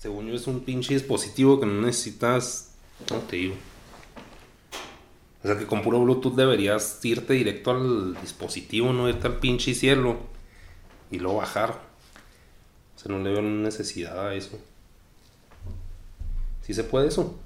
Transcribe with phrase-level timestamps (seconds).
[0.00, 2.72] Según yo es un pinche dispositivo que no necesitas,
[3.10, 3.54] no te digo.
[5.44, 9.74] O sea que con puro Bluetooth deberías irte directo al dispositivo, no irte al pinche
[9.74, 10.16] cielo
[11.10, 11.82] y luego bajar.
[12.96, 14.58] O sea, no le veo necesidad a eso.
[16.62, 17.38] Sí se puede eso.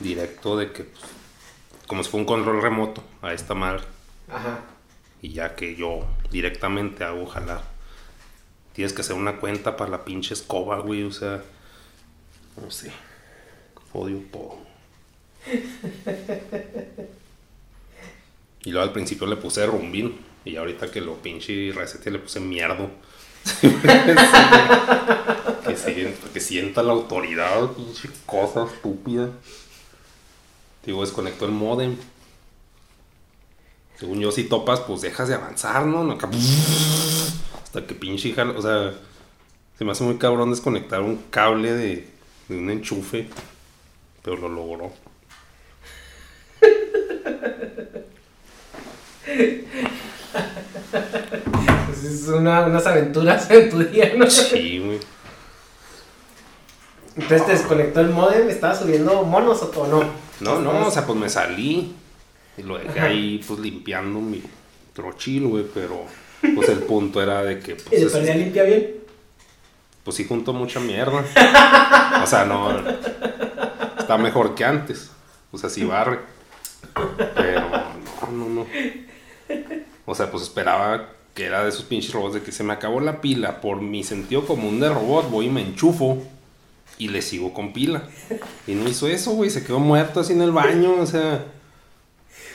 [0.00, 1.02] Directo de que, pues,
[1.86, 3.84] como si fuera un control remoto a esta madre.
[4.28, 4.60] Ajá.
[5.22, 7.62] Y ya que yo directamente hago jalar.
[8.74, 11.04] Tienes que hacer una cuenta para la pinche escoba, güey.
[11.04, 11.42] O sea,
[12.60, 12.92] no sé.
[13.92, 14.58] Odio todo.
[18.64, 20.18] Y luego al principio le puse rumbín.
[20.44, 22.90] Y ahorita que lo pinche recete le puse mierdo.
[26.32, 29.30] que, sienta, la autoridad, pinche cosa estúpida.
[30.84, 31.96] Digo, desconectó el modem.
[33.98, 36.18] Según yo, si topas, pues dejas de avanzar, ¿no?
[37.62, 38.58] Hasta que pinche jala.
[38.58, 38.92] O sea,
[39.78, 42.13] se me hace muy cabrón desconectar un cable de,
[42.48, 43.28] de un enchufe.
[44.22, 44.92] Pero lo logró.
[51.86, 54.28] Pues es una- unas aventuras en tu día, ¿no?
[54.30, 54.98] Sí, güey.
[57.16, 60.04] Entonces te desconectó el modem, ¿estabas subiendo monos o no?
[60.40, 61.94] No, no, o sea, pues me salí.
[62.56, 63.08] Y lo dejé Ajá.
[63.08, 64.42] ahí, pues limpiando mi
[64.92, 65.64] trochil, güey.
[65.72, 66.04] Pero,
[66.56, 68.94] pues el punto era de que, ¿Y pues, de es- limpia bien?
[70.04, 71.24] Pues sí junto mucha mierda.
[72.22, 72.70] O sea, no.
[73.98, 75.10] Está mejor que antes.
[75.50, 76.20] O sea, sí barre.
[77.34, 77.60] Pero
[78.30, 78.66] no, no, no.
[80.06, 83.00] O sea, pues esperaba que era de esos pinches robots de que se me acabó
[83.00, 83.60] la pila.
[83.60, 86.22] Por mi sentido común de robot, voy y me enchufo.
[86.98, 88.02] Y le sigo con pila.
[88.68, 89.50] Y no hizo eso, güey.
[89.50, 90.94] Se quedó muerto así en el baño.
[91.00, 91.44] O sea.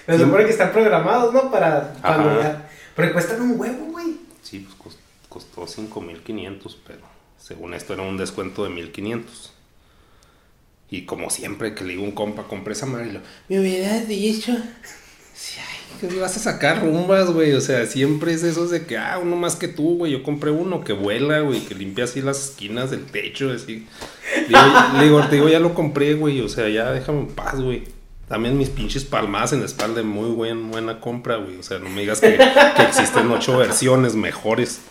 [0.06, 0.24] Se Sí.
[0.24, 1.52] supone que están programados, ¿no?
[1.52, 2.70] Para ya...
[2.96, 4.18] Pero cuestan un huevo, güey.
[4.42, 4.98] Sí, pues cos-
[5.30, 7.00] costó 5.500, pero
[7.40, 9.24] según esto era un descuento de 1.500.
[10.92, 14.08] Y como siempre que le digo un compa, compré esa madre y lo, me hubieras
[14.08, 14.52] dicho.
[14.52, 17.54] Ay, que vas a sacar rumbas, güey.
[17.54, 20.12] O sea, siempre es eso de que, ah, uno más que tú, güey.
[20.12, 23.88] Yo compré uno que vuela, güey, que limpia así las esquinas del techo, así.
[24.48, 24.60] Digo,
[24.98, 26.42] le digo, te digo, ya lo compré, güey.
[26.42, 27.84] O sea, ya déjame en paz, güey.
[28.28, 31.58] También mis pinches palmadas en la espalda, muy buen, buena compra, güey.
[31.58, 34.82] O sea, no me digas que, que existen ocho versiones mejores.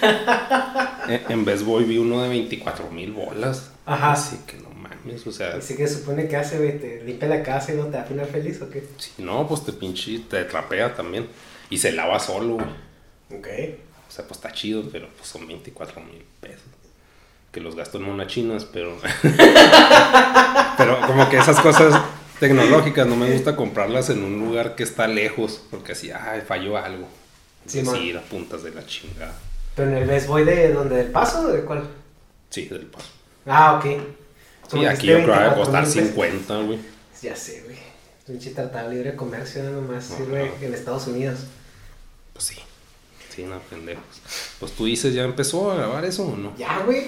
[1.08, 3.70] En, en Best Boy vi uno de 24 mil bolas.
[3.86, 4.12] Ajá.
[4.12, 7.42] Así que no mames, o sea, Así que supone que hace, güey, te limpia la
[7.42, 8.84] casa y no te da final feliz o qué.
[8.98, 11.26] si no, pues te pinche, te trapea también.
[11.70, 12.66] Y se lava solo, güey.
[13.38, 13.48] Ok.
[14.08, 16.64] O sea, pues está chido, pero pues son 24 mil pesos.
[17.52, 18.96] Que los gasto en monas chinas, pero.
[20.78, 22.00] pero como que esas cosas
[22.40, 26.76] tecnológicas no me gusta comprarlas en un lugar que está lejos, porque así, ay, falló
[26.76, 27.08] algo.
[27.66, 29.34] Sí, sí, las puntas de la chingada.
[29.78, 31.88] Pero en el Best Boy de donde del paso o de cuál?
[32.50, 33.06] Sí, del paso.
[33.46, 34.02] Ah, ok.
[34.70, 36.02] Sí, aquí yo creo que va a 24,000 costar pesos.
[36.08, 36.78] 50, güey.
[37.22, 37.76] Ya sé, güey.
[38.26, 40.16] Pinche tratado de libre comercio nada más Ajá.
[40.18, 41.38] sirve en Estados Unidos.
[42.32, 42.56] Pues sí.
[43.34, 44.02] Sí, no, pendejos.
[44.58, 46.54] Pues tú dices, ¿ya empezó a grabar eso o no?
[46.58, 46.98] Ya, güey.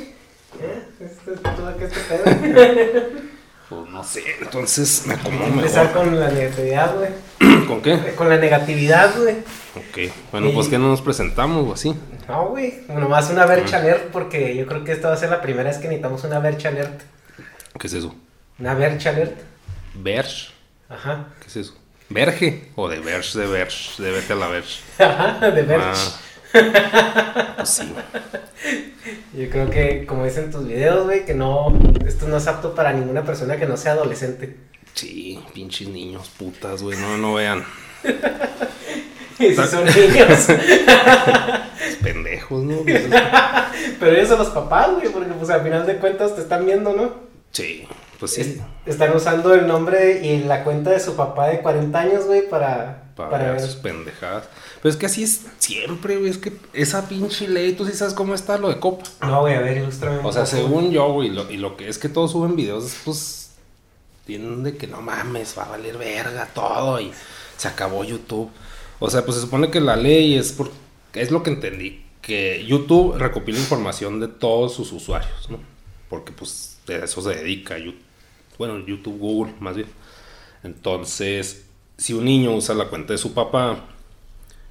[0.60, 0.82] ¿Eh?
[1.00, 3.02] Esto es todo que este pedo.
[3.68, 6.04] Pues no sé, entonces me acomodo Empezar mejor.
[6.06, 7.10] con la negatividad, güey.
[7.66, 8.14] ¿Con qué?
[8.16, 9.36] Con la negatividad, güey.
[9.74, 10.12] Ok.
[10.30, 11.94] Bueno, pues que no nos presentamos o así.
[12.28, 12.82] No, güey.
[12.88, 15.78] Nomás una vercha alert porque yo creo que esta va a ser la primera vez
[15.78, 17.00] que necesitamos una vercha alert.
[17.78, 18.14] ¿Qué es eso?
[18.58, 19.38] Una vercha alert.
[19.94, 20.52] Verge.
[20.88, 21.28] Ajá.
[21.40, 21.74] ¿Qué es eso?
[22.10, 22.70] ¿Verge?
[22.74, 24.82] O de Verge, de Verge, de vete a la Verge.
[24.98, 26.20] Ajá, de vercha.
[26.52, 27.94] Ah, pues sí.
[29.32, 31.72] Yo creo que, como dicen tus videos, güey, que no,
[32.04, 34.56] esto no es apto para ninguna persona que no sea adolescente.
[34.94, 36.98] Sí, pinches niños, putas, güey.
[36.98, 37.64] No, no vean.
[39.38, 40.48] Y si son niños.
[42.02, 42.76] Pendejos, ¿no?
[42.82, 43.04] Pues,
[43.98, 46.92] Pero ellos son los papás, güey, porque pues al final de cuentas te están viendo,
[46.92, 47.14] ¿no?
[47.50, 47.86] Sí,
[48.18, 48.40] pues sí.
[48.42, 48.58] Es-
[48.94, 53.04] Están usando el nombre y la cuenta de su papá de 40 años, güey, para,
[53.16, 54.44] Para, para ver sus pendejadas.
[54.82, 56.30] Pero es que así es siempre, güey.
[56.30, 59.04] Es que esa pinche ley, tú sí sabes cómo está lo de Copa.
[59.22, 60.18] No, güey, a ver, ilústrame.
[60.18, 62.94] un O sea, según yo, güey, lo- y lo que es que todos suben videos,
[63.06, 63.39] pues
[64.38, 67.12] de que no mames, va a valer verga todo y
[67.56, 68.50] se acabó YouTube.
[68.98, 70.70] O sea, pues se supone que la ley es por,
[71.14, 75.58] es lo que entendí, que YouTube recopila información de todos sus usuarios, ¿no?
[76.08, 78.02] Porque pues eso se dedica YouTube,
[78.58, 79.88] bueno, YouTube, Google, más bien.
[80.62, 81.66] Entonces,
[81.96, 83.84] si un niño usa la cuenta de su papá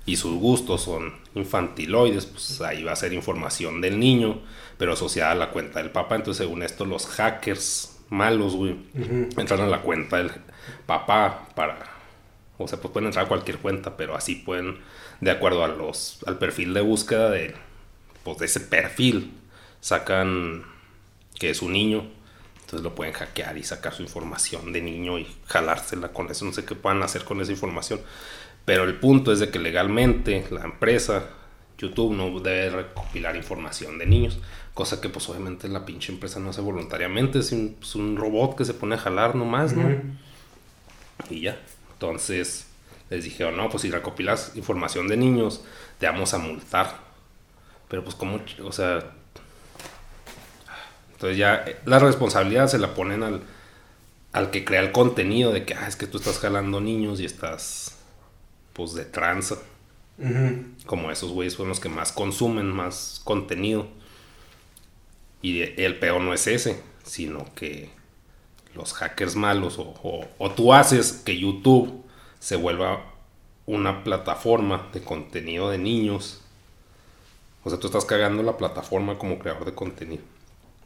[0.05, 4.41] y sus gustos son infantiloides, pues ahí va a ser información del niño,
[4.77, 6.15] pero asociada a la cuenta del papá.
[6.15, 8.75] Entonces, según esto, los hackers malos, güey,
[9.37, 10.31] entran a la cuenta del
[10.85, 11.79] papá para,
[12.57, 14.79] o sea, pues pueden entrar a cualquier cuenta, pero así pueden,
[15.21, 17.55] de acuerdo a los, al perfil de búsqueda de,
[18.23, 19.33] pues de ese perfil,
[19.81, 20.63] sacan
[21.39, 22.07] que es un niño.
[22.55, 26.45] Entonces lo pueden hackear y sacar su información de niño y jalársela con eso.
[26.45, 27.99] No sé qué puedan hacer con esa información.
[28.63, 31.29] Pero el punto es de que legalmente la empresa,
[31.79, 34.37] YouTube, no debe recopilar información de niños.
[34.73, 37.39] Cosa que pues obviamente la pinche empresa no hace voluntariamente.
[37.39, 39.87] Es un, es un robot que se pone a jalar nomás, ¿no?
[39.87, 40.01] Ujú.
[41.29, 41.59] Y ya.
[41.93, 42.67] Entonces
[43.09, 45.63] les dijeron, no, pues si recopilas información de niños,
[45.99, 46.99] te vamos a multar.
[47.87, 49.13] Pero pues como, o sea...
[51.13, 53.41] Entonces ya eh, la responsabilidad se la ponen al,
[54.31, 57.25] al que crea el contenido de que, ah, es que tú estás jalando niños y
[57.25, 57.97] estás,
[58.73, 59.57] pues, de tranza.
[60.85, 63.87] Como esos güeyes son los que más consumen, más contenido.
[65.41, 67.89] Y el peor no es ese, sino que
[68.75, 72.03] los hackers malos o, o- o tú haces que YouTube
[72.39, 73.05] se vuelva
[73.65, 76.41] una plataforma de contenido de niños.
[77.63, 80.23] O sea, tú estás cagando la plataforma como creador de contenido.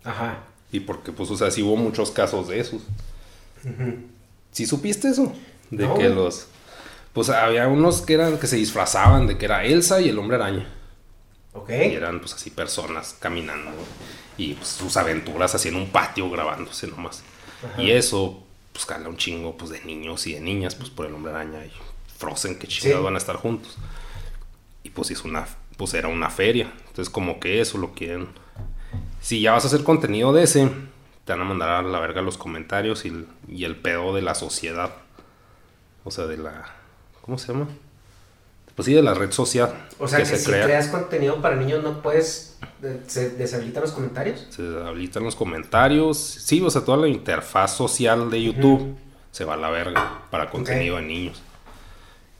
[0.03, 0.39] Ajá.
[0.71, 2.81] Y porque, pues, o sea, sí hubo muchos casos de esos.
[4.51, 5.33] ¿Sí supiste eso?
[5.71, 6.15] De No, que güey.
[6.15, 6.47] los...
[7.13, 10.38] Pues había unos que eran que se disfrazaban de que era Elsa y el hombre
[10.38, 10.67] araña.
[11.53, 11.69] Ok.
[11.69, 13.69] Y eran pues así personas caminando
[14.38, 17.24] y pues, sus aventuras así en un patio grabándose nomás.
[17.65, 17.81] Ajá.
[17.81, 18.39] Y eso
[18.71, 21.63] pues cala un chingo pues de niños y de niñas pues por el hombre araña
[21.65, 21.71] y
[22.18, 23.06] Frozen que chingados Sí.
[23.06, 23.77] van a estar juntos.
[24.83, 25.47] Y pues es una
[25.77, 26.71] pues era una feria.
[26.88, 28.27] Entonces como que eso lo quieren.
[29.21, 30.69] Si ya vas a hacer contenido de ese,
[31.25, 34.21] te van a mandar a la verga los comentarios y el, y el pedo de
[34.21, 34.91] la sociedad.
[36.03, 36.65] O sea, de la
[37.21, 37.68] ¿cómo se llama?
[38.75, 40.65] Pues sí, de la red social O sea que, se si crea.
[40.65, 42.52] creas contenido para niños no puedes...
[43.07, 44.47] ¿Se deshabilitan los comentarios?
[44.50, 46.18] Se habilitan los comentarios.
[46.18, 48.97] Sí, o sea, toda la interfaz social de YouTube
[49.31, 51.41] se va a la verga para contenido de niños.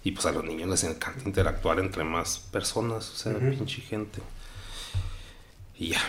[0.04, 4.22] Y pues a los niños les encanta interactuar entre más personas, o sea, pinche gente.
[5.78, 6.02] Y ya.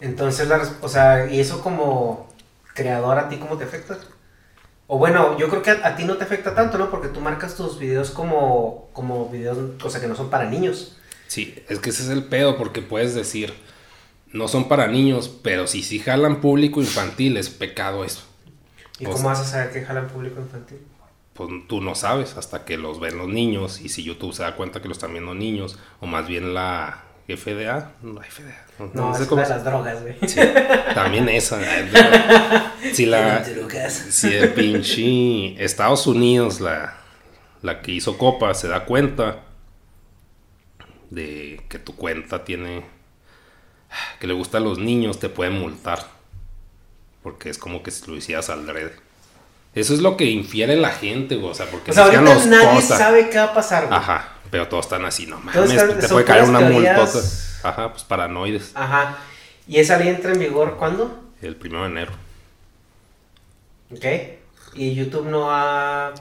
[0.00, 2.28] Entonces, la o sea, ¿y eso como
[2.74, 3.98] creador a ti cómo te afecta?
[4.86, 6.90] O bueno, yo creo que a, a ti no te afecta tanto, ¿no?
[6.90, 10.97] Porque tú marcas tus videos como, como videos, o sea, que no son para niños.
[11.28, 13.52] Sí, es que ese es el pedo, porque puedes decir,
[14.32, 18.24] no son para niños, pero si sí jalan público infantil, es pecado eso.
[18.98, 20.78] ¿Y cómo vas a saber que jalan público infantil?
[21.34, 24.56] Pues tú no sabes hasta que los ven los niños y si YouTube se da
[24.56, 29.08] cuenta que lo están viendo niños, o más bien la FDA, no, FDA, no, No,
[29.08, 30.16] no sé es cómo de las drogas, güey.
[30.26, 30.40] Sí,
[30.94, 31.60] también esa.
[31.62, 33.44] eh, Si la.
[33.88, 36.96] Si el pinche Estados Unidos, la,
[37.60, 39.44] la que hizo Copa, se da cuenta
[41.10, 42.84] de que tu cuenta tiene.
[44.20, 46.06] que le gusta a los niños, te pueden multar.
[47.22, 48.92] Porque es como que si lo hicieras al drede.
[49.74, 52.46] Eso es lo que infiere la gente, güey, O sea, porque O sea, ahorita los
[52.46, 52.98] nadie cosas.
[52.98, 53.98] sabe qué va a pasar, güey.
[53.98, 57.18] Ajá, pero todos están así, no mames, están- te puede caer una multota.
[57.62, 58.72] Ajá, pues paranoides.
[58.74, 59.18] Ajá.
[59.66, 61.22] ¿Y esa ley entra en vigor cuándo?
[61.42, 62.12] El primero de enero.
[63.92, 64.04] Ok.
[64.74, 66.12] ¿Y YouTube no ha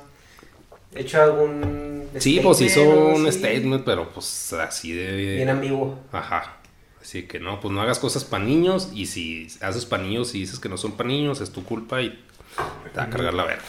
[0.99, 2.07] hecho algún...
[2.17, 3.39] Sí, pues hizo un así?
[3.39, 5.51] statement, pero pues así Bien de...
[5.51, 5.99] ambiguo.
[6.11, 6.57] Ajá.
[7.01, 10.39] Así que no, pues no hagas cosas para niños y si haces para niños y
[10.39, 12.09] dices que no son para niños, es tu culpa y
[12.93, 13.63] te va a cargar la verga.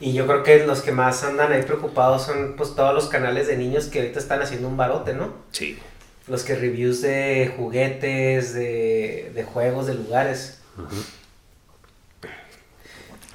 [0.00, 3.46] Y yo creo que los que más andan ahí preocupados son pues todos los canales
[3.46, 5.32] de niños que ahorita están haciendo un barote, ¿no?
[5.50, 5.78] Sí.
[6.26, 10.60] Los que reviews de juguetes, de, de juegos, de lugares.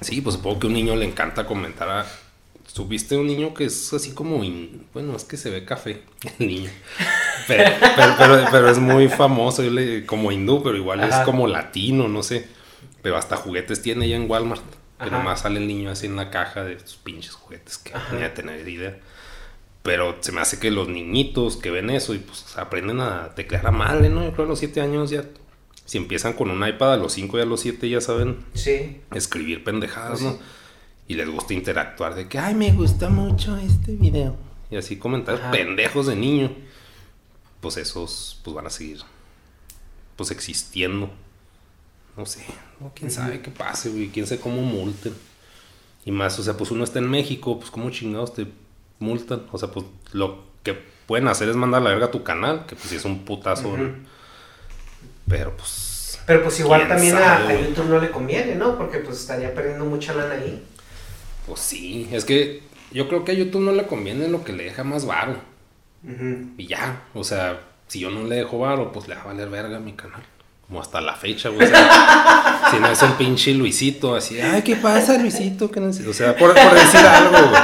[0.00, 2.06] Sí, pues supongo que a un niño le encanta comentar a...
[2.74, 4.38] Subiste un niño que es así como...
[4.92, 6.02] Bueno, es que se ve café
[6.40, 6.70] el niño.
[7.46, 11.20] Pero, pero, pero- pero es muy famoso, le- como hindú, pero igual Ajá.
[11.20, 12.48] es como latino, no sé.
[13.00, 14.62] Pero hasta juguetes tiene ya en Walmart.
[14.98, 15.10] Ajá.
[15.10, 18.14] nomás sale el niño así en la caja de sus pinches juguetes que Ajá.
[18.16, 18.96] ni a tener idea.
[19.82, 23.66] Pero se me hace que los niñitos que ven eso y pues aprenden a teclear
[23.66, 24.22] a madre, ¿no?
[24.24, 25.24] Yo creo que a los 7 años ya...
[25.84, 29.00] Si empiezan con un iPad a los 5 y a los 7 ya saben Sí.
[29.14, 30.26] escribir pendejadas, Sí.
[31.06, 34.36] Y les gusta interactuar de que, ay, me gusta mucho este video.
[34.70, 35.50] Y así comentarios Ajá.
[35.50, 36.50] pendejos de niño.
[37.60, 39.00] Pues esos, pues van a seguir,
[40.16, 41.10] pues existiendo.
[42.16, 42.44] No sé,
[42.80, 45.14] no, quién sabe qué pase, güey, quién sabe cómo multen.
[46.04, 48.46] Y más, o sea, pues uno está en México, pues cómo chingados te
[48.98, 49.46] multan.
[49.50, 50.74] O sea, pues lo que
[51.06, 53.76] pueden hacer es mandar la verga a tu canal, que pues sí es un putazo.
[55.26, 57.60] Pero pues, Pero pues igual ¿Quién también a?
[57.60, 58.76] YouTube no le conviene, ¿no?
[58.76, 60.62] Porque pues estaría perdiendo mucha lana ahí.
[61.46, 64.64] Pues sí, es que yo creo que a YouTube no le conviene lo que le
[64.64, 65.36] deja más varo.
[66.58, 69.48] Y ya, o sea, si yo no le dejo varo, pues le va a valer
[69.48, 70.22] verga a mi canal.
[70.66, 71.66] Como hasta la fecha, güey.
[71.66, 75.70] o sea, si no es el pinche Luisito, así, ay, ¿qué pasa, Luisito?
[75.70, 77.62] ¿Qué neces-?" O sea, por, por decir algo, güey.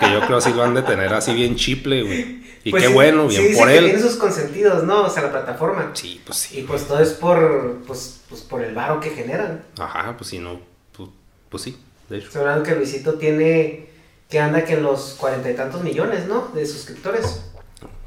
[0.00, 2.40] Que yo creo así lo han de tener así bien chiple, güey.
[2.62, 3.84] Y Pues qué sí, bueno, sí bien dice por que él.
[3.86, 5.02] Tiene sus consentidos, ¿no?
[5.04, 5.90] O sea, la plataforma.
[5.94, 6.64] Sí, pues Y sí.
[6.66, 9.62] pues todo es por, pues, pues por el varo que generan.
[9.78, 10.60] Ajá, pues si no,
[10.96, 11.08] pues,
[11.48, 11.76] pues sí,
[12.10, 12.26] de hecho.
[12.26, 13.86] Estoy hablando que Luisito tiene,
[14.28, 16.48] que anda que en los cuarenta y tantos millones, ¿no?
[16.48, 17.42] De suscriptores.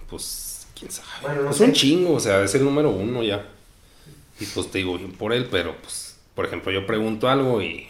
[0.10, 1.07] Pues quién sabe.
[1.24, 1.63] Bueno, no es sé.
[1.63, 3.48] un chingo, o sea, es el número uno ya.
[4.39, 7.88] Y pues te digo bien por él, pero pues, por ejemplo, yo pregunto algo y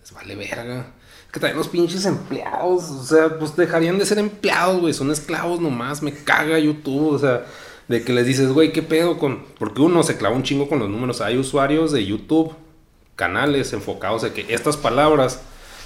[0.00, 0.92] les vale verga.
[1.26, 5.10] Es que también los pinches empleados, o sea, pues dejarían de ser empleados, güey, son
[5.10, 7.44] esclavos nomás, me caga YouTube, o sea,
[7.86, 9.44] de que les dices, güey, ¿qué pedo con...?
[9.58, 12.54] Porque uno se clava un chingo con los números, hay usuarios de YouTube,
[13.18, 15.40] canales enfocados en que estas palabras,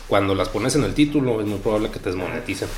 [0.06, 2.68] cuando las pones en el título, es muy probable que te desmoneticen.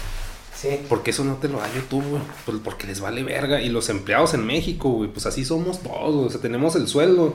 [0.55, 0.81] Sí.
[0.89, 2.23] Porque eso no te lo da YouTube, güey.
[2.47, 3.61] Pues porque les vale verga.
[3.61, 6.27] Y los empleados en México, güey, pues así somos todos.
[6.27, 7.35] O sea, tenemos el sueldo.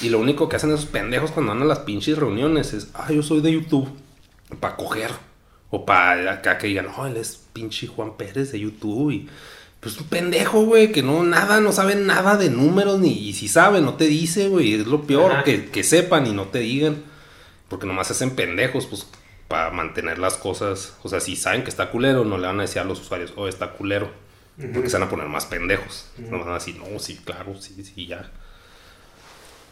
[0.00, 3.12] Y lo único que hacen esos pendejos cuando andan a las pinches reuniones es, ah,
[3.12, 3.88] yo soy de YouTube.
[4.60, 5.10] Para coger.
[5.68, 9.10] O para acá que digan, no, él es pinche Juan Pérez de YouTube.
[9.10, 9.28] Y
[9.80, 13.00] pues un pendejo, güey, que no, nada, no sabe nada de números.
[13.00, 14.74] Ni, y si sabe, no te dice, güey.
[14.74, 17.02] Es lo peor, que, que sepan y no te digan.
[17.68, 19.06] Porque nomás se hacen pendejos, pues,
[19.48, 20.96] para mantener las cosas.
[21.02, 23.32] O sea, si saben que está culero, no le van a decir a los usuarios,
[23.36, 24.10] oh, está culero.
[24.74, 26.10] Porque se van a poner más pendejos.
[26.18, 28.30] No van a decir, no, sí, claro, sí, sí, ya.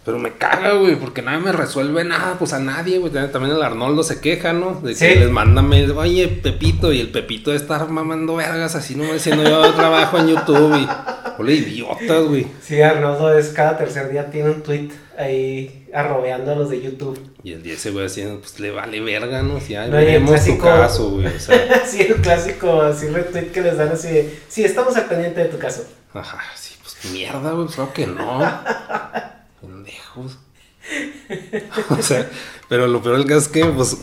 [0.09, 3.13] Pero me caga, güey, porque nadie me resuelve nada, pues a nadie, güey.
[3.13, 4.81] También el Arnoldo se queja, ¿no?
[4.81, 5.19] De que Sí.
[5.19, 9.75] les manda mail, oye, Pepito, y el Pepito estar mamando vergas, así no diciendo yo
[9.75, 10.89] trabajo en YouTube y.
[11.37, 12.47] Hola, idiotas, güey.
[12.63, 14.89] Sí, Arnoldo es cada tercer día tiene un tweet
[15.19, 17.21] ahí arrobeando a los de YouTube.
[17.43, 19.61] Y el día ese güey haciendo, pues le vale verga, ¿no?
[19.61, 21.27] Si ya No, veremos tu clásico- caso, güey.
[21.27, 25.05] O sea, sí, el clásico así retweet que les dan así de, sí, estamos al
[25.05, 25.85] pendiente de tu caso.
[26.15, 28.41] ajá, sí, pues mierda, güey, pues claro que no.
[29.61, 30.39] Pendejos.
[31.91, 32.31] O sea,
[32.69, 33.99] pero lo peor del caso es que, pues,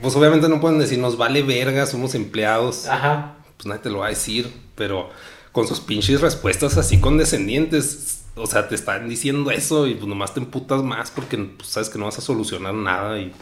[0.00, 2.86] pues obviamente no pueden decir, nos vale verga, somos empleados.
[2.86, 3.36] Ajá.
[3.56, 5.10] Pues nadie te lo va a decir, pero
[5.52, 10.34] con sus pinches respuestas así condescendientes, o sea, te están diciendo eso y pues nomás
[10.34, 13.32] te emputas más porque pues, sabes que no vas a solucionar nada y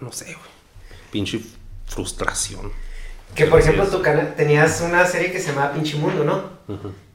[0.00, 0.54] no sé, güey.
[1.10, 1.40] Pinche
[1.86, 2.72] frustración.
[3.34, 6.54] Que por ejemplo tu canal tenías una serie que se llamaba Pinche Mundo, ¿no?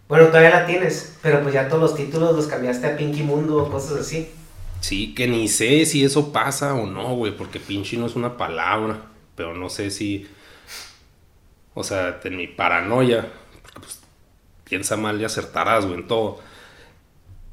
[0.10, 3.58] Bueno, todavía la tienes, pero pues ya todos los títulos los cambiaste a Pinky Mundo
[3.58, 4.28] o cosas así.
[4.82, 8.36] Sí, que ni sé si eso pasa o no, güey, porque pinche no es una
[8.36, 9.04] palabra,
[9.36, 10.28] pero no sé si,
[11.76, 13.28] o sea, en mi paranoia,
[13.62, 14.00] porque pues
[14.64, 16.40] piensa mal y acertarás, güey, en todo.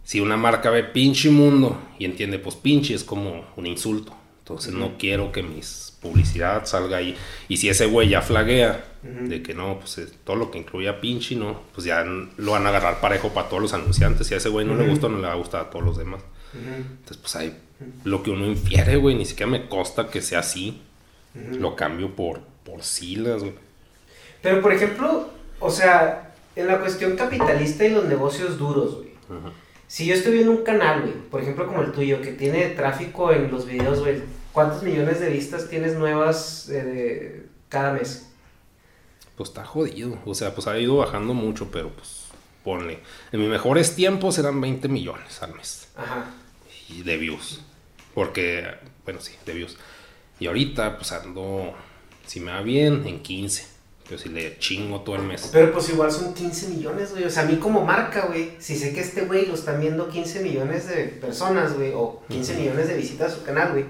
[0.02, 4.72] Si una marca ve pinche mundo y entiende, pues pinche es como un insulto, entonces
[4.72, 7.16] no quiero que mis publicidad salga ahí.
[7.48, 8.82] Y si ese güey ya flaguea
[9.28, 12.70] De que no, pues todo lo que incluya pinche, no, pues ya lo van a
[12.70, 14.26] agarrar parejo para todos los anunciantes.
[14.26, 15.96] Si a ese güey no le gusta, no le va a gustar a todos los
[15.96, 16.22] demás.
[16.54, 17.56] Entonces, pues ahí
[18.04, 20.82] lo que uno infiere, güey, ni siquiera me consta que sea así.
[21.58, 23.54] Lo cambio por, por siglas, güey.
[24.42, 25.28] Pero por ejemplo,
[25.60, 29.10] o sea, en la cuestión capitalista y los negocios duros, güey.
[29.86, 33.32] Si yo estoy viendo un canal, güey, por ejemplo como el tuyo, que tiene tráfico
[33.32, 34.22] en los videos, güey,
[34.52, 38.30] ¿cuántos millones de vistas tienes nuevas eh, cada mes?
[39.36, 40.18] Pues está jodido.
[40.24, 42.24] O sea, pues ha ido bajando mucho, pero pues
[42.64, 42.98] ponle.
[43.32, 45.88] En mis mejores tiempos eran 20 millones al mes.
[45.96, 46.24] Ajá.
[46.88, 47.60] Y de views.
[48.14, 48.66] Porque,
[49.04, 49.76] bueno, sí, de views.
[50.40, 51.74] Y ahorita, pues ando,
[52.26, 53.66] si me va bien, en 15.
[54.08, 55.48] Pero si le chingo todo el mes.
[55.52, 57.24] Pero pues igual son 15 millones, güey.
[57.24, 60.08] O sea, a mí como marca, güey, si sé que este güey lo están viendo
[60.08, 62.60] 15 millones de personas, güey, o 15 Ujú.
[62.62, 63.84] millones de visitas a su canal, güey.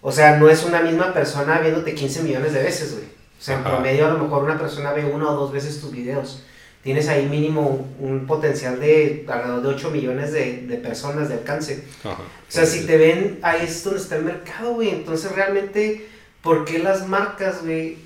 [0.00, 3.15] O sea, no es una misma persona viéndote 15 millones de veces, güey.
[3.38, 3.70] O sea, en Ajá.
[3.70, 6.42] promedio a lo mejor una persona ve una o dos veces tus videos.
[6.82, 11.34] Tienes ahí mínimo un, un potencial de alrededor de 8 millones de, de personas de
[11.34, 11.84] alcance.
[12.04, 12.22] Ajá.
[12.22, 14.90] O sea, si te ven, ahí es donde está el mercado, güey.
[14.90, 16.06] Entonces, realmente,
[16.42, 17.98] ¿por qué las marcas, güey,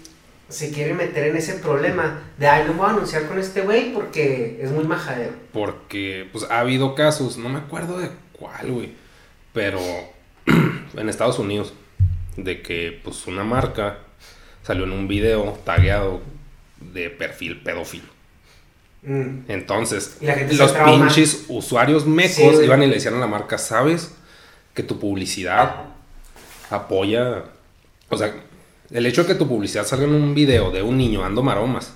[0.49, 3.61] se quieren meter en ese problema de, ay, no me voy a anunciar con este
[3.61, 5.33] güey porque es muy majadero?
[5.53, 8.95] Porque, pues, ha habido casos, no me acuerdo de cuál, güey,
[9.53, 9.79] pero
[10.97, 11.75] en Estados Unidos,
[12.37, 13.99] de que, pues, una marca
[14.63, 16.21] salió en un video tagueado
[16.93, 18.09] de perfil pedófilo.
[19.03, 19.41] Mm.
[19.49, 20.19] Entonces,
[20.53, 24.15] los pinches usuarios mecos Sí, iban y le decían a la marca, ¿sabes
[24.75, 25.75] que tu publicidad
[26.71, 27.45] apoya?
[28.09, 28.35] O sea,
[28.91, 31.95] el hecho de que tu publicidad salga en un video de un niño dando maromas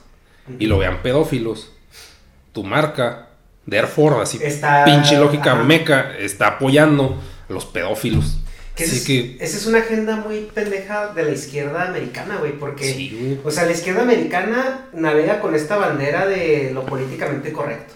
[0.59, 1.71] y lo vean pedófilos,
[2.53, 3.29] tu marca,
[3.69, 5.63] therefore, así Está- pinche lógica ajá.
[5.65, 8.39] meca, está apoyando a los pedófilos.
[8.75, 12.59] Que esa, es, que, esa es una agenda muy pendeja de la izquierda americana, güey,
[12.59, 12.93] porque...
[12.93, 13.41] sí, güey.
[13.45, 17.95] O sea, la izquierda americana navega con esta bandera de lo políticamente correcto.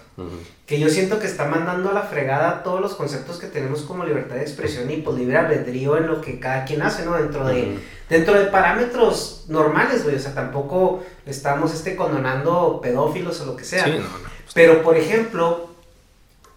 [0.66, 4.04] que yo siento que está mandando a la fregada todos los conceptos que tenemos como
[4.04, 7.16] libertad de expresión y pues libre albedrío en lo que cada quien hace, ¿no?
[7.16, 13.46] Dentro de, dentro de parámetros normales, güey, o sea, tampoco estamos este, condonando pedófilos o
[13.46, 13.84] lo que sea.
[13.84, 14.28] Sí, no, no.
[14.54, 15.70] Pero, por ejemplo,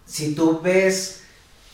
[0.06, 1.21] si tú ves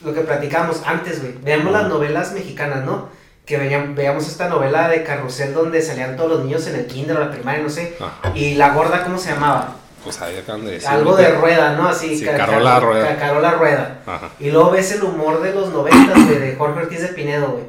[0.00, 3.08] lo que platicamos antes, güey, veamos las novelas mexicanas, ¿no?
[3.44, 7.20] Que veamos esta novela de Carrusel donde salían todos los niños en el kinder o
[7.20, 7.96] la primaria, no sé.
[7.98, 8.32] Ajá.
[8.36, 9.74] Y la gorda, ¿cómo se llamaba?
[10.04, 10.88] Pues ahí acaban de decir.
[10.88, 11.88] Algo de rueda, ¿no?
[11.88, 13.08] Así, Sí, ca- Carola ca- Rueda.
[13.08, 13.98] ca- Carola Rueda.
[14.06, 14.30] Ajá.
[14.38, 17.64] Y luego ves el humor de los noventas, güey, de Jorge Ortiz de Pinedo, güey.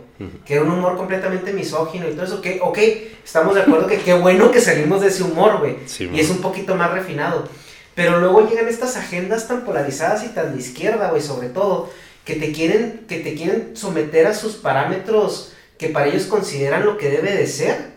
[0.45, 2.41] Que era un humor completamente misógino y todo eso.
[2.41, 2.77] Que, ok,
[3.23, 5.77] estamos de acuerdo que qué bueno que salimos de ese humor, güey.
[5.85, 6.19] Sí, y man.
[6.19, 7.47] es un poquito más refinado.
[7.95, 11.89] Pero luego llegan estas agendas tan polarizadas y tan de izquierda, güey, sobre todo,
[12.29, 16.95] que te quieren, que te quieren someter a sus parámetros que para ellos consideran lo
[16.95, 17.89] que debe de ser.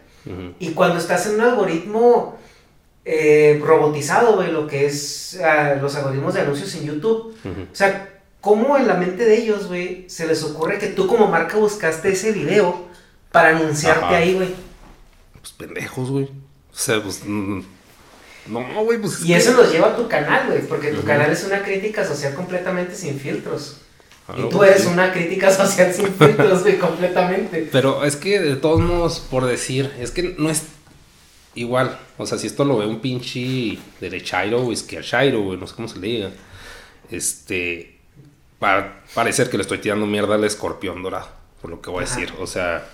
[0.59, 2.39] Y cuando estás en un algoritmo
[3.05, 8.21] eh, robotizado, güey, lo que es ah, los algoritmos de anuncios en YouTube, o sea,
[8.41, 12.13] ¿cómo en la mente de ellos, güey, se les ocurre que tú como marca buscaste
[12.13, 12.87] ese video
[13.33, 14.17] para anunciarte Ajá.
[14.17, 14.55] ahí, güey?
[15.41, 16.25] Pues pendejos, güey.
[16.25, 17.21] O sea, pues.
[17.27, 17.61] mm,
[18.47, 19.15] No, güey, pues.
[19.15, 22.03] es Y eso nos lleva a tu canal, güey, porque tu canal es una crítica
[22.07, 23.83] social completamente sin filtros.
[24.29, 27.69] Ah, y tú eres una crítica social sin filtros, güey, completamente.
[27.73, 30.65] Pero es que de todos modos, por decir, es que no es
[31.55, 31.99] igual.
[32.19, 35.89] O sea, si esto lo ve un pinche derechairo o izquierdairo, güey, no sé cómo
[35.89, 36.31] se le diga.
[37.11, 37.99] Este.
[38.63, 41.29] Va parecer que le estoy tirando mierda al escorpión dorado,
[41.61, 42.15] por lo que voy a Ajá.
[42.21, 42.33] decir.
[42.39, 42.87] O sea,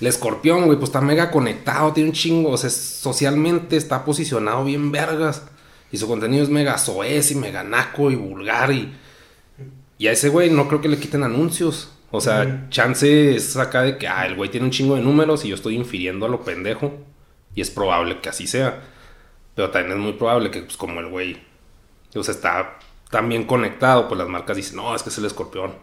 [0.00, 2.50] el escorpión, güey, pues está mega conectado, tiene un chingo.
[2.50, 5.42] O sea, socialmente está posicionado bien vergas.
[5.90, 8.92] Y su contenido es mega soez y mega naco y vulgar y.
[9.98, 11.92] Y a ese güey no creo que le quiten anuncios.
[12.10, 15.44] O sea, chance es acá de que, ah, el güey tiene un chingo de números
[15.44, 16.94] y yo estoy infiriendo a lo pendejo.
[17.54, 18.82] Y es probable que así sea.
[19.54, 21.38] Pero también es muy probable que, pues, como el güey,
[22.14, 22.78] o sea, está
[23.10, 25.74] tan bien conectado, pues las marcas dicen, no, es que es el escorpión.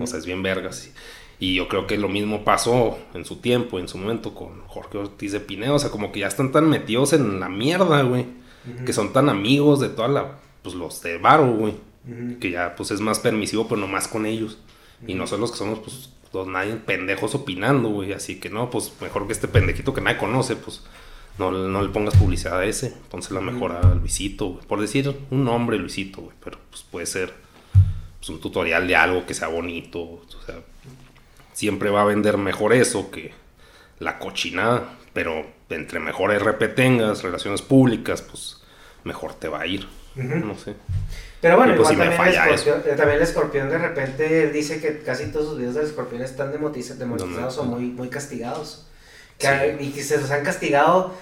[0.00, 0.92] O sea, es bien vergas.
[1.40, 4.98] Y, yo creo que lo mismo pasó en su tiempo, en su momento, con Jorge
[4.98, 5.74] Ortiz de Pinedo.
[5.74, 8.26] O sea, como que ya están tan metidos en la mierda, güey.
[8.86, 11.74] Que son tan amigos de toda la, pues, los de Varo, güey
[12.40, 14.58] Que ya pues es más permisivo, pero nomás con ellos.
[15.06, 18.12] Y nosotros los que somos pues los nadie pendejos opinando, güey.
[18.12, 20.82] Así que no, pues mejor que este pendejito que nadie conoce, pues
[21.38, 22.92] no, no le pongas publicidad a ese.
[23.10, 24.66] Pónsela mejor a Luisito, güey.
[24.66, 26.36] Por decir un nombre Luisito, güey.
[26.42, 27.32] Pero pues puede ser
[28.18, 30.00] pues, un tutorial de algo que sea bonito.
[30.00, 30.56] O sea,
[31.52, 33.32] siempre va a vender mejor eso que
[33.98, 34.98] la cochinada.
[35.12, 38.62] Pero entre mejor RP tengas, relaciones públicas, pues
[39.04, 39.86] mejor te va a ir.
[40.14, 40.74] No sé.
[41.42, 45.26] Pero bueno, pues igual el escorpión, eh, también el escorpión de repente dice que casi
[45.26, 47.72] todos sus videos del escorpión están demotiz- demonetizados o no.
[47.72, 48.86] muy, muy castigados.
[49.38, 49.84] Que, Sí.
[49.86, 51.12] Y que se los han castigado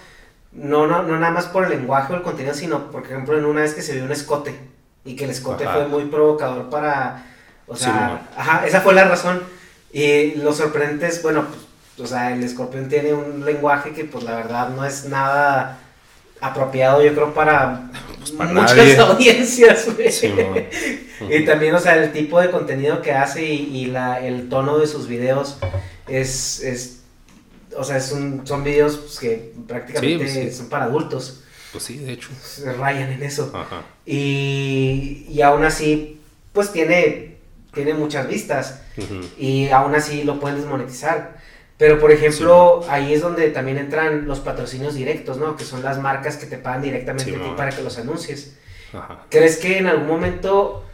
[0.53, 3.45] no, no, no nada más por el lenguaje o el contenido, sino por ejemplo en
[3.47, 4.55] una vez que se vio un escote
[5.05, 5.75] y que el escote Ajá.
[5.79, 7.25] fue muy provocador para...
[7.67, 9.43] O sea, ajá, esa fue la razón.
[9.93, 14.23] Y lo sorprendente es, bueno, pues, o sea, el escorpión tiene un lenguaje que pues
[14.25, 15.79] la verdad no es nada
[16.41, 18.97] apropiado yo creo para, Pues, para muchas nadie.
[18.99, 20.11] audiencias, güey.
[20.13, 20.55] Sí, mo.
[21.31, 24.79] Y también, o sea, el tipo de contenido que hace y, y la, el tono
[24.79, 25.59] de sus videos
[26.09, 27.01] es, es
[27.77, 30.57] o sea, es un, son videos pues, que prácticamente Sí, pues, sí.
[30.59, 32.31] son para adultos, Pues sí, de hecho.
[32.43, 33.53] se rayan en eso.
[33.55, 33.83] Ajá.
[34.07, 36.19] Y, y aún así,
[36.55, 37.37] pues tiene,
[37.75, 38.81] tiene muchas vistas
[39.39, 41.39] y aún así lo pueden desmonetizar.
[41.81, 45.57] Pero, por ejemplo, ahí es donde también entran los patrocinios directos, ¿no?
[45.57, 48.57] Que son las marcas que te pagan directamente Sí, a ti para que los anuncies.
[48.93, 49.25] Ajá.
[49.31, 50.85] ¿Crees que en algún momento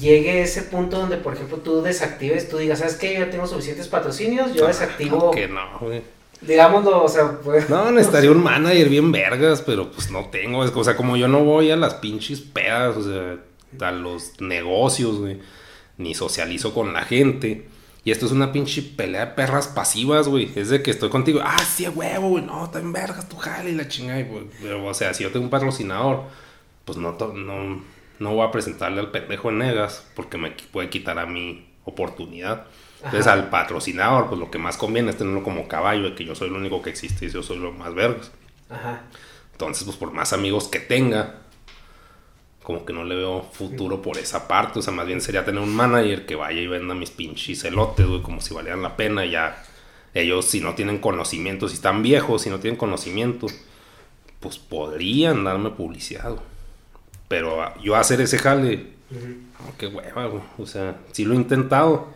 [0.00, 3.12] llegue ese punto donde, por ejemplo, tú desactives, tú digas, ¿sabes qué?
[3.14, 6.02] Yo ya tengo suficientes patrocinios, yo Ah, desactivo, Que no, güey.
[6.40, 7.68] digámoslo, o sea, pues...
[7.68, 10.60] No, necesitaría un manager bien vergas, pero pues no tengo.
[10.60, 15.18] O sea, como yo no voy a las pinches pedas, o sea, a los negocios,
[15.18, 15.40] güey,
[15.98, 17.68] ni socializo con la gente.
[18.06, 20.52] Y esto es una pinche pelea de perras pasivas, güey.
[20.54, 23.70] Es de que estoy contigo, ah, sí, huevo, güey, no, está en vergas, tu jale
[23.70, 24.20] y la chingada.
[24.20, 26.22] y, Pero, o sea, si yo tengo un patrocinador,
[26.84, 27.82] pues no, no,
[28.20, 32.66] no voy a presentarle al pendejo en negas porque me puede quitar a mi oportunidad.
[32.98, 33.32] Entonces, Ajá.
[33.32, 36.46] al patrocinador, pues lo que más conviene es tenerlo como caballo, de que yo soy
[36.46, 38.30] el único que existe y yo soy lo más vergas.
[38.70, 39.02] Ajá.
[39.50, 41.40] Entonces, pues por más amigos que tenga,
[42.66, 44.80] como que no le veo futuro por esa parte.
[44.80, 48.04] O sea, más bien sería tener un manager que vaya y venda mis pinches elotes,
[48.04, 49.24] güey, como si valieran la pena.
[49.24, 49.62] Y ya
[50.12, 53.46] ellos, si no tienen conocimiento, si están viejos, si no tienen conocimiento,
[54.40, 56.42] pues podrían darme publicidad, güey.
[57.28, 60.42] Pero ah, yo hacer ese jale, no, qué hueva, güey.
[60.58, 62.08] O sea, sí lo he intentado.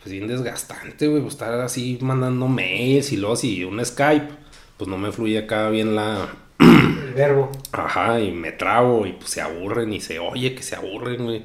[0.00, 1.22] Pues bien desgastante, güey.
[1.22, 4.28] pues, estar así mandando mails y luego si un Skype,
[4.76, 6.28] pues no me fluye acá bien la,
[6.62, 7.50] El verbo.
[7.72, 11.44] Ajá, y me trabo y pues se aburren y se oye que se aburren, güey.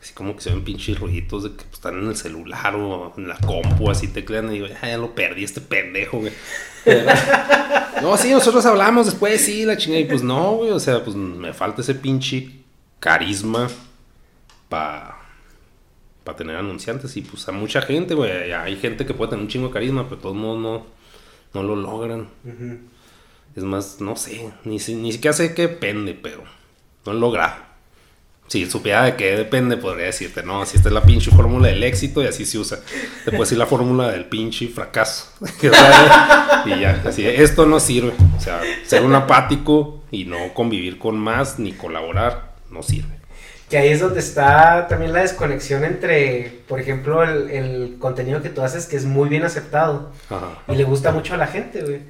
[0.00, 3.12] Así como que se ven pinches ruiditos de que pues, están en el celular o
[3.16, 6.32] en la compu, así teclean y digo, "Ah, ya lo perdí este pendejo, güey.
[8.02, 10.00] no, sí, nosotros hablamos después, sí, la chingada.
[10.00, 12.48] Y pues no, güey, o sea, pues me falta ese pinche
[13.00, 13.68] carisma
[14.68, 15.16] para
[16.24, 17.16] pa tener anunciantes.
[17.16, 20.04] Y pues a mucha gente, güey, hay gente que puede tener un chingo de carisma,
[20.04, 20.86] pero de todos modos no,
[21.54, 22.28] no lo logran.
[22.44, 22.78] Ujú.
[23.58, 26.44] Es más, no sé, ni, si- ni siquiera sé qué depende, pero
[27.04, 27.66] no he logrado.
[28.46, 31.82] Si supiera de qué depende, podría decirte, no, si esta es la pinche fórmula del
[31.82, 32.78] éxito y así se usa.
[33.26, 35.32] Después sí la fórmula del pinche fracaso.
[36.66, 38.12] Y ya, así, esto no sirve.
[38.36, 43.16] O sea, ser un apático y no convivir con más ni colaborar, no sirve.
[43.70, 48.48] Que ahí es donde está también la desconexión entre, por ejemplo, el, el contenido que
[48.48, 50.58] tú haces que es muy bien aceptado Ajá.
[50.68, 52.00] y le gusta mucho a la gente, güey.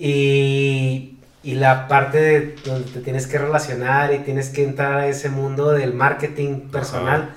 [0.00, 5.08] Y, y la parte de donde te tienes que relacionar y tienes que entrar a
[5.08, 7.22] ese mundo del marketing personal.
[7.22, 7.36] Ajá.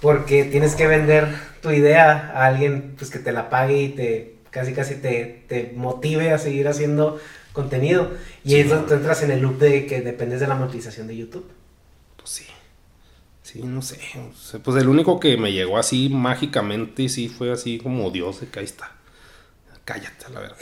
[0.00, 1.28] Porque tienes que vender
[1.60, 5.72] tu idea a alguien pues, que te la pague y te casi casi te, te
[5.76, 7.20] motive a seguir haciendo
[7.52, 8.12] contenido.
[8.44, 8.86] Y Sí, ahí es donde man.
[8.86, 11.50] tú entras en el loop de que dependes de la monetización de YouTube.
[12.16, 12.46] Pues sí.
[13.42, 13.98] Sí, no sé.
[14.62, 18.58] pues el único que me llegó así mágicamente, sí fue así como Dios de que
[18.60, 18.92] ahí está.
[19.84, 20.56] Cállate, la verdad.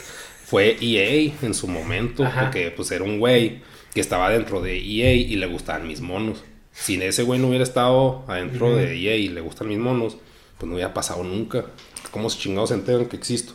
[0.46, 2.42] Fue EA en su momento, Ajá.
[2.42, 6.44] porque pues era un güey que estaba dentro de EA y le gustaban mis monos.
[6.72, 8.76] Si ese güey no hubiera estado adentro Ujú.
[8.76, 10.18] de EA y le gustan mis monos,
[10.56, 11.64] pues no hubiera pasado nunca.
[12.12, 13.54] ¿Cómo se chingados se enteran que existo?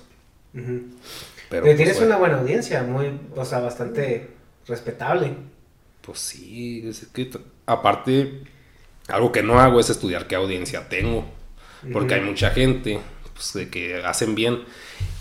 [0.51, 0.81] Pero,
[1.49, 4.31] Pero pues, tienes una buena audiencia, muy, o sea, bastante
[4.67, 5.31] respetable.
[6.01, 7.29] Pues sí, es que
[7.67, 8.41] aparte,
[9.07, 11.25] algo que no hago es estudiar qué audiencia tengo.
[11.93, 12.99] Porque hay mucha gente
[13.33, 14.59] pues, de que hacen bien.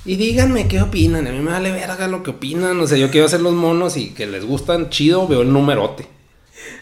[0.05, 1.27] Y díganme qué opinan.
[1.27, 2.81] A mí me vale verga lo que opinan.
[2.81, 6.07] O sea, yo quiero hacer los monos y que les gustan chido, veo el numerote.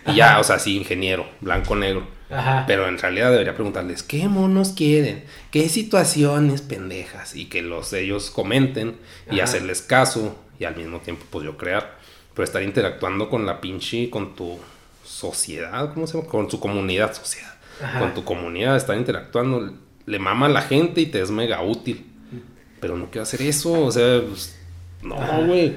[0.07, 2.07] Y ya, o sea, sí, ingeniero, blanco, negro.
[2.31, 2.65] Ajá.
[2.67, 5.25] Pero en realidad debería preguntarles, ¿qué monos quieren?
[5.51, 7.35] ¿Qué situaciones pendejas?
[7.35, 8.97] Y que los ellos comenten
[9.31, 9.45] y Ajá.
[9.45, 11.99] hacerles caso y al mismo tiempo pues yo crear.
[12.35, 14.59] Pero estar interactuando con la pinche, con tu
[15.05, 16.29] sociedad, ¿cómo se llama?
[16.29, 17.55] Con tu comunidad, sociedad.
[17.83, 17.99] Ajá.
[17.99, 19.75] Con tu comunidad, estar interactuando,
[20.07, 22.05] le mama a la gente y te es mega útil.
[22.81, 24.59] Pero no quiero hacer eso, o sea, pues,
[25.03, 25.77] no, güey.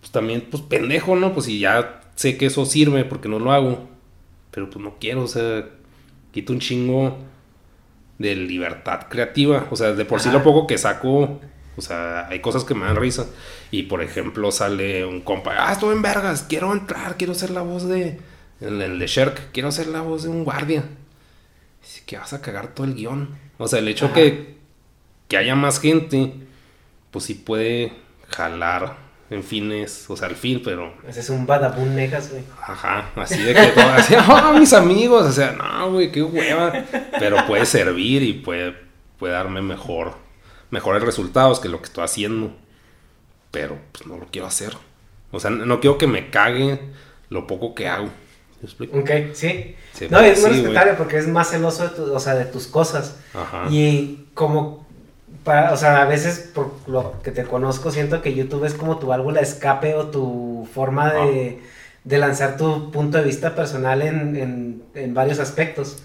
[0.00, 1.32] Pues también, pues pendejo, ¿no?
[1.32, 3.88] Pues si ya sé que eso sirve, porque no lo hago.
[4.50, 5.64] Pero pues no quiero, o sea,
[6.32, 7.18] quito un chingo
[8.18, 9.68] de libertad creativa.
[9.70, 11.40] O sea, de por sí lo poco que saco,
[11.76, 13.26] o sea, hay cosas que me dan risa.
[13.70, 17.62] Y por ejemplo, sale un compa, ah, estoy en vergas, quiero entrar, quiero ser la
[17.62, 18.18] voz de.
[18.60, 20.84] El, el de Sherk, quiero ser la voz de un guardia.
[21.82, 23.30] Dice que vas a cagar todo el guion.
[23.58, 24.14] O sea, el hecho Ajá.
[24.14, 24.58] que,
[25.32, 26.30] que haya más gente,
[27.10, 27.90] pues sí puede
[28.28, 28.96] jalar
[29.30, 32.42] en fines, o sea, al fin, pero Ese es un badabun negas, güey.
[32.60, 36.70] Ajá, así de que todo, así, "Ah, mis amigos, o sea, no, güey, qué hueva.
[37.18, 38.76] Pero puede servir y puede,
[39.18, 40.12] puede darme mejor,
[40.70, 42.54] mejores resultados que lo que estoy haciendo.
[43.50, 44.76] Pero pues no lo quiero hacer.
[45.30, 46.78] O sea, no quiero que me cague
[47.30, 48.10] lo poco que hago.
[48.60, 48.98] ¿Me explico?
[48.98, 49.74] Ok, sí.
[49.94, 52.66] Sí, no, es muy respetable porque es más celoso de, tu- o sea, de tus
[52.66, 53.16] cosas.
[53.32, 53.66] Ajá.
[53.70, 54.86] Y como,
[55.44, 58.98] para, o sea, a veces por lo que te conozco, siento que YouTube es como
[58.98, 61.60] tu válvula de escape o tu forma de,
[62.04, 66.02] de lanzar tu punto de vista personal en, en, en varios aspectos.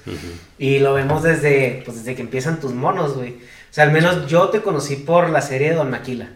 [0.57, 3.31] Y lo vemos desde, pues, desde que empiezan tus monos, güey.
[3.69, 6.29] O sea, al menos yo te conocí por la serie de Don Maquila.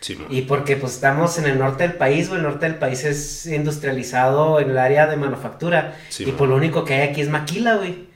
[0.00, 0.16] Sí.
[0.30, 2.38] Y porque pues estamos en el norte del país, güey.
[2.40, 5.96] El norte del país es industrializado en el área de manufactura.
[6.10, 6.36] Sí, y man.
[6.36, 8.06] por lo único que hay aquí es maquila, güey.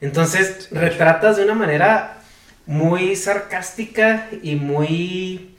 [0.00, 0.74] Entonces Sí.
[0.74, 2.18] retratas de una manera
[2.66, 5.50] muy sarcástica y muy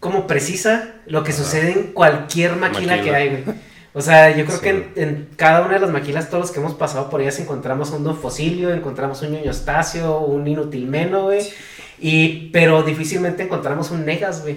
[0.00, 1.42] como precisa lo que Ajá.
[1.42, 3.02] sucede en cualquier maquila, Maquila.
[3.02, 3.44] que hay, güey.
[3.94, 4.62] O sea, yo creo Sí.
[4.64, 7.38] que en, en cada una de las maquilas, todos los que hemos pasado por ellas,
[7.38, 11.42] encontramos un Don Fosilio, encontramos un ñoño Estacio, un Inutilmeno, güey.
[12.00, 14.56] Y, pero difícilmente encontramos un Negas, güey.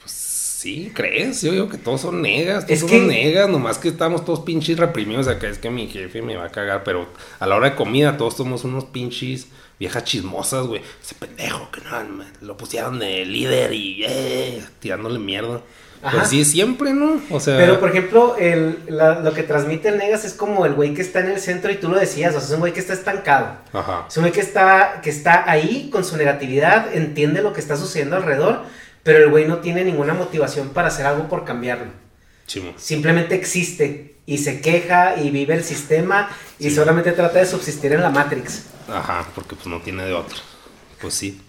[0.00, 1.42] Pues sí, ¿crees?
[1.42, 4.78] Yo digo que todos son negas, todos Es que- negas, nomás que estamos todos pinches
[4.78, 7.06] reprimidos acá, es que mi jefe me va a cagar, pero
[7.40, 10.82] a la hora de comida todos somos unos pinches viejas chismosas, güey.
[11.02, 15.60] Ese pendejo que no, lo pusieron de líder y eh, tirándole mierda.
[16.02, 16.18] Ajá.
[16.18, 17.20] Pues sí, siempre, ¿no?
[17.30, 20.74] O sea, Pero, por ejemplo, el, la- lo que transmite el Negas es como el
[20.74, 22.72] güey que está en el centro y tú lo decías, o sea, es un güey
[22.74, 23.56] que está estancado.
[23.72, 24.04] ajá.
[24.08, 27.76] Es un güey que está, que está ahí con su negatividad, entiende lo que está
[27.76, 28.62] sucediendo alrededor,
[29.02, 31.86] pero el güey no tiene ninguna motivación para hacer algo por cambiarlo.
[32.46, 32.74] Chimo.
[32.76, 36.74] Simplemente existe y se queja y vive el sistema y Sí.
[36.76, 38.64] solamente trata de subsistir en la Matrix.
[38.88, 40.38] Ajá, porque pues no tiene de otro.
[41.00, 41.40] Pues sí.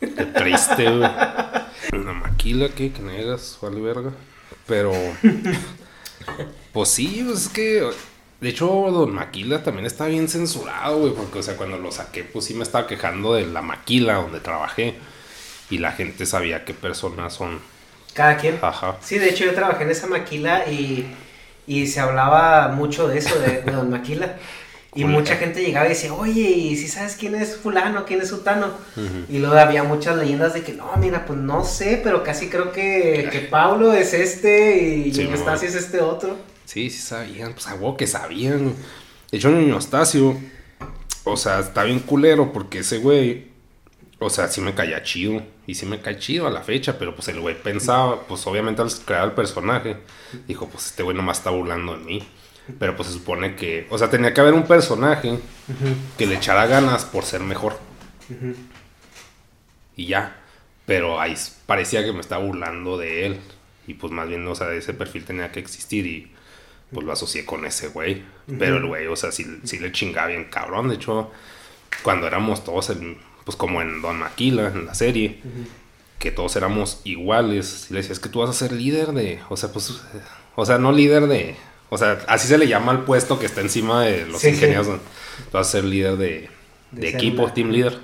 [0.00, 1.10] Qué triste, güey.
[1.92, 2.90] Una maquila, ¿qué?
[2.92, 4.12] Que negas, vale verga.
[4.66, 4.92] Pero.
[6.72, 7.90] pues sí, pues es que.
[8.40, 11.12] De hecho, Don Maquila también está bien censurado, güey.
[11.12, 14.40] Porque, o sea, cuando lo saqué, pues sí me estaba quejando de la maquila donde
[14.40, 14.94] trabajé.
[15.68, 17.60] Y la gente sabía qué personas son.
[18.14, 18.58] Cada quien.
[18.62, 18.96] Ajá.
[19.02, 21.06] Sí, de hecho yo trabajé en esa maquila y,
[21.70, 24.36] y se hablaba mucho de eso, de, de Don Maquila.
[24.92, 28.28] Y mucha gente llegaba y decía, oye, ¿y si sabes quién es fulano, quién es
[28.28, 28.72] sutano?
[29.28, 32.72] Y luego había muchas leyendas de que, no, mira, pues no sé, pero casi creo
[32.72, 36.36] que, que Pablo es este y Sí, Eustacio es este otro.
[36.64, 38.74] Sí, sí sabían, pues a que sabían.
[39.30, 40.36] De hecho, Niño Eustacio,
[41.22, 43.46] o sea, está bien culero porque ese güey,
[44.18, 45.40] o sea, sí me caía chido.
[45.70, 48.82] Y sí me cae chido a la fecha, pero pues el güey pensaba, pues obviamente
[48.82, 49.98] al crear el personaje,
[50.48, 52.28] dijo, pues este güey nomás está burlando de mí.
[52.80, 55.38] Pero pues se supone que, o sea, tenía que haber un personaje
[56.18, 57.78] que le echara ganas por ser mejor.
[59.94, 60.42] Y ya.
[60.86, 63.38] Pero ahí parecía que me estaba burlando de él.
[63.86, 66.32] Y pues más bien, o sea, ese perfil tenía que existir y
[66.92, 68.24] pues lo asocié con ese güey.
[68.58, 70.88] Pero el güey, o sea, sí, sí le chingaba bien cabrón.
[70.88, 71.30] De hecho,
[72.02, 75.40] cuando éramos todos, en, pues como en Don Maquila, en la serie,
[76.18, 79.40] que todos éramos iguales, y le decía, es que tú vas a ser líder de,
[79.48, 80.00] o sea, pues,
[80.54, 81.56] o sea, no líder de,
[81.88, 84.54] o sea, así se le llama al puesto que está encima de los Sí, sí.
[84.54, 84.88] ingenieros.
[84.88, 84.94] ¿no?
[84.96, 86.50] Tú vas a ser líder de,
[86.90, 87.98] De equipo, una- team leader.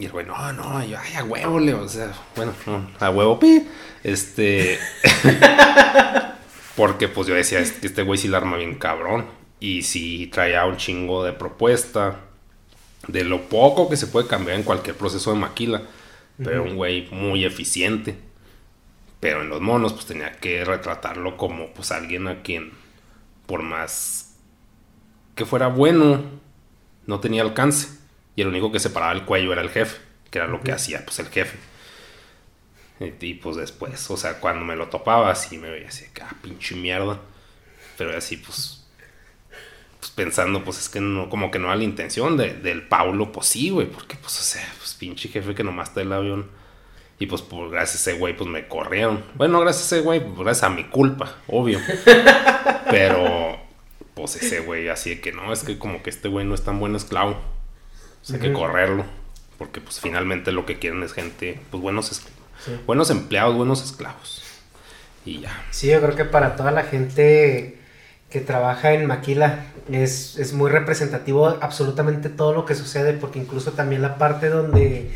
[0.00, 3.10] Y el güey, no, no, yo, ay, a huevo, Leo, o sea, bueno, no, a
[3.10, 3.66] huevo, pi.
[4.04, 4.78] Este.
[6.76, 9.26] Porque pues yo decía, es que este güey sí la arma bien cabrón.
[9.60, 12.20] Y sí traía un chingo de propuesta.
[13.08, 15.82] De lo poco que se puede cambiar en cualquier proceso de maquila.
[16.42, 18.16] Pero un güey muy eficiente.
[19.18, 22.72] Pero en los monos, pues tenía que retratarlo como pues alguien a quien,
[23.46, 24.36] por más
[25.34, 26.22] que fuera bueno,
[27.06, 27.88] no tenía alcance.
[28.36, 29.96] Y el único que separaba el cuello era el jefe,
[30.30, 31.58] que era lo que hacía pues el jefe.
[33.00, 36.34] Y, y, pues después, o sea, cuando me lo topaba, así me veía así, ah,
[36.42, 37.20] pinche mierda.
[37.96, 38.77] Pero así, pues,
[40.00, 43.32] pues pensando, pues es que no, como que no era la intención de- del Paulo,
[43.32, 46.46] pues sí, güey, porque pues, o sea, pues pinche jefe que nomás está el avión.
[47.20, 49.24] Y pues, por gracias a ese güey, pues me corrieron.
[49.34, 51.80] Bueno, gracias a ese güey, pues, gracias a mi culpa, obvio.
[52.90, 53.58] Pero,
[54.14, 56.62] pues ese güey, así de que no, es que como que este güey no es
[56.62, 57.32] tan buen esclavo.
[57.32, 59.04] O sea, hay que correrlo.
[59.58, 62.06] Porque, pues finalmente lo que quieren es gente, pues buenos,
[62.64, 62.72] Sí.
[62.86, 64.42] buenos empleados, buenos esclavos.
[65.24, 65.66] Y ya.
[65.70, 67.77] Sí, yo creo que para toda la gente
[68.30, 69.60] que trabaja en Maquila
[69.90, 75.10] es, es muy representativo absolutamente todo lo que sucede, porque incluso también la parte donde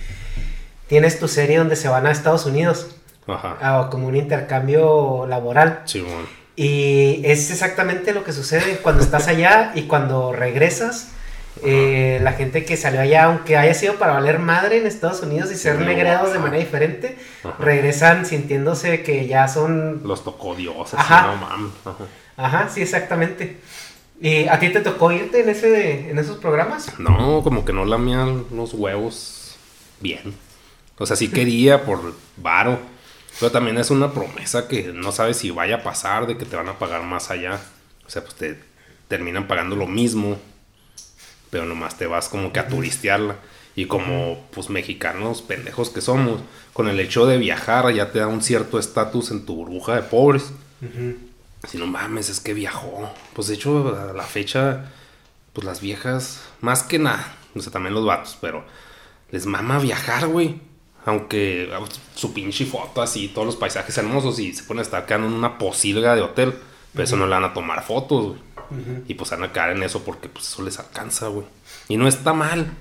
[0.88, 2.86] tienes tu serie donde se van a Estados Unidos,
[3.26, 3.56] Ajá.
[3.60, 5.82] a- como un intercambio laboral.
[5.84, 6.26] Sí, bueno.
[6.56, 11.08] Y es exactamente lo que sucede cuando estás allá y cuando regresas.
[11.62, 15.52] eh, la gente que salió allá, aunque haya sido para valer madre en Estados Unidos
[15.52, 16.46] y ser negreados de ajá.
[16.46, 17.56] manera diferente, Ajá.
[17.58, 21.72] regresan sintiéndose que ya son Los tocó Dios, así, no mames.
[22.44, 22.68] Ajá.
[22.68, 23.58] Sí, exactamente.
[24.20, 26.98] ¿Y a ti te tocó irte en, ese de- en esos programas?
[26.98, 29.56] No, como que no lamían los huevos
[30.00, 30.34] bien.
[30.98, 32.78] O sea, sí quería por varo.
[33.40, 36.54] Pero también es una promesa que no sabes si vaya a pasar, de que te
[36.54, 37.58] van a pagar más allá.
[38.06, 38.58] O sea, pues te
[39.08, 40.38] terminan pagando lo mismo.
[41.50, 43.36] Pero nomás te vas como que a turistearla.
[43.74, 46.40] Y como pues mexicanos pendejos que somos,
[46.74, 50.02] con el hecho de viajar ya te da un cierto estatus en tu burbuja de
[50.02, 50.52] pobres.
[51.66, 53.10] Si no mames, es que viajó.
[53.34, 54.90] Pues de hecho, a la fecha,
[55.52, 58.64] pues las viejas, más que nada, o sea, también los vatos, pero
[59.30, 60.60] les mama viajar, güey.
[61.04, 61.68] Aunque
[62.14, 65.32] su pinche foto así, todos los paisajes hermosos y se ponen a estar quedando en
[65.32, 66.54] una posilga de hotel,
[66.92, 68.40] pero eso no le van a tomar fotos, güey.
[69.08, 71.46] Y pues van a quedar en eso porque pues eso les alcanza, güey.
[71.88, 72.72] Y no está mal.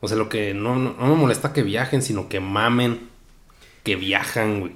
[0.00, 3.08] O sea, lo que no, no, no me molesta que viajen, sino que mamen
[3.82, 4.72] que viajan, güey.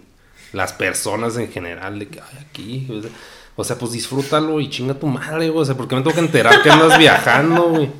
[0.52, 3.10] Las personas en general, de que, ay, aquí, o sea,
[3.56, 5.62] o sea, pues disfrútalo y chinga tu madre, güey.
[5.62, 7.90] O sea, porque me tengo que enterar que andas viajando, güey.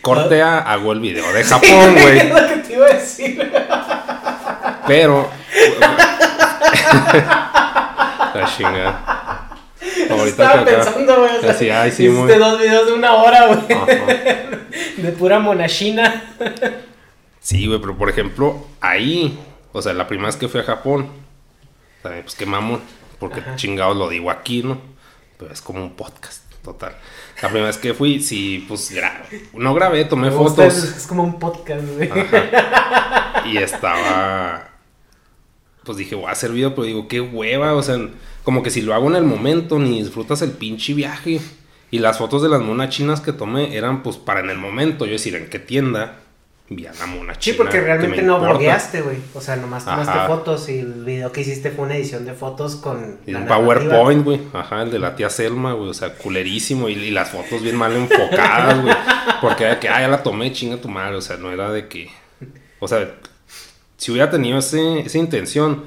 [0.00, 2.28] Corte a, hago el video de Japón, es güey.
[2.28, 3.52] lo que te iba a decir.
[4.86, 5.28] Pero.
[8.34, 9.48] La chingada.
[10.10, 11.36] Ahorita Estaba pensando, güey.
[11.36, 13.60] O sea, Así, ay, sí, muy- dos videos de una hora, güey.
[14.96, 16.24] De pura monachina.
[17.40, 19.38] Sí, güey, pero por ejemplo, ahí,
[19.72, 21.08] o sea, la primera vez que fui a Japón,
[22.08, 22.80] sea, pues qué mamón,
[23.18, 23.56] porque Ajá.
[23.56, 24.78] chingados lo digo aquí, ¿no?
[25.38, 26.96] Pero es como un podcast, total.
[27.42, 31.06] La primera vez que fui, sí, pues gra- no grabé, tomé Me fotos Es, es
[31.06, 32.10] como un podcast, güey.
[32.10, 33.42] Ajá.
[33.46, 34.68] y estaba,
[35.84, 37.98] pues dije, voy a hacer video, pero digo, qué hueva, o sea,
[38.44, 41.40] como que si lo hago en el momento, ni disfrutas el pinche viaje.
[41.90, 45.04] Y las fotos de las monas chinas que tomé eran pues para en el momento,
[45.06, 46.20] yo decir, en qué tienda
[46.68, 47.56] vi a la mona Sí, china.
[47.58, 48.52] porque que me realmente no importa.
[48.54, 49.16] blogueaste, güey.
[49.34, 50.26] O sea, nomás tomaste Ajá.
[50.26, 53.18] fotos y el video que hiciste fue una edición de fotos con.
[53.26, 53.46] Y un.
[53.46, 54.40] PowerPoint, güey.
[54.52, 55.90] Ajá, el de la tía Selma, güey.
[55.90, 56.88] O sea, culerísimo.
[56.88, 58.94] Y, y las fotos bien mal enfocadas, güey.
[59.40, 61.16] Porque era que, ah, ya la tomé, chinga tu madre.
[61.16, 62.10] O sea, no era de que.
[62.80, 63.14] O sea,
[63.96, 65.84] si hubiera tenido ese, esa intención,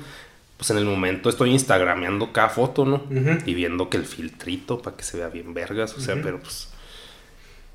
[0.57, 3.03] pues en el momento estoy instagrameando cada foto, ¿no?
[3.45, 5.95] Y viendo que el filtrito para que se vea bien vergas.
[5.97, 6.69] O sea, pero pues.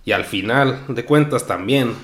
[0.04, 1.94] Y al final de cuentas también,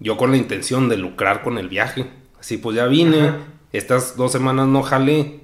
[0.00, 2.06] yo con la intención de lucrar con el viaje.
[2.40, 3.36] Así pues ya vine, Ajá.
[3.72, 5.40] estas dos semanas no jalé,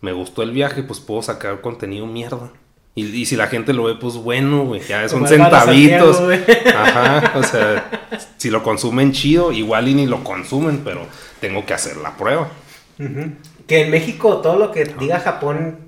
[0.00, 2.50] me gustó el viaje, pues puedo sacar contenido mierda.
[2.94, 6.20] Y, y si la gente lo ve, pues bueno, güey, ya son centavitos.
[6.74, 11.06] Ajá, o sea, si lo consumen chido, igual y ni lo consumen, pero
[11.40, 12.48] tengo que hacer la prueba.
[13.66, 15.78] Que en México todo lo que diga Japón.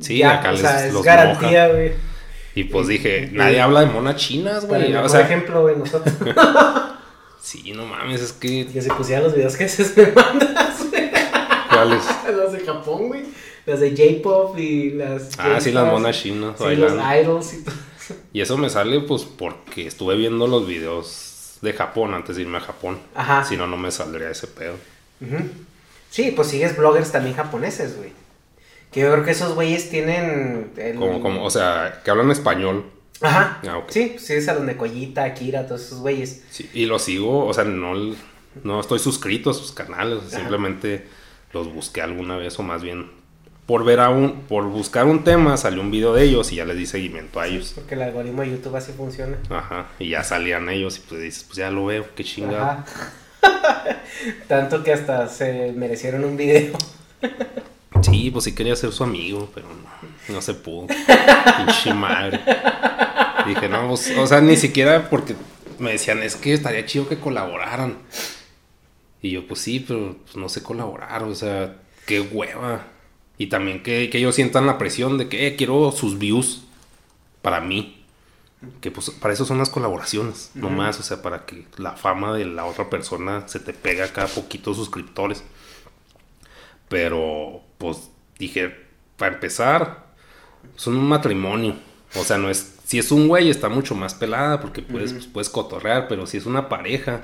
[0.00, 1.92] Sí, acá o sea, es los garantía, güey.
[2.54, 4.90] Y pues dije, nadie habla de monas chinas, güey.
[4.92, 6.14] O mejor sea, ejemplo, güey, nosotros.
[7.42, 8.66] sí, no mames, es que.
[8.66, 11.10] que si pusiera los videos que haces me mandas, güey.
[11.70, 12.04] ¿Cuáles?
[12.36, 13.24] Las de Japón, güey.
[13.66, 15.30] Las de J-pop y las.
[15.38, 16.96] Ah, sí, las monas chinas Sí, bailando.
[16.96, 17.74] los idols y todo.
[18.32, 22.58] Y eso me sale pues porque estuve viendo los videos de Japón antes de irme
[22.58, 22.98] a Japón.
[23.14, 23.44] Ajá.
[23.44, 24.74] Si no, no me saldría ese pedo.
[25.20, 25.36] Ujú.
[26.10, 28.10] Sí, pues sigues bloggers también japoneses, güey.
[28.90, 30.72] Que yo creo que esos güeyes tienen.
[30.76, 32.84] el- Como, como, o sea, que hablan español.
[33.22, 33.60] Ajá.
[33.66, 33.82] Ah.
[33.88, 36.42] Sí, sí, es a los Nekoyita, Akira, todos esos güeyes.
[36.50, 38.14] Sí, y los sigo, o sea, no,
[38.64, 40.18] no estoy suscrito a sus canales.
[40.26, 40.38] Ajá.
[40.38, 41.06] simplemente
[41.52, 43.10] los busqué alguna vez o más bien
[43.70, 46.64] por ver a un, por buscar un tema salió un video de ellos y ya
[46.64, 47.72] les di seguimiento a ellos.
[47.74, 49.36] Porque el algoritmo de YouTube así funciona.
[49.48, 52.64] Ajá, y ya salían ellos y pues dices, pues ya lo veo, qué chingado.
[52.64, 52.84] Ajá.
[54.48, 56.76] Tanto que hasta se merecieron un video.
[58.02, 60.88] Sí, pues sí quería ser su amigo, pero no, no se pudo.
[61.58, 62.40] Pinche madre.
[63.50, 65.34] Dije, no, pues, o sea, ni siquiera porque
[65.80, 67.98] me decían, es que estaría chido que colaboraran.
[69.22, 72.86] Y yo, pues sí, pero pues, no sé colaborar, o sea, qué hueva.
[73.38, 76.62] Y también que, que ellos sientan la presión de que eh, quiero sus views
[77.42, 78.04] para mí.
[78.80, 82.34] Que pues para eso son las colaboraciones, no más, o sea, para que la fama
[82.34, 85.42] de la otra persona se te pega cada poquito suscriptores.
[86.88, 88.76] Pero, pues, dije,
[89.16, 90.12] para empezar,
[90.76, 91.74] son un matrimonio.
[92.14, 92.74] O sea, no es.
[92.84, 96.36] Si es un güey, está mucho más pelada porque puedes, pues, puedes cotorrear, pero si
[96.38, 97.22] es una pareja,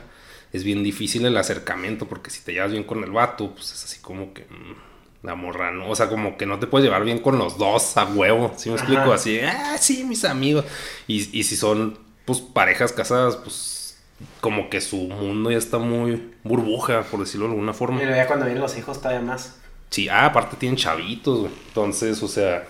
[0.53, 3.85] es bien difícil el acercamiento porque si te llevas bien con el vato, pues es
[3.85, 4.42] así como que.
[4.42, 5.90] mm, la morra, ¿no?
[5.90, 8.53] O sea, como que no te puedes llevar bien con los dos a huevo.
[8.57, 9.12] ¿Sí me explico?
[9.12, 10.64] Así, ah, sí, mis amigos.
[11.09, 13.99] Y, y si son, pues, parejas casadas, pues,
[14.40, 17.99] como que su mundo ya está muy burbuja, por decirlo de alguna forma.
[17.99, 19.57] Pero ya cuando vienen los hijos todavía más.
[19.90, 21.53] Sí, ah, aparte tienen chavitos, güey.
[21.68, 22.66] Entonces, o sea,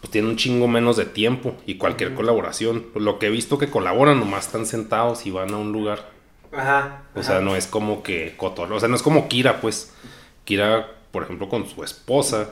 [0.00, 2.86] pues tienen un chingo menos de tiempo y cualquier colaboración.
[2.92, 6.08] Pues, lo que he visto que colaboran, nomás están sentados y van a un lugar.
[6.56, 7.02] Ajá.
[7.14, 8.76] O sea, no es como que cotorreo.
[8.76, 9.92] O sea, no es como Kira, pues.
[10.44, 12.48] Kira, por ejemplo, con su esposa,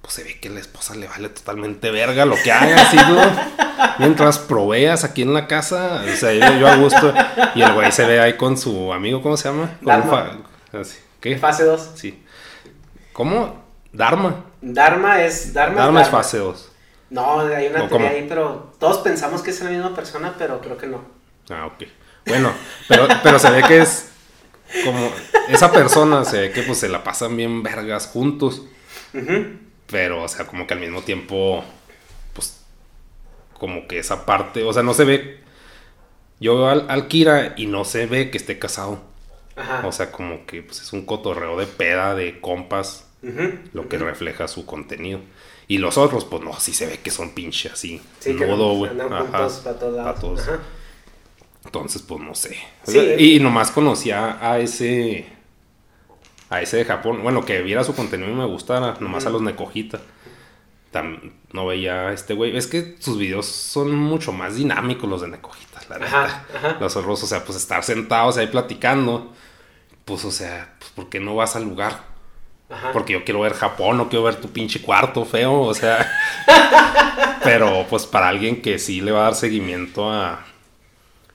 [0.00, 3.20] pues se ve que la esposa le vale totalmente verga lo que haga, así, ¿no?
[3.98, 7.12] Mientras proveas aquí en la casa, o sea, yo, yo a gusto.
[7.54, 9.78] Y el güey se ve ahí con su amigo, ¿cómo se llama?
[9.82, 10.38] Con un Dharma.
[10.70, 11.36] fa- así, ¿Qué?
[11.36, 11.90] Fase 2.
[11.96, 12.22] Sí.
[13.12, 13.62] ¿Cómo?
[13.92, 14.44] Dharma.
[14.60, 15.52] Dharma es.
[15.52, 16.22] Dharma, Dharma es Dharma.
[16.22, 16.67] fase 2.
[17.10, 20.60] No, hay una ¿O teoría ahí, pero todos pensamos que es la misma persona, pero
[20.60, 21.02] creo que no.
[21.50, 21.84] Ah, ok.
[22.26, 22.52] Bueno,
[22.88, 24.10] pero, pero se ve que es
[24.84, 25.10] como
[25.48, 28.62] esa persona, se ve que pues se la pasan bien vergas juntos,
[29.86, 31.64] pero o sea, como que al mismo tiempo,
[32.34, 32.60] pues,
[33.54, 35.40] como que esa parte, o sea, no se ve,
[36.40, 39.00] yo veo al, al Kira y no se ve que esté casado,
[39.56, 39.86] Ajá.
[39.86, 43.06] o sea, como que pues es un cotorreo de peda, de compas,
[43.72, 45.20] lo que refleja su contenido.
[45.68, 48.96] Y los otros, pues no, sí se ve que son pinche así, Sí, nudo, güey.
[48.96, 49.60] para todos lados.
[49.64, 50.40] pa' todos.
[50.40, 50.58] Ajá.
[51.64, 52.56] Entonces, pues no sé.
[52.84, 52.98] Sí.
[53.18, 55.26] y nomás conocía a ese.
[56.48, 57.22] A ese de Japón.
[57.22, 58.96] Bueno, que viera su contenido y me gustara.
[59.00, 60.00] Nomás a los Nekojita.
[60.90, 62.56] Tam- no veía a este güey.
[62.56, 66.46] Es que sus videos son mucho más dinámicos los de Nekojita, la Ajá, neta.
[66.68, 66.76] ajá.
[66.80, 69.34] Los otros, o sea, pues estar sentados ahí platicando.
[70.06, 72.02] Pues, o sea, pues, ¿por qué no vas al lugar?
[72.70, 72.92] Ajá.
[72.92, 76.10] Porque yo quiero ver Japón, no quiero ver tu pinche cuarto feo, o sea.
[77.44, 80.44] pero pues para alguien que sí le va a dar seguimiento a.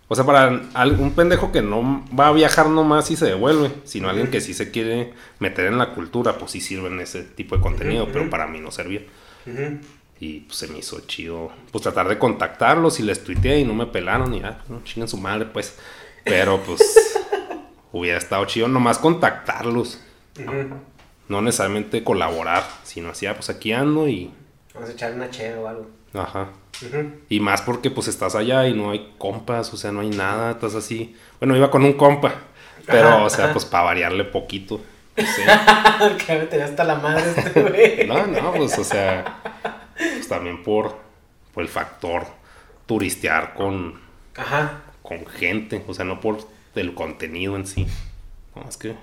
[0.10, 3.72] O sea, para al- un pendejo que no va a viajar nomás y se devuelve,
[3.84, 7.56] sino alguien que sí se quiere meter en la cultura, pues sí sirven ese tipo
[7.56, 9.02] de contenido, pero para mí no servía.
[10.19, 13.73] Y pues se me hizo chido, pues tratar de contactarlos y les tuiteé y no
[13.73, 15.77] me pelaron y ya, pues, no chinguen su madre, pues.
[16.23, 16.81] Pero pues
[17.92, 20.00] hubiera estado chido nomás contactarlos.
[21.34, 24.31] No necesariamente colaborar, sino así, ah, pues aquí ando y...
[24.73, 25.88] Vamos a echar una cheve o algo.
[26.13, 26.50] Ajá.
[27.27, 30.52] Y más porque pues estás allá y no hay compas, o sea, no hay nada,
[30.52, 31.15] estás así...
[31.40, 32.36] Bueno, iba con un compa,
[32.86, 33.54] Pero, Ajá, o sea, ajá.
[33.54, 34.79] pues para variarle poquito.
[35.17, 35.23] Sí.
[36.25, 38.08] que me tenía hasta la madre este güey.
[38.08, 39.42] No, no, pues, o sea,
[39.96, 40.98] pues también por,
[41.54, 42.27] por el factor
[42.86, 44.00] turistear con,
[44.36, 44.81] Ajá.
[45.02, 46.38] con gente, o sea, no por
[46.75, 47.88] el contenido en sí.
[48.56, 48.96] No, es que,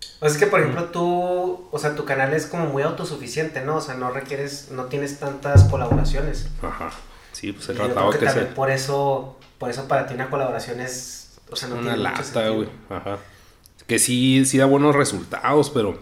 [0.00, 3.76] Sea, es que, por ejemplo, tú, o sea, tu canal es como muy autosuficiente, ¿no?
[3.76, 6.48] O sea, no requieres, no tienes tantas colaboraciones.
[6.62, 6.90] ajá,
[7.32, 11.38] sí, pues he tratado que sea por eso, por eso para ti una colaboración es,
[11.50, 13.18] o sea, no una tiene lata, güey, ajá.
[13.86, 15.98] Que sí, sí da buenos resultados, pero...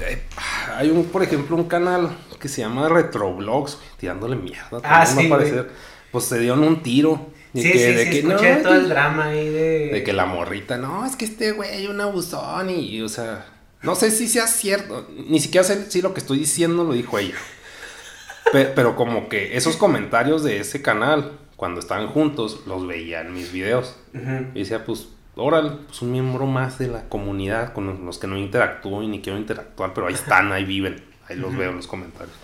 [0.00, 0.22] eh,
[0.76, 4.80] Hay un, por ejemplo, un canal que se llama Retrovlogs, tirándole mierda.
[4.82, 5.30] Ah, sí.
[6.12, 7.26] Pues se dieron un tiro.
[7.52, 9.88] De Sí, que- sí, de sí, que, escuché no, todo el drama ahí de...
[9.92, 13.46] De que la morrita, no, es que este güey un abusón y, o sea,
[13.82, 17.18] no sé si sea cierto, ni siquiera sé si lo que estoy diciendo lo dijo
[17.18, 17.34] ella.
[18.52, 23.32] Pe- Pero, como que esos comentarios de ese canal, cuando estaban juntos, los veía en
[23.34, 23.96] mis videos.
[24.54, 28.36] Y decía, pues, órale, pues un miembro más de la comunidad con los que no
[28.38, 31.86] interactúo y ni quiero interactuar, pero ahí están, ahí viven, ahí los veo en los
[31.86, 32.34] comentarios.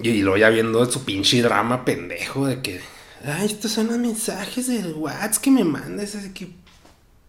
[0.00, 2.80] Y, y luego ya viendo su pinche drama pendejo de que,
[3.24, 6.50] ay, estos son los mensajes del WhatsApp que me mandas, así que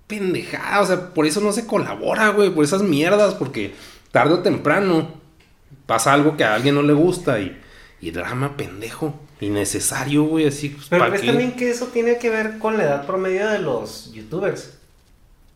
[0.08, 3.74] pendejada, o sea, por eso no se colabora, güey, por esas mierdas, porque
[4.12, 5.14] tarde o temprano
[5.86, 7.58] pasa algo que a alguien no le gusta y,
[8.02, 11.28] y drama pendejo, innecesario, güey, así, pues, Pero ¿pa' ves qué?
[11.28, 14.74] también que eso tiene que ver con la edad promedio de los youtubers.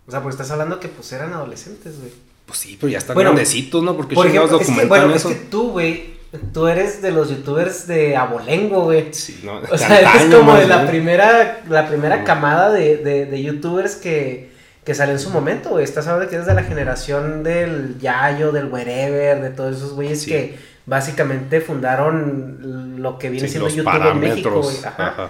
[0.08, 2.12] O sea, porque estás hablando que pues eran adolescentes, güey.
[2.46, 3.96] Pues sí, pero ya están Bueno, grandecitos, ¿no?
[3.98, 5.30] Porque Por ejemplo, es que, bueno, eso.
[5.30, 6.17] es que tú, güey,
[6.54, 9.14] tú eres de los youtubers de abolengo, güey.
[9.14, 13.26] Sí, no, O sea, eres como más de la primera, la primera camada de, de,
[13.26, 14.52] de youtubers que,
[14.84, 15.84] que salió en su momento, güey.
[15.84, 20.22] Estás hablando que eres de la generación del Yayo, del Wherever, de todos esos güeyes
[20.22, 20.32] Sí.
[20.32, 24.78] que básicamente fundaron lo que viene Sí, siendo YouTube en México, güey.
[24.86, 25.08] Ajá.
[25.08, 25.30] Ajá.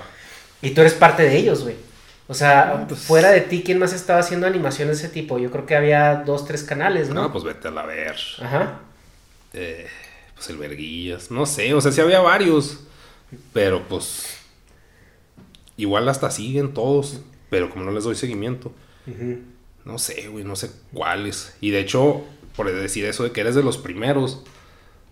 [0.61, 1.75] Y tú eres parte de ellos, güey.
[2.27, 5.37] O sea, pues- fuera de ti, ¿quién más estaba haciendo animaciones de ese tipo?
[5.39, 7.21] Yo creo que había dos, tres canales, ¿no?
[7.23, 8.15] No, pues vete a la ver.
[8.41, 8.79] Ajá.
[9.53, 9.87] Eh,
[10.37, 11.31] pues el Verguillas.
[11.31, 12.79] No sé, o sea, sí había varios.
[13.53, 14.37] Pero pues.
[15.75, 17.19] Igual hasta siguen todos.
[17.49, 18.71] Pero como no les doy seguimiento.
[19.85, 21.55] No sé, güey, no sé cuáles.
[21.61, 22.23] Y de hecho,
[22.55, 24.43] por decir eso de que eres de los primeros.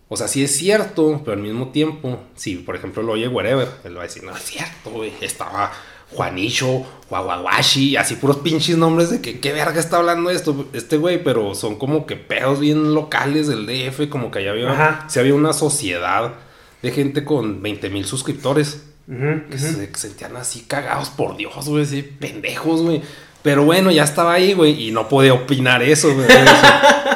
[0.07, 3.67] O sea, sí es cierto, pero al mismo tiempo, si por ejemplo lo oye Wherever,
[3.84, 5.13] él va a decir, no es cierto, güey.
[5.21, 5.71] Estaba
[6.16, 11.24] Juanicho, Wawawashi, así puros pinches nombres de que qué verga está hablando esto, este güey,
[11.24, 15.36] pero son como que pedos bien locales del DF, como que allá había, sí había
[15.36, 16.34] una sociedad
[16.82, 22.01] de gente con 20 mil suscriptores que se sentían así cagados por Dios, güey, así
[22.01, 23.01] pendejos, güey.
[23.43, 26.28] Pero bueno, ya estaba ahí, güey, y no podía opinar eso, güey.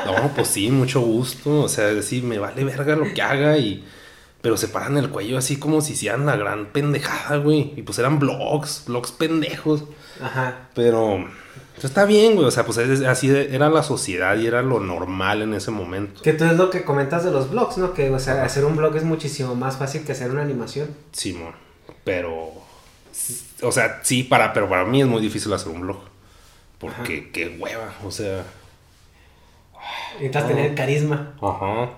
[0.06, 1.62] No, pues sí, mucho gusto.
[1.62, 3.84] O sea, decir, me vale verga lo que haga y...
[4.42, 7.74] Pero se paran el cuello así como si hicieran la gran pendejada, güey.
[7.76, 9.84] Y pues eran blogs, blogs pendejos.
[10.22, 10.70] Ajá.
[10.76, 11.26] Pero
[11.74, 12.48] pues, está bien, güey.
[12.48, 16.22] O sea, pues es- así era la sociedad y era lo normal en ese momento.
[16.22, 17.94] Que tú es lo que comentas de los blogs, ¿no?
[17.94, 20.88] Que, o sea, hacer un blog es muchísimo más fácil que hacer una animación.
[21.12, 21.54] Simón.
[22.06, 22.54] Pero...
[23.62, 26.00] O sea, sí, para, pero para mí es muy difícil hacer un blog.
[26.78, 28.46] Porque qué hueva, o sea...
[30.14, 31.34] Necesitas tener carisma.
[31.42, 31.90] Ajá.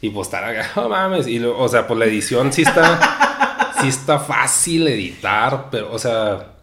[0.00, 1.26] Y pues estar acá, no mames.
[1.26, 3.72] Y lo- o sea, pues la edición sí está.
[3.80, 6.54] sí está fácil editar, pero, o sea,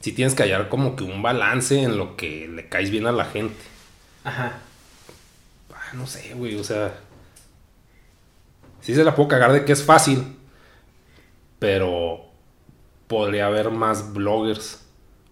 [0.00, 3.12] sí tienes que hallar como que un balance en lo que le caes bien a
[3.12, 3.56] la gente.
[4.24, 4.58] Ajá.
[5.74, 6.94] Ah, no sé, güey, o sea.
[8.80, 10.36] Sí se la puedo cagar de que es fácil.
[11.58, 12.26] Pero
[13.08, 14.82] podría haber más bloggers.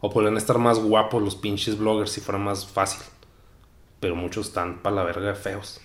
[0.00, 3.02] O podrían estar más guapos los pinches bloggers si fuera más fácil.
[4.00, 5.80] Pero muchos están para la verga de feos.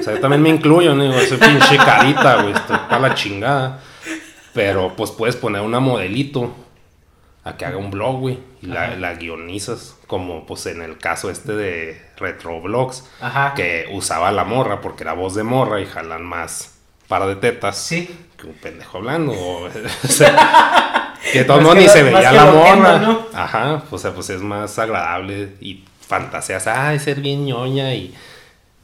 [0.00, 1.12] O sea, yo también me incluyo, ¿no?
[1.20, 2.54] Soy pinche carita, güey.
[2.54, 3.80] Estoy para la chingada.
[4.54, 6.54] Pero pues puedes poner una modelito
[7.44, 8.38] a que haga un blog, güey.
[8.62, 9.96] Y la, guionizas.
[10.06, 13.04] Como pues en el caso este de Retroblogs.
[13.20, 13.54] Ajá.
[13.54, 16.74] Que usaba la morra porque era voz de morra y jalan más
[17.08, 18.08] para de tetas Sí.
[18.36, 19.32] que un pendejo hablando.
[19.32, 19.68] o-
[20.08, 22.98] sea, que todo que ni se veía la morra.
[22.98, 23.26] ¿no?
[23.34, 28.12] Ajá, o sea, pues es más agradable y fantaseas, ay, ser bien ñoña y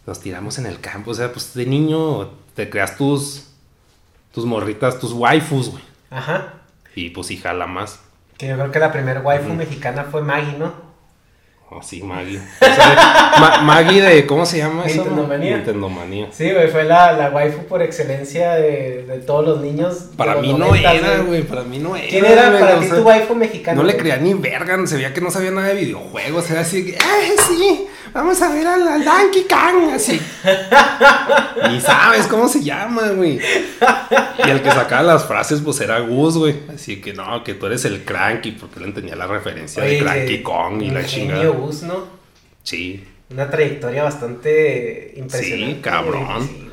[0.07, 1.11] nos tiramos en el campo.
[1.11, 3.44] O sea, pues de niño te creas tus,
[4.32, 5.84] tus morritas, tus waifus, güey.
[6.11, 6.54] Ajá.
[6.94, 8.00] Y pues sí jala más.
[8.38, 10.86] Que yo creo que la primera waifu mexicana fue Maggie, ¿no?
[11.68, 12.38] Oh, sí, Maggie.
[12.38, 14.98] O sea, Ma- Maggie de, ¿cómo se llama eso?
[14.98, 15.57] Nintendo Manía.
[15.57, 16.28] Nintendo Manía.
[16.30, 20.11] Sí, güey, fue la, la waifu por excelencia de, de todos los niños.
[20.16, 22.07] Para los mí no 90, era, güey, para mí no era.
[22.09, 23.82] ¿Quién era güey, para ti sea, tu waifu mexicano?
[23.82, 26.94] No le creía ni verga, se veía que no sabía nada de videojuegos, era así
[27.04, 27.86] ¡ay, sí!
[28.16, 30.18] Vamos a ver al, al Donkey Kong, así.
[31.70, 33.38] Ni sabes cómo se llama, güey.
[33.38, 36.56] Y el que sacaba las frases, pues era Gus, güey.
[36.74, 39.98] Así que no, que tú eres el Cranky, porque él entendía la referencia Oye, de
[39.98, 41.46] Cranky Kong y la chingada.
[41.48, 42.06] Gus, ¿no?
[42.62, 45.74] Sí, Una trayectoria bastante impresionante.
[45.74, 46.48] Sí, cabrón.
[46.48, 46.65] sí.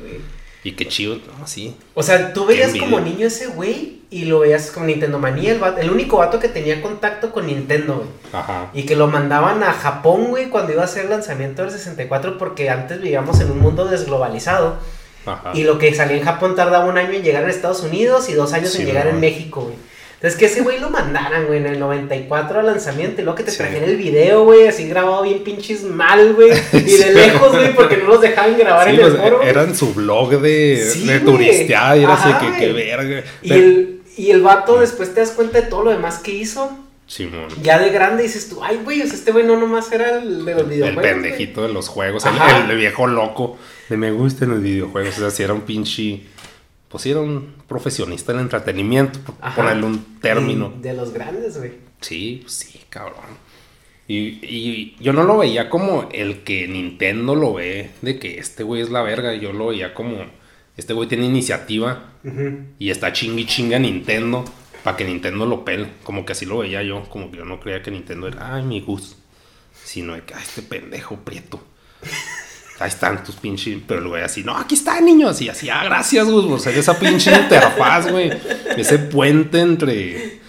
[0.64, 1.76] Y qué chido, no, sí.
[1.94, 5.58] O sea, tú veías como niño ese güey y lo veías con Nintendo Manía, el,
[5.60, 8.08] vato- el único vato que tenía contacto con Nintendo, güey.
[8.32, 8.70] Ajá.
[8.72, 12.38] Y que lo mandaban a Japón, güey, cuando iba a ser el lanzamiento del 64,
[12.38, 14.76] porque antes vivíamos en un mundo desglobalizado.
[15.26, 15.52] Ajá.
[15.54, 18.34] Y lo que salía en Japón tardaba un año en llegar a Estados Unidos y
[18.34, 19.20] dos años Sí, en llegar en.
[19.20, 19.76] México, güey.
[20.24, 23.42] Entonces que ese güey lo mandaran, güey, en el 94 al lanzamiento y luego que
[23.42, 23.58] te Sí.
[23.58, 26.50] trajera el video, güey, así grabado bien pinches mal, güey.
[26.72, 27.12] Y de Sí.
[27.12, 29.36] lejos, güey, porque no los dejaban grabar Sí, en el foro.
[29.36, 29.48] güey.
[29.50, 33.22] era en su blog de, de turisteada y era Ajá, así que qué verga.
[33.42, 36.70] Y el, y el vato después te das cuenta de todo lo demás que hizo.
[37.06, 37.48] Simón.
[37.62, 40.46] Ya de grande dices tú, ay, güey, o sea, este güey no nomás era el
[40.46, 41.02] de los El videojuegos.
[41.02, 41.12] güey".
[41.22, 43.58] pendejito de los juegos, el, el viejo loco
[43.90, 45.18] de me gustan los videojuegos.
[45.18, 46.20] O sea, si era un pinche.
[46.94, 49.56] Pues sí, era un profesionista del entretenimiento, por Ajá.
[49.56, 50.72] ponerle un término.
[50.80, 51.72] De los grandes, güey.
[52.00, 53.36] Sí, sí, cabrón.
[54.06, 58.62] Y, y yo no lo veía como el que Nintendo lo ve, de que este
[58.62, 59.34] güey es la verga.
[59.34, 60.18] Yo lo veía como.
[60.76, 62.12] Este güey tiene iniciativa
[62.78, 64.44] y está chingui chinga Nintendo
[64.84, 65.88] para que Nintendo lo pele.
[66.04, 67.02] Como que así lo veía yo.
[67.08, 69.16] Como que yo no creía que Nintendo era, ay, mi Gus.
[69.82, 71.60] Sino de que, ay, este pendejo prieto.
[72.78, 73.78] Ahí están tus pinches.
[73.86, 75.28] Pero el güey así, no, aquí está, niño.
[75.28, 76.44] Así, así, ah, gracias, Gus.
[76.44, 78.32] O sea, esa pinche interfaz, güey.
[78.76, 80.40] Ese puente entre.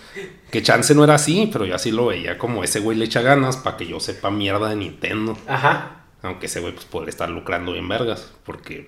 [0.49, 3.21] Que chance no era así, pero yo así lo veía como ese güey le echa
[3.21, 5.38] ganas para que yo sepa mierda de Nintendo.
[5.47, 6.05] Ajá.
[6.21, 8.32] Aunque ese güey pues podría estar lucrando bien vergas.
[8.45, 8.88] Porque,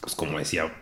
[0.00, 0.72] pues como decía,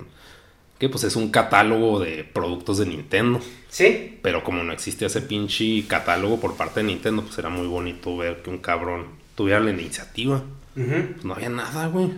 [0.79, 3.41] que pues es un catálogo de productos de Nintendo.
[3.69, 4.19] Sí.
[4.23, 8.17] Pero como no existía ese pinche catálogo por parte de Nintendo, pues era muy bonito
[8.17, 10.43] ver que un cabrón tuviera la iniciativa.
[10.75, 12.13] Pues no había nada, güey.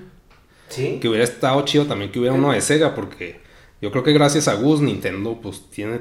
[0.68, 0.98] Sí.
[1.00, 3.40] Que hubiera estado chido también que hubiera uno de Sega, porque
[3.80, 6.00] yo creo que gracias a Gus, Nintendo pues tiene...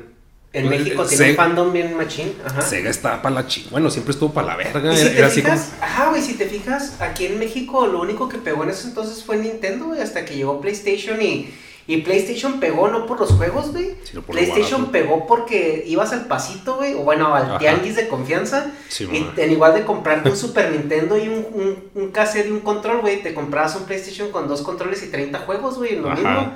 [0.54, 2.34] En pues, México eh, tiene un Sega- fandom bien machín.
[2.46, 2.62] Ajá.
[2.62, 3.68] Sega está para la chi...
[3.72, 4.94] Bueno, siempre estuvo para la verga.
[4.94, 5.56] Y si Era, te era así como...
[5.56, 8.88] fijas, ajá, güey, si te fijas, aquí en México lo único que pegó en ese
[8.88, 11.50] entonces fue Nintendo, güey, hasta que llegó PlayStation y,
[11.88, 13.96] y PlayStation pegó no por los juegos, güey.
[14.28, 17.58] PlayStation pegó porque ibas al pasito, güey, o bueno, al Ajá.
[17.60, 18.72] tianguis de confianza.
[18.88, 22.52] Sí, y en igual de comprarte un Super Nintendo y un, un, un cassette y
[22.52, 26.10] un control, güey, te comprabas un PlayStation con dos controles y 30 juegos, güey, lo
[26.10, 26.16] Ajá.
[26.16, 26.54] mismo.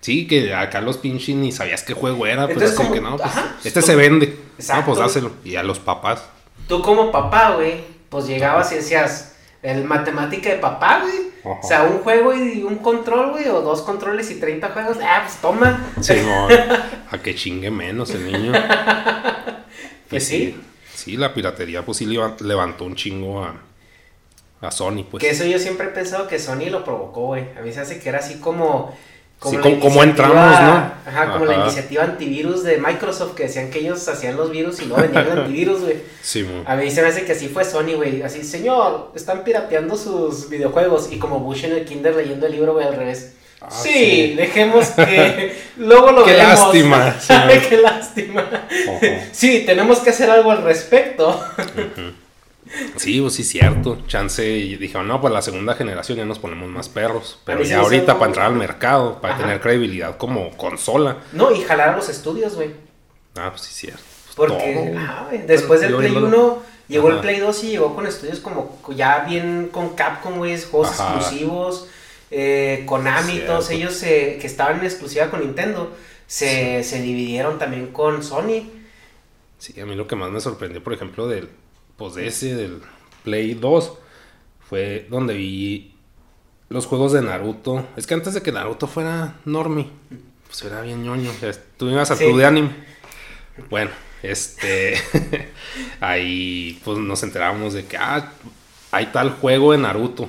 [0.00, 3.16] Sí, que acá los pinches ni sabías qué juego era, pues Entonces, como- que no,
[3.16, 4.36] pues, ajá, este tú- se vende.
[4.58, 4.80] Exacto.
[4.80, 5.30] No, pues dáselo.
[5.44, 6.22] Y a los papás.
[6.68, 7.76] Tú como papá, güey,
[8.10, 9.33] pues llegabas y decías,
[9.64, 11.34] el matemática de papá, güey.
[11.42, 14.98] O sea, un juego y un control, güey, o dos controles y 30 juegos.
[15.02, 15.92] Ah, pues toma.
[16.00, 16.48] Sí, no,
[17.10, 18.52] a que chingue menos el niño.
[20.08, 20.58] Pues sí.
[20.94, 23.54] Sí, la piratería pues sí leva- levantó un chingo a,
[24.60, 25.20] a Sony, pues.
[25.22, 27.46] Que eso yo siempre he pensado que Sony lo provocó, güey.
[27.58, 28.96] A mí se hace que era así como...
[29.42, 30.92] Sí, como- como iniciativa- entramos, ¿no?
[31.10, 34.86] Ajá, como la iniciativa antivirus de Microsoft que decían que ellos hacían los virus y
[34.86, 35.96] luego vendían el antivirus, güey.
[36.22, 36.46] Sí.
[36.64, 38.22] A mí se me hace que así fue Sony, güey.
[38.22, 41.08] Así, señor, están pirateando sus videojuegos.
[41.12, 43.34] Y como Bush en el Kinder leyendo el libro, güey, al revés.
[43.60, 44.34] Ah, sí, sí.
[44.34, 46.60] dejemos que luego lo Qué veremos.
[46.60, 47.34] lástima, sí.
[47.68, 48.48] Qué lástima.
[49.32, 51.38] Sí, tenemos que hacer algo al respecto.
[52.96, 53.98] Sí, pues sí, cierto.
[54.06, 57.38] Chance y dijeron, no, pues la segunda generación ya nos ponemos más perros.
[57.44, 59.42] Pero ya ahorita algo- para entrar al mercado, para Ajá.
[59.44, 61.18] tener credibilidad como consola.
[61.32, 62.70] No, y jalar a los estudios, güey.
[63.36, 64.02] Ah, pues sí, cierto.
[64.36, 64.98] Pues Porque todo.
[64.98, 66.26] ah, después del Play viéndolo.
[66.54, 67.18] 1 llegó el.
[67.20, 71.14] Play 2 y llegó con estudios como ya bien con Capcom, güey, juegos Ajá.
[71.16, 71.86] exclusivos,
[72.32, 73.52] eh, Konami, Cierto.
[73.52, 75.94] todos ellos se- que estaban en exclusiva con Nintendo,
[76.26, 78.68] se, se dividieron también con Sony.
[79.58, 81.48] Sí, a mí lo que más me sorprendió, por ejemplo, del,
[81.96, 82.80] pues de ese, del
[83.24, 83.92] Play 2,
[84.68, 85.94] fue donde vi
[86.68, 87.86] los juegos de Naruto.
[87.96, 89.88] Es que antes de que Naruto fuera normie,
[90.46, 91.30] pues era bien ñoño.
[91.80, 92.24] Ibas al Sí.
[92.24, 92.70] club de anime.
[93.70, 93.90] Bueno,
[94.22, 94.94] este,
[96.00, 98.32] ahí pues nos enterábamos de que, ah,
[98.90, 100.28] hay tal juego de Naruto.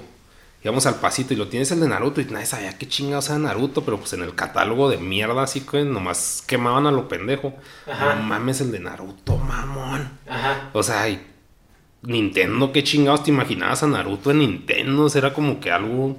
[0.63, 3.37] Íbamos al pasito y lo tienes el de Naruto y nadie sabía qué chingados era
[3.37, 7.53] Naruto, pero pues en el catálogo de mierda así que nomás quemaban a lo pendejo.
[7.85, 8.15] Ajá.
[8.15, 10.09] No mames el de Naruto, mamón.
[10.27, 10.71] Ajá.
[10.73, 11.23] O sea, y
[12.05, 16.17] Nintendo, qué chingados te imaginabas a Naruto en Nintendo, O sea, era como que algo,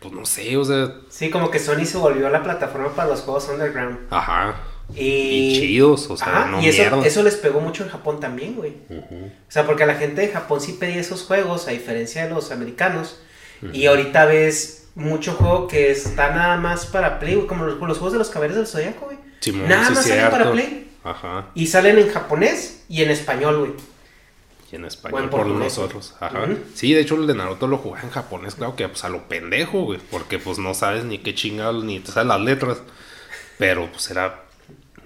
[0.00, 3.20] pues no sé, o sea, Sí, como que Sony se volvió la plataforma para los
[3.20, 3.98] juegos underground.
[4.10, 4.56] ajá.
[4.94, 8.54] Y, Y chidos, o sea, Ajá, no y eso, les pegó mucho en Japón también,
[8.54, 8.74] güey.
[8.90, 12.50] O sea, porque la gente de Japón sí pedía esos juegos, a diferencia de los
[12.50, 13.18] americanos.
[13.72, 17.96] Y ahorita ves mucho juego que está nada más para Play, güey, como los, los
[17.98, 19.18] juegos de los caballeros del Zodiaco, güey.
[19.40, 20.90] Simón, Nada más salen para Play.
[21.04, 21.46] Ajá.
[21.54, 23.72] Y salen en japonés y en español, güey.
[24.72, 26.14] Y en español por nosotros.
[26.18, 26.46] Ajá.
[26.74, 29.28] Sí, de hecho el de Naruto lo jugué en japonés, claro que pues a lo
[29.28, 30.00] pendejo, güey.
[30.10, 32.78] Porque pues no sabes ni qué chingados, ni te sabes las letras.
[33.58, 34.40] Pero pues era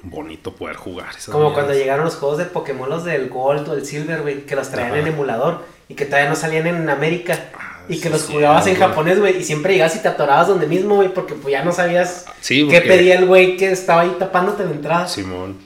[0.02, 1.10] bonito poder jugar.
[1.10, 4.46] esas Como cuando llegaron los juegos de Pokémon, los del Gold o el Silver, güey,
[4.46, 5.00] que los traían Ajá.
[5.00, 7.50] en emulador y que todavía no salían en América.
[7.58, 8.88] Ah, y que los sí, jugabas en güey.
[8.88, 11.72] japonés, güey, y siempre llegabas y te atorabas donde mismo, güey, porque pues ya no
[11.72, 15.08] sabías Sí, qué pedía el güey que estaba ahí tapándote la entrada.
[15.08, 15.56] Simón.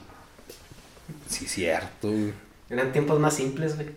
[1.29, 2.33] Sí, cierto, güey.
[2.71, 3.89] Eran tiempos más simples, güey.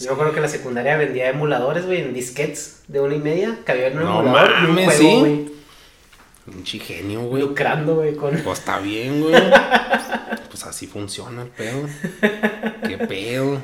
[0.00, 3.58] Yo me acuerdo que la secundaria vendía emuladores, güey, en disquets de una y media,
[3.64, 5.18] que había en un No emulador un mames, juego, ¿sí?
[5.20, 5.52] güey.
[6.44, 7.42] Pinche genio, güey.
[7.42, 8.36] Lucrando, güey, con...
[8.38, 9.34] Pues está bien, güey.
[10.54, 11.80] Pues así funciona el pedo.
[12.86, 13.60] Qué pedo.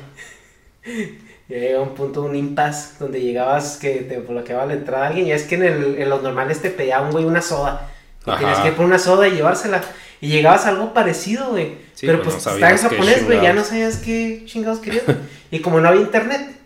[1.48, 5.28] Ya llega un punto, un impasse, donde llegabas que te bloqueaba la entrada a alguien.
[5.28, 7.88] Y es que en, el, en los normales te pedía un güey una soda.
[8.26, 8.38] Y Ajá.
[8.38, 9.82] tenías que ir por una soda y llevársela.
[10.20, 11.78] Y llegabas a algo parecido, güey.
[11.94, 13.40] Sí, Pero pues pues no estaba en japonés, güey.
[13.40, 15.04] Ya no sabías qué chingados querías.
[15.50, 16.56] y como no había internet,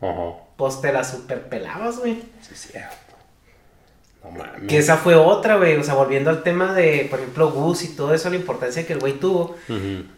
[0.00, 0.32] Ajá.
[0.56, 2.22] pues te la super pelabas, güey.
[2.40, 2.96] Sí, cierto.
[4.24, 4.68] No mames.
[4.68, 5.76] Que esa fue otra, güey.
[5.76, 8.94] O sea, volviendo al tema de, por ejemplo, Gus y todo eso, la importancia que
[8.94, 9.54] el güey tuvo.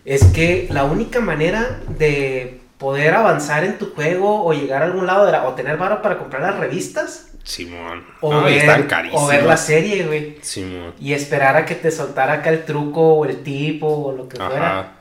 [0.05, 5.07] Es que la única manera de poder avanzar en tu juego o llegar a algún
[5.07, 8.05] lado era o tener varo para comprar las revistas Simón.
[8.21, 10.37] o, No, y están ver, o ver la serie, güey.
[10.43, 10.93] Simón.
[11.01, 14.37] Y esperar a que te soltara acá el truco o el tipo o lo que
[14.37, 14.81] fuera.
[14.81, 14.93] Ajá.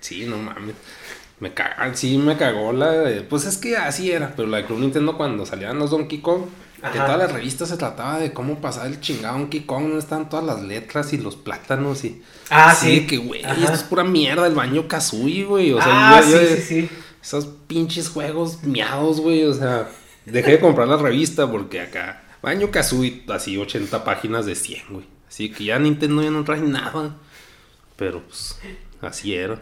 [0.00, 0.74] Sí, no mames.
[1.40, 4.66] Me cagan, sí, me cagó la de- Pues es que así era, pero la de
[4.66, 6.42] Club Nintendo cuando salían los Donkey Kong,
[6.92, 10.28] que todas las revistas se trataba de cómo pasar el chingado Donkey Kong, no estaban
[10.28, 12.22] todas las letras y los plátanos y.
[12.50, 13.00] Ah, así sí.
[13.00, 15.72] de que, güey, esto es pura mierda, el baño Kazooie, güey.
[15.72, 16.90] O sea, ah, yo- yo- sí, sí, sí.
[17.22, 19.44] Esos pinches juegos miados, güey.
[19.44, 19.88] O sea,
[20.32, 22.22] dejé de comprar la revista porque acá.
[22.42, 25.06] Baño Kazooie, así 80 páginas de 100, güey.
[25.28, 27.16] Así que ya Nintendo ya no trae nada.
[27.96, 28.58] Pero pues,
[29.00, 29.60] así era.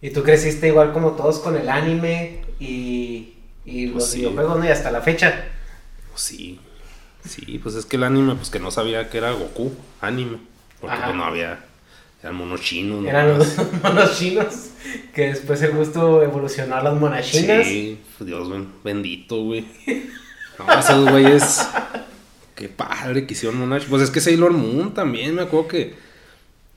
[0.00, 3.34] Y tú creciste igual como todos con el anime y,
[3.64, 4.18] y los Pues sí.
[4.18, 4.64] videojuegos, ¿no?
[4.64, 5.44] Y hasta la fecha.
[6.10, 6.60] Pues sí.
[7.24, 10.38] Sí, pues es que el anime, pues que no sabía que era Goku, anime.
[10.80, 11.04] Porque Ajá.
[11.04, 11.64] pues no había.
[12.22, 14.68] Eran monos chinos, Eran los monos chinos.
[15.14, 17.66] Que después el gusto evolucionó a las monachinas.
[17.66, 19.64] Sí, Dios ben- bendito, güey.
[20.58, 21.66] No, esos güeyes.
[22.54, 23.86] Qué padre que hicieron Monash.
[23.88, 25.94] Pues es que Sailor Moon también, me acuerdo que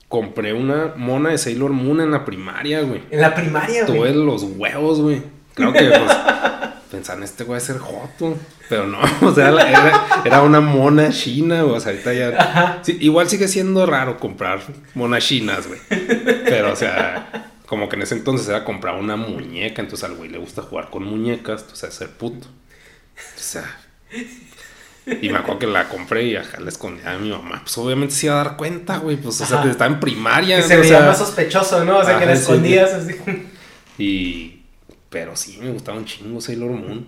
[0.08, 3.02] compré una mona de Sailor Moon en la primaria, güey.
[3.10, 3.98] En la primaria, güey.
[3.98, 5.22] Tuve los huevos, güey.
[5.54, 6.00] Claro que, pues,
[6.90, 8.36] pensaban, este güey a ser joto.
[8.68, 11.76] Pero no, o sea, era, era una mona china, güey.
[11.76, 12.80] O sea, ahorita ya.
[12.82, 14.60] Sí, igual sigue siendo raro comprar
[14.94, 15.80] monas chinas, güey.
[15.88, 19.82] Pero, o sea, como que en ese entonces era comprar una muñeca.
[19.82, 22.46] Entonces al güey le gusta jugar con muñecas, entonces ser puto.
[22.46, 23.64] O sea.
[25.06, 27.60] Y me acuerdo que la compré y acá la escondía a mi mamá.
[27.62, 29.16] Pues obviamente se iba a dar cuenta, güey.
[29.16, 29.70] Pues, o sea, Ajá.
[29.70, 30.56] estaba en primaria.
[30.56, 31.98] Que se o veía sea, más sospechoso, ¿no?
[31.98, 32.42] O sea, que Ajá, la sí.
[32.42, 33.14] escondías así.
[33.98, 34.55] Y.
[35.10, 37.06] Pero sí, me gustaba un chingo Sailor Moon.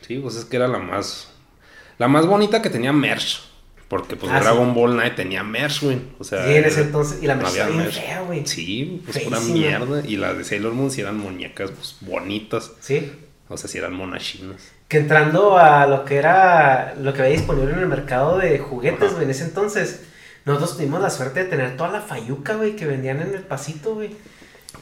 [0.00, 1.30] Sí, pues es que era la más.
[1.98, 3.42] La más bonita que tenía merch.
[3.88, 4.44] Porque pues Ah, sí.
[4.44, 5.98] Dragon Ball Night tenía merch, güey.
[6.18, 6.46] O sea.
[6.46, 7.22] Sí, en ese entonces.
[7.22, 8.46] Y la no merch estaba bien fea, güey.
[8.46, 10.02] Sí, pues pura mierda.
[10.06, 12.72] Y las de Sailor Moon sí eran muñecas pues, bonitas.
[12.80, 13.12] Sí.
[13.48, 14.72] O sea, sí eran monachinas.
[14.88, 16.94] Que entrando a lo que era.
[17.00, 20.04] Lo que había disponible en el mercado de juguetes, güey, en ese entonces.
[20.44, 23.94] Nosotros tuvimos la suerte de tener toda la fayuca, güey, que vendían en el pasito,
[23.94, 24.10] güey.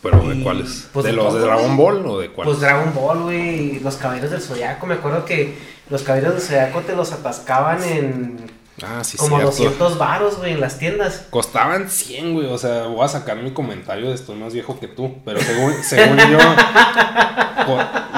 [0.03, 0.89] Pero ¿de cuáles?
[0.93, 1.77] pues, ¿De de los de Dragon.
[1.77, 2.53] Ball o de cuáles?
[2.53, 4.87] Pues Dragon Ball, güey, los caballeros del Zodiaco.
[4.87, 5.55] Me acuerdo que
[5.89, 8.51] los caballeros del Zodiaco te los atascaban en
[8.83, 9.85] ah, sí, como cierto.
[9.85, 11.27] 200 varos, güey, en las tiendas.
[11.31, 12.47] Costaban 100, güey.
[12.47, 15.19] O sea, voy a sacar mi comentario de estoy más viejo que tú.
[15.25, 16.39] Pero según, según yo,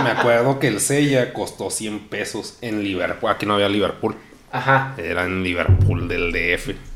[0.02, 3.30] me acuerdo que el Seiya costó 100 pesos en Liverpool.
[3.30, 4.16] Aquí no había Liverpool.
[4.52, 4.94] Ajá.
[4.96, 6.93] Era en Liverpool del DF.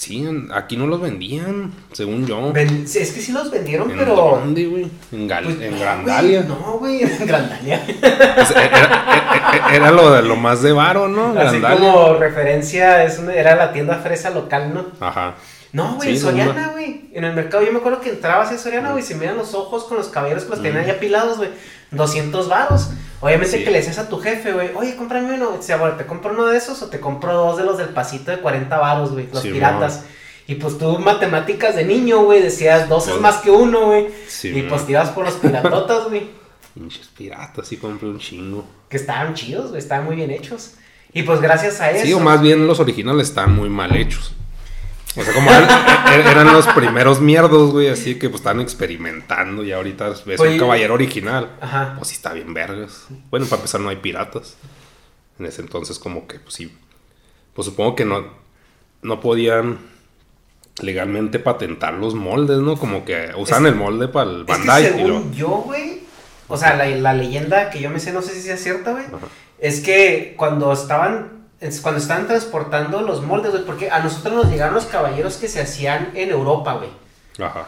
[0.00, 2.54] Sí, aquí no los vendían, según yo.
[2.54, 4.14] Ven- es que sí los vendieron, ¿En pero.
[4.14, 4.86] dónde, güey?
[5.12, 6.40] En, Gal- pues, en Grandalia.
[6.40, 7.82] güey, No, güey, en Grandalia.
[8.34, 8.66] Pues, era,
[9.52, 11.38] era- era lo, de- lo más de varo, ¿no?
[11.38, 11.92] Así Grandalia.
[11.92, 14.86] como referencia, es una- era la tienda fresa local, ¿no?
[15.06, 15.34] Ajá.
[15.72, 17.08] No, güey, Sí, Soriana, güey.
[17.12, 19.84] En el mercado, yo me acuerdo que entrabas en Soriana, güey, se miran los ojos
[19.84, 20.86] con los caballeros que los tenían Mm.
[20.86, 21.50] ya apilados, güey.
[21.92, 22.90] 200 varos.
[23.20, 23.64] Obviamente Sí.
[23.64, 25.56] que le decías a tu jefe, güey, oye, cómprame uno.
[25.58, 27.90] O sea, bueno, ¿te compro uno de esos o te compro dos de los del
[27.90, 29.28] pasito de 40 varos, güey?
[29.32, 30.04] Los Sí, piratas.
[30.46, 34.08] Y pues tú, matemáticas de niño, güey, decías dos es más que uno, güey.
[34.26, 34.70] Sí, y man.
[34.70, 36.28] pues te ibas por los piratotas, güey.
[36.74, 38.64] Pinches piratas, sí compré un chingo.
[38.88, 40.72] Que estaban chidos, güey, estaban muy bien hechos.
[41.12, 42.04] Y pues gracias a eso.
[42.06, 44.32] Sí, o más bien los originales están muy mal hechos.
[45.16, 45.68] O sea, como eran,
[46.12, 50.52] er, eran los primeros mierdos, güey, así que pues están experimentando y ahorita ves Oye.
[50.52, 51.50] un caballero original.
[51.60, 51.94] Ajá.
[51.96, 53.06] Pues sí está bien vergas.
[53.30, 54.56] Bueno, para empezar no hay piratas.
[55.38, 56.76] En ese entonces como que pues sí.
[57.54, 58.24] Pues supongo que no,
[59.02, 59.78] no podían
[60.80, 62.76] legalmente patentar los moldes, ¿no?
[62.76, 64.84] Como que usan Es- el molde para el Es que Bandai.
[64.84, 66.00] y según lo- yo, güey,
[66.48, 69.04] o sea, la, la leyenda que yo me sé, no sé si sea cierta, güey,
[69.58, 74.50] es que cuando estaban, es cuando estaban transportando los moldes, güey, porque a nosotros nos
[74.50, 76.90] llegaron los caballeros que se hacían en Europa, güey.
[77.38, 77.66] Ajá.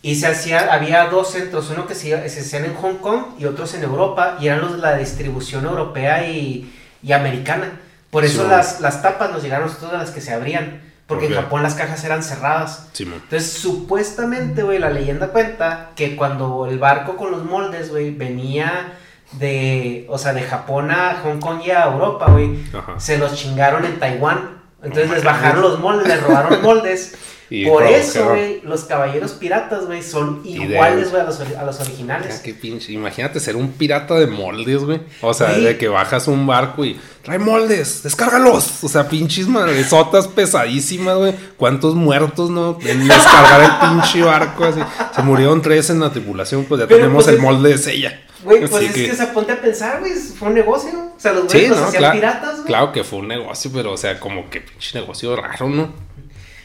[0.00, 3.44] Y se hacía, había dos centros, uno que se, se hacían en Hong Kong y
[3.44, 6.72] otros en Europa, y eran los de la distribución europea y,
[7.02, 7.80] y americana.
[8.10, 10.82] Por eso Sí, las, las tapas nos llegaron a nosotros de las que se abrían,
[11.06, 11.38] porque en Ok.
[11.38, 12.88] Japón las cajas eran cerradas.
[12.92, 13.20] Simón.
[13.22, 18.98] Entonces, supuestamente, güey, la leyenda cuenta que cuando el barco con los moldes, güey, venía
[19.32, 22.58] de, o sea, de Japón a Hong Kong y a Europa, güey,
[22.98, 24.62] se los chingaron en Taiwán.
[24.82, 27.16] Entonces les bajaron los moldes, les robaron moldes.
[27.54, 31.80] Y Por eso, güey, los caballeros piratas, güey, son iguales, güey, a los, a los
[31.80, 32.40] originales.
[32.40, 32.92] qué pinche.
[32.92, 35.00] Imagínate ser un pirata de moldes, güey.
[35.20, 35.60] O sea, Sí.
[35.62, 38.82] de que bajas un barco y trae moldes, descárgalos.
[38.82, 41.34] O sea, pinches madresotas pesadísimas, güey.
[41.58, 42.78] ¿Cuántos muertos, no?
[42.86, 44.80] En descargar el pinche barco, así.
[45.14, 48.18] Se murieron tres en la tripulación, pues ya Pero, tenemos pues, el molde de sella.
[48.44, 51.12] Güey, pues Así es que- que, se ponte a pensar, güey, fue un negocio, ¿no?
[51.16, 52.14] O sea, los Sí, güeyes los no, hacían claro.
[52.18, 52.64] piratas, güey.
[52.66, 55.92] Claro que fue un negocio, pero o sea, como que pinche negocio raro, ¿no?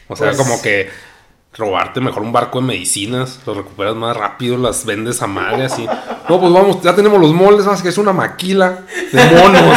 [0.08, 0.88] O sea, Pues- como que
[1.56, 5.86] robarte mejor un barco de medicinas, lo recuperas más rápido, las vendes a madre así.
[6.28, 8.80] No, pues vamos, ya tenemos los moldes, más que es una maquila
[9.12, 9.76] de monos.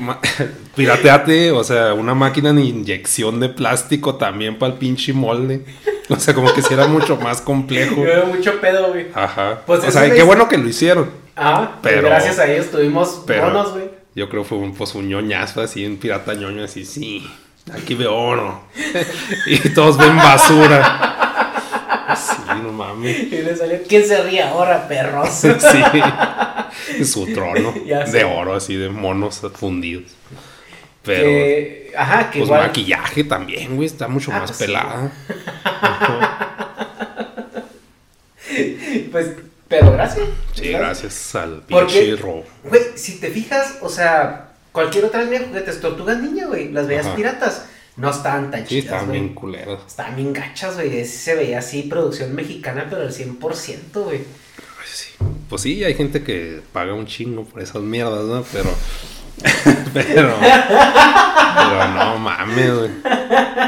[0.00, 0.20] Ma-
[0.76, 5.64] pirateate, o sea, una máquina de inyección de plástico también para el pinche molde.
[6.10, 7.96] O sea, como que si era mucho más complejo.
[7.96, 9.06] Yo veo mucho pedo, güey.
[9.14, 9.60] Ajá.
[9.66, 11.10] Pues o sea, qué bueno que lo hicieron.
[11.36, 13.88] Ah, Pero- pero gracias a ellos tuvimos Pero monos, güey.
[14.14, 17.26] yo creo que fue un, pues, un ñoñazo así, un pirata ñoño así, sí,
[17.72, 18.62] aquí veo oro.
[19.46, 21.12] y todos ven basura.
[22.16, 23.18] Sí, no mames.
[23.32, 25.28] Y le salió, ¿quién se ríe ahora, perros?
[26.90, 27.04] Sí.
[27.04, 27.72] Su trono
[28.12, 30.12] de oro, así de monos fundidos.
[31.02, 32.62] Pero, Que- ajá, que pues igual.
[32.66, 34.64] maquillaje también, güey, está mucho Ah, más sí.
[34.64, 35.12] pelada.
[39.10, 39.30] Pues,
[39.68, 40.26] pero gracias.
[40.54, 42.44] Sí, gracias al Porque- pinche robo.
[42.64, 44.43] Güey, si te fijas, o sea,
[44.74, 47.14] cualquier otra línea de juguetes, tortugas niña, güey, las veías Ajá.
[47.14, 47.66] piratas,
[47.96, 49.80] no estaban tan Sí, chidas, estaban bien culeros.
[49.86, 51.04] Estaban bien gachas, güey.
[51.04, 54.22] Se veía así, producción mexicana, pero al 100%, güey.
[54.76, 55.14] Pues sí.
[55.48, 58.44] Pues sí, hay gente que paga un chingo por esas mierdas, ¿no?
[58.52, 58.70] Pero.
[59.94, 60.34] pero.
[60.40, 62.90] Pero no mames, güey.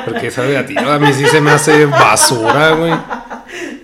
[0.07, 2.95] Porque esa de a ti, a mí sí se me hace basura, güey.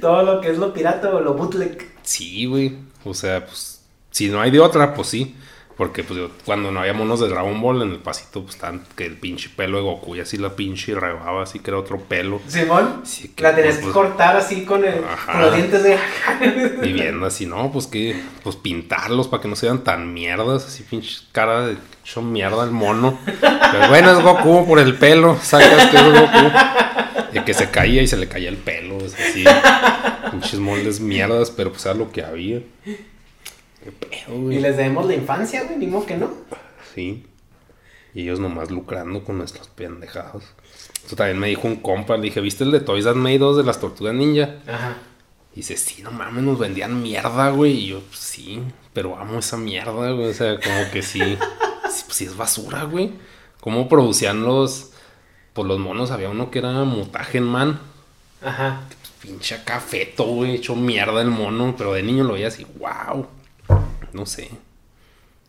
[0.00, 1.88] Todo lo que es lo pirata o lo bootleg.
[2.02, 2.78] Sí, güey.
[3.04, 3.80] O sea, pues.
[4.10, 5.36] Si no hay de otra, pues sí.
[5.76, 8.84] Porque pues, yo- cuando no había monos de Dragon Ball en el pasito, pues están
[8.96, 11.98] que el pinche pelo de Goku y así la pinche rebaba, así que era otro
[11.98, 12.40] pelo.
[12.46, 15.32] Simón, Sí, que, la tenías pues, que cortar así con, el, Ajá.
[15.32, 15.98] con los dientes de.
[16.82, 20.66] Y viendo así, no, pues que, pues pintarlos para que no se vean tan mierdas,
[20.66, 23.18] así pinche cara de hecho mierda el mono.
[23.40, 26.50] Pero bueno, es Goku por el pelo, sacas que es Goku.
[27.34, 29.44] Y que se caía y se le caía el pelo, es así.
[30.30, 32.60] Pinches moldes mierdas, pero pues era lo que había.
[33.82, 36.30] Qué pedo, Y les debemos la infancia, güey, ni modo que no.
[36.94, 37.26] Sí.
[38.14, 40.44] Y ellos nomás lucrando con nuestros pendejados.
[41.04, 43.56] Eso también me dijo un compa, le dije, ¿viste el de Toys That Made 2
[43.56, 44.56] de las tortugas ninja?
[44.66, 44.96] Ajá.
[45.52, 47.72] Y dice, sí, no mames, nos vendían mierda, güey.
[47.72, 48.62] Y yo, "Pues sí,
[48.92, 50.28] pero amo esa mierda, güey.
[50.28, 51.20] O sea, como que sí.
[51.90, 53.12] sí, pues sí es basura, güey.
[53.60, 54.90] ¿Cómo producían los.
[55.52, 57.78] Pues los monos, había uno que era Mutagen Man.
[58.42, 58.80] Ajá.
[59.20, 60.56] Pinche cafeto, güey.
[60.56, 61.74] Hecho mierda el mono.
[61.76, 63.26] Pero de niño lo veía así, wow.
[64.12, 64.50] No sé.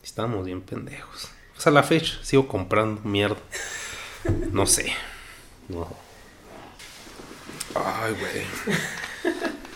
[0.03, 1.29] Estábamos bien pendejos.
[1.53, 3.37] Pues a la fecha sigo comprando mierda.
[4.51, 4.91] No sé.
[5.69, 5.87] No.
[7.75, 9.33] Ay, güey.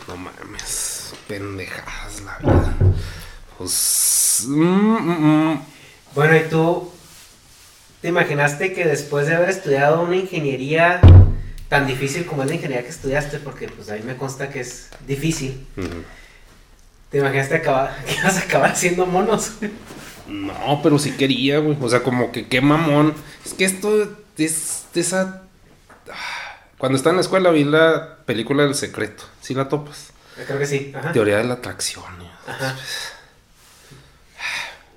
[0.08, 1.14] No mames.
[1.28, 2.76] Pendejadas la vida.
[3.58, 4.46] Pues.
[4.48, 5.62] mm, mm, mm.
[6.16, 6.92] Bueno, ¿y tú
[8.02, 11.02] te imaginaste que después de haber estudiado una ingeniería
[11.68, 14.62] tan difícil como es la ingeniería que estudiaste, porque pues a mí me consta que
[14.62, 15.68] es difícil.
[17.10, 19.52] Te imaginaste acabar, que ibas a acabar siendo monos?
[20.28, 21.78] No, pero sí quería, güey.
[21.80, 23.14] O sea, como que qué mamón.
[23.46, 25.44] Es que esto es de esa.
[26.12, 29.24] Ah, Cuando estaba en la escuela vi la película del secreto.
[29.42, 30.12] ¿Sí la topas?
[30.46, 30.94] Creo que sí.
[30.96, 31.14] Ajá.
[31.14, 32.04] Teoría de la atracción.
[32.46, 32.76] Ajá.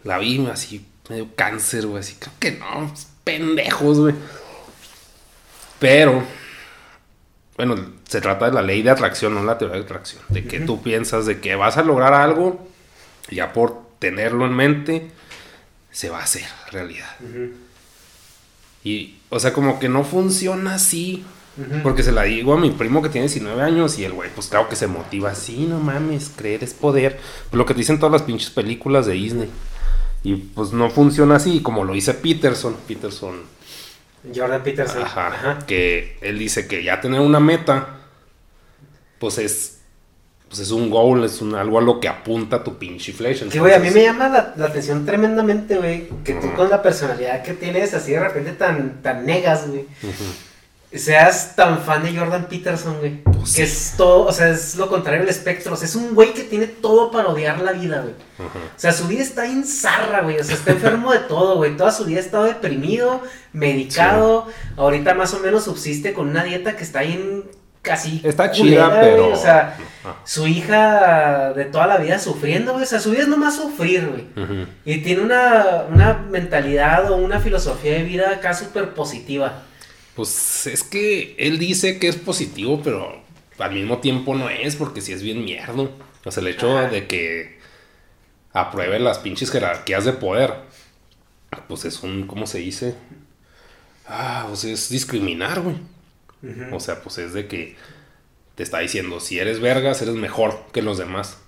[0.04, 2.00] La vi así, medio cáncer, güey.
[2.00, 2.90] Así, creo que no.
[3.22, 4.14] Pendejos, güey.
[5.78, 6.22] Pero.
[7.66, 7.76] Bueno,
[8.08, 10.22] se trata de la ley de atracción, no la teoría de atracción.
[10.30, 12.66] De que tú piensas de que vas a lograr algo,
[13.28, 15.10] y ya por tenerlo en mente,
[15.90, 17.18] se va a hacer realidad.
[18.82, 21.22] Y, o sea, como que no funciona así
[21.82, 24.46] Porque se la digo a mi primo que tiene 19 años y el güey, pues
[24.46, 25.34] claro que se motiva.
[25.34, 27.20] Sí, no mames, creer es poder.
[27.50, 29.50] Pues lo que te dicen todas las pinches películas de Disney.
[30.22, 32.74] Y pues no funciona así, como lo dice Peterson.
[32.88, 33.42] Peterson.
[34.34, 35.02] Jordan Peterson.
[35.02, 38.00] Ajá, Que él dice que ya tener una meta,
[39.18, 39.76] pues es.
[40.48, 43.46] Pues es un goal, es un, algo a lo que apunta tu pinche flecha.
[43.48, 46.82] Que, güey, a mí me llama la, la atención tremendamente, güey, que tú con la
[46.82, 49.86] personalidad que tienes, así de repente tan, tan negas, güey
[50.98, 53.22] seas tan fan de Jordan Peterson, güey.
[53.22, 55.74] Pues que es todo, o sea, es lo contrario del espectro.
[55.74, 58.14] O sea, es un güey que tiene todo para odiar la vida, güey.
[58.38, 60.38] O sea, su vida está ensarra, güey.
[60.38, 61.76] O sea, está enfermo de todo, güey.
[61.76, 63.22] Toda su vida ha estado deprimido,
[63.52, 64.46] medicado.
[64.76, 67.44] Ahorita más o menos subsiste con una dieta que está ahí
[67.82, 68.20] casi.
[68.24, 69.28] Está chida, pero.
[69.28, 69.76] O sea,
[70.24, 72.82] su hija de toda la vida sufriendo, güey.
[72.82, 74.26] O sea, su vida es nomás sufrir, güey.
[74.84, 79.62] Y tiene una, una mentalidad o una filosofía de vida acá súper positiva.
[80.14, 83.22] Pues es que él dice que es positivo, pero
[83.58, 85.92] al mismo tiempo no es, porque si es bien mierdo.
[86.24, 87.58] O sea, el hecho de que
[88.52, 90.54] apruebe las pinches jerarquías de poder,
[91.68, 92.94] pues es un, ¿cómo se dice?
[94.06, 95.76] Ah, pues es discriminar, güey.
[96.72, 97.76] O sea, pues es de que
[98.54, 101.38] te está diciendo, si eres vergas, eres mejor que los demás.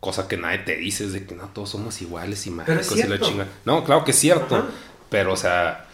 [0.00, 3.02] Cosa que nadie te dice, es de que no, todos somos iguales y mágicos y
[3.04, 3.48] la chinga.
[3.64, 4.68] No, claro que es cierto.
[5.08, 5.86] Pero, o sea,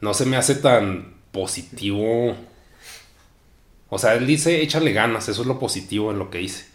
[0.00, 2.36] no se me hace tan positivo.
[3.88, 6.66] O sea, él dice, échale ganas, eso es lo positivo en lo que dice.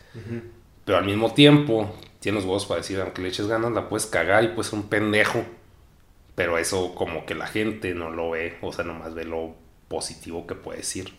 [0.86, 4.06] Pero al mismo tiempo, tiene los huevos para decir, aunque le eches ganas, la puedes
[4.06, 5.44] cagar y pues un pendejo.
[6.36, 9.56] Pero eso como que la gente no lo ve, o sea, nomás ve lo
[9.88, 11.14] positivo que puede decir.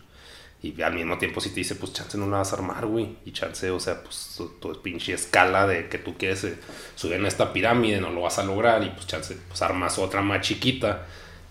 [0.61, 3.15] Y al mismo tiempo si te dice, pues chance no la vas a armar, güey.
[3.25, 6.57] Y chance, o sea, pues tu, pinche escala de que tú quieres eh,
[6.95, 8.83] subir en esta pirámide, no lo vas a lograr.
[8.83, 11.05] Y pues chance, pues armas otra más chiquita.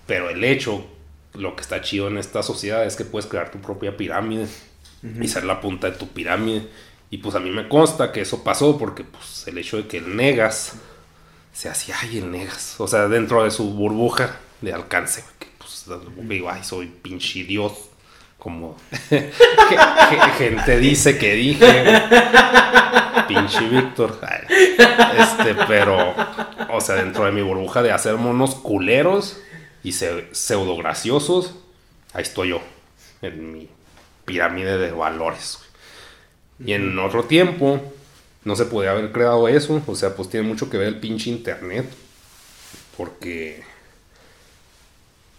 [0.06, 0.84] Pero el hecho
[1.36, 4.46] lo que está chido en esta sociedad es que puedes crear tu propia pirámide
[5.20, 6.68] y ser la punta de tu pirámide.
[7.10, 9.98] Y pues a mí me consta que eso pasó porque pues el hecho de que
[9.98, 10.74] el negas
[11.52, 15.86] se hacía, ay, el negas, o sea, dentro de su burbuja de alcance, que pues
[16.28, 17.72] digo, ay, soy pinche dios,
[18.38, 18.76] como
[20.38, 21.84] gente dice que dije,
[23.26, 24.18] pinche Víctor,
[25.18, 26.14] este, pero,
[26.70, 29.40] o sea, dentro de mi burbuja de hacer monos culeros
[29.86, 31.54] y pseudo graciosos,
[32.12, 32.60] ahí estoy yo,
[33.22, 33.68] en mi
[34.24, 35.60] pirámide de valores.
[36.58, 37.80] Y en otro tiempo
[38.42, 41.30] no se podía haber creado eso, o sea, pues tiene mucho que ver el pinche
[41.30, 41.88] internet,
[42.96, 43.62] porque,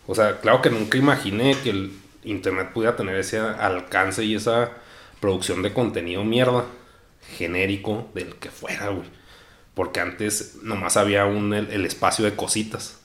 [0.07, 4.71] o sea, claro que nunca imaginé que el internet pudiera tener ese alcance y esa
[5.19, 6.63] producción de contenido mierda,
[7.37, 9.09] genérico, del que fuera, güey.
[9.73, 12.96] Porque antes nomás había un, el espacio de cositas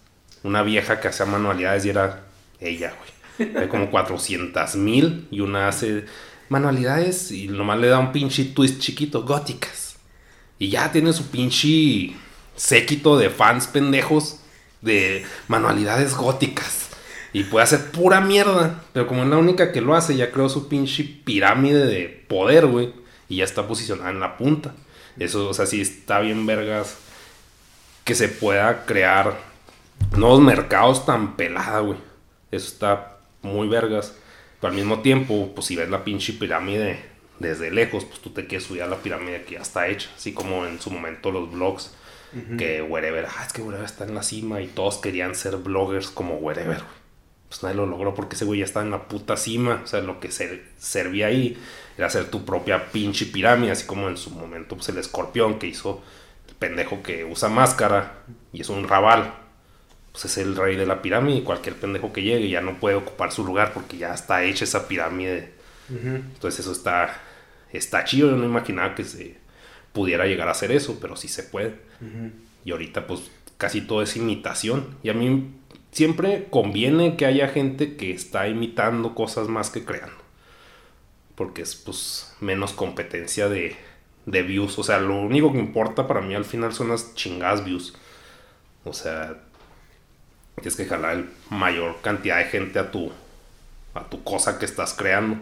[0.42, 2.24] una vieja que hacía manualidades y era
[2.60, 3.56] ella, güey.
[3.56, 6.04] Hay como 400 mil y una hace
[6.48, 9.96] manualidades y nomás le da un pinche twist chiquito, góticas.
[10.58, 12.14] Y ya tiene su pinche
[12.56, 14.40] séquito de fans pendejos
[14.80, 16.90] de manualidades góticas.
[17.32, 18.84] Y puede hacer pura mierda.
[18.92, 22.66] Pero como es la única que lo hace, ya creó su pinche pirámide de poder,
[22.66, 22.92] güey.
[23.28, 24.74] Y ya está posicionada en la punta.
[25.18, 26.96] Eso, o sea, sí está bien vergas
[28.04, 29.51] que se pueda crear
[30.16, 31.98] nuevos mercados tan pelada, güey.
[32.50, 34.14] Eso está muy vergas.
[34.60, 37.00] Pero al mismo tiempo, pues si ves la pinche pirámide
[37.38, 40.08] desde lejos, pues tú te quieres subir a la pirámide que ya está hecha.
[40.14, 41.94] Así como en su momento los blogs.
[42.56, 46.08] Que Wherever, ah, es que Wherever está en la cima y todos querían ser bloggers
[46.08, 46.80] como Wherever,
[47.46, 49.82] Pues nadie lo logró porque ese güey ya está en la puta cima.
[49.84, 51.58] O sea, lo que se servía ahí
[51.98, 53.72] era hacer tu propia pinche pirámide.
[53.72, 56.02] Así como en su momento, pues el escorpión que hizo
[56.48, 59.41] el pendejo que usa máscara y es un rabal
[60.12, 62.96] pues es el rey de la pirámide y cualquier pendejo que llegue ya no puede
[62.96, 65.52] ocupar su lugar porque ya está hecha esa pirámide.
[65.88, 67.20] Entonces eso está,
[67.72, 69.36] está chido, yo no imaginaba que se
[69.92, 71.76] pudiera llegar a hacer eso, pero sí se puede.
[72.64, 74.96] Y ahorita pues casi todo es imitación.
[75.02, 75.50] Y a mí
[75.90, 80.22] siempre conviene que haya gente que está imitando cosas más que creando.
[81.34, 83.76] Porque es pues menos competencia de,
[84.26, 84.78] de views.
[84.78, 87.94] O sea, lo único que importa para mí al final son las chingadas views.
[88.84, 89.40] O sea,
[90.56, 93.10] tienes que jalar el mayor cantidad de gente a tu,
[93.94, 95.38] a tu cosa que estás creando.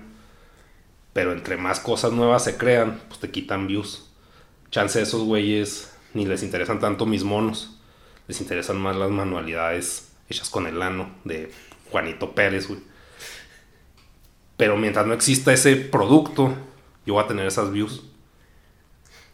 [1.12, 4.08] Pero entre más cosas nuevas se crean, pues te quitan views.
[4.70, 7.78] Chance de esos güeyes ni les interesan tanto mis monos.
[8.28, 11.52] Les interesan más las manualidades hechas con el ano de
[11.90, 12.80] Juanito Pérez, güey.
[14.56, 16.54] Pero mientras no exista ese producto,
[17.06, 18.04] yo voy a tener esas views.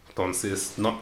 [0.09, 0.99] Entonces, no,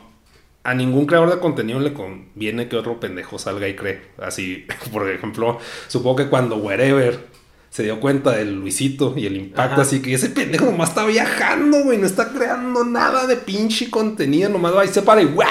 [0.65, 4.01] a ningún creador de contenido le conviene que otro pendejo salga y cree.
[4.17, 7.27] Así, por ejemplo, supongo que cuando Wherever
[7.69, 11.83] se dio cuenta del Luisito y el impacto, así que ese pendejo nomás está viajando,
[11.83, 15.45] güey, no está creando nada de pinche contenido, nomás va y se para y wow,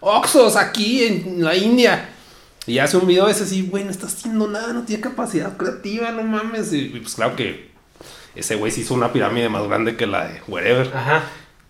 [0.00, 2.08] Oxos aquí en la India.
[2.66, 6.10] Y hace un video ese así, güey, no está haciendo nada, no tiene capacidad creativa,
[6.10, 6.72] no mames.
[6.72, 7.70] Y, pues claro que
[8.34, 10.90] ese güey se hizo una pirámide más grande que la de Wherever.
[10.96, 11.22] Ajá.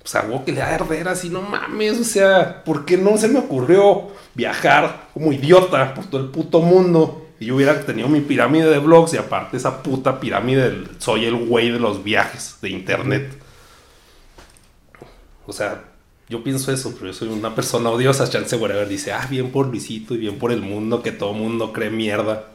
[0.04, 2.00] O sea, güey, que le da a arder así, no mames.
[2.00, 6.60] O sea, ¿por qué no se me ocurrió viajar como idiota por todo el puto
[6.60, 7.28] mundo?
[7.38, 11.36] Y yo hubiera tenido mi pirámide de vlogs y aparte esa puta pirámide soy el
[11.36, 13.32] güey de los viajes de internet.
[15.46, 15.82] O sea,
[16.28, 18.28] yo pienso eso, pero yo soy una persona odiosa.
[18.28, 21.72] Chance Whatever dice, ah, bien por Luisito y bien por el mundo, que todo mundo
[21.72, 22.46] cree mierda.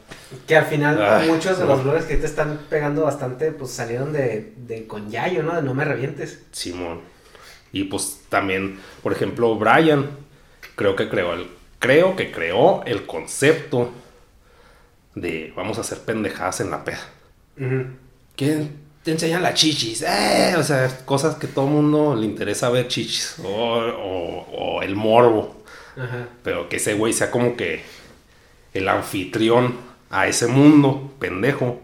[0.47, 4.53] Que al final muchos de los blogs que te están pegando bastante, pues salieron de,
[4.57, 5.55] de con Yayo, ¿no?
[5.55, 6.43] De no me revientes.
[6.51, 7.01] Simón.
[7.71, 10.09] Y pues también, por ejemplo, Brian,
[10.75, 11.47] creo que creó el,
[11.79, 13.91] creo que creó el concepto
[15.15, 17.09] de vamos a hacer pendejadas en la peda.
[18.35, 18.87] ¿Quién?
[19.07, 22.89] te enseñan las chichis, eh, o sea, cosas que todo el mundo le interesa ver
[22.89, 25.63] chichis, o, el morbo,
[26.43, 27.83] pero que ese güey sea como que
[28.73, 29.77] el anfitrión
[30.09, 31.79] a ese mundo, pendejo,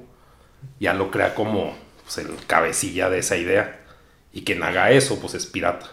[0.82, 1.74] ya lo crea como
[2.04, 3.83] pues, el cabecilla de esa idea,
[4.34, 5.92] y quien haga eso, pues es pirata.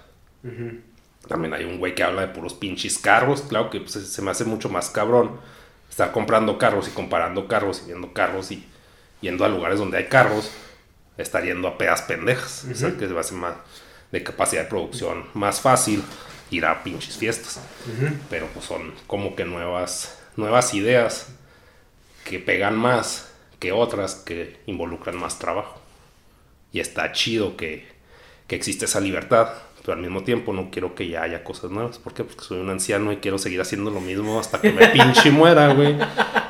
[1.29, 4.31] También hay un güey que habla de puros pinches carros, claro que pues, se me
[4.31, 5.39] hace mucho más cabrón
[5.89, 8.65] estar comprando carros y comparando carros y viendo carros y
[9.21, 10.51] yendo a lugares donde hay carros
[11.19, 12.67] estar yendo a pedas pendejas.
[12.71, 13.55] O sea, que va a ser más
[14.11, 16.03] de capacidad de producción más fácil
[16.51, 17.61] ir a pinches fiestas.
[18.29, 21.29] Pero pues son como que nuevas, nuevas ideas
[22.25, 25.81] que pegan más que otras que involucran más trabajo.
[26.73, 27.87] Y está chido que,
[28.51, 29.49] que existe esa libertad,
[29.81, 31.99] pero al mismo tiempo no quiero que ya haya cosas nuevas.
[31.99, 32.25] ¿Por qué?
[32.25, 35.73] Porque soy un anciano y quiero seguir haciendo lo mismo hasta que me pinche muera,
[35.73, 35.97] güey.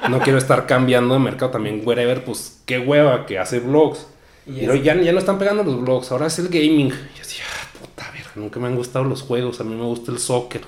[0.08, 4.06] No quiero estar cambiando de mercado también, wherever, pues qué hueva que hace vlogs
[4.46, 6.86] pero ya, ya no están pegando los blogs, ahora es el gaming.
[6.86, 9.84] Y yo decía, ah, puta verga, nunca me han gustado los juegos, a mí me
[9.84, 10.62] gusta el soccer.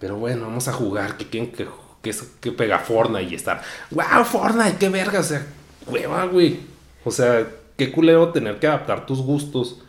[0.00, 1.68] Pero bueno, vamos a jugar, que quieren que,
[2.02, 3.62] que, que pega Fortnite y estar,
[3.92, 5.46] wow, Fortnite, qué verga, o sea,
[5.86, 6.58] hueva, güey.
[7.04, 7.46] O sea,
[7.76, 9.82] qué culero tener que adaptar tus gustos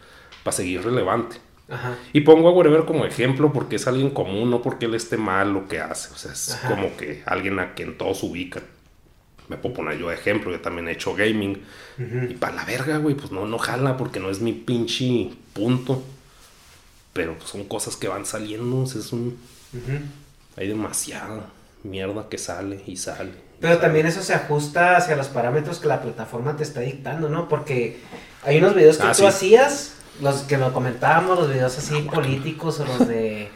[0.48, 1.38] para seguir relevante.
[1.70, 1.98] Ajá.
[2.14, 5.52] Y pongo a Wherever como ejemplo porque es alguien común, no porque él esté mal
[5.52, 6.14] lo que hace.
[6.14, 8.64] O sea, es como que alguien a quien todos ubican
[9.48, 11.62] me puedo poner yo de ejemplo, yo también he hecho gaming.
[11.98, 16.04] Y para la verga, güey, pues no, no jala porque no es mi pinche punto.
[17.14, 19.38] Pero pues, son cosas que van saliendo, es un...
[20.58, 21.50] Hay demasiada
[21.84, 23.32] mierda que sale y sale.
[23.60, 27.48] Pero también eso se ajusta hacia los parámetros que la plataforma te está dictando, ¿no?
[27.48, 28.00] Porque
[28.44, 32.80] hay unos videos que ah, tú hacías, los que lo comentábamos, los videos así políticos
[32.80, 33.50] o los de...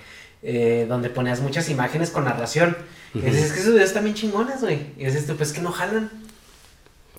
[0.44, 2.76] Eh, donde ponías muchas imágenes con narración.
[3.14, 4.88] Y dices, es que esos videos están bien chingones, güey.
[4.98, 6.10] Y dices, tú, pues que no jalan.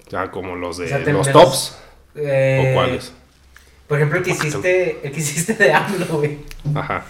[0.08, 1.76] Ya, como los de los tops.
[2.16, 3.12] Eh, ¿O cuáles?
[3.86, 6.38] Por ejemplo, el que hiciste, el que hiciste de AMLO, güey.
[6.74, 7.04] Ajá.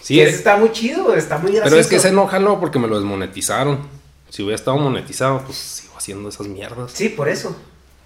[0.00, 1.70] Sí, ese está muy chido, está muy gracioso.
[1.70, 3.80] Pero es que ese no jaló porque me lo desmonetizaron.
[4.28, 6.92] Si hubiera estado monetizado, pues sigo haciendo esas mierdas.
[6.92, 7.56] Sí, por eso.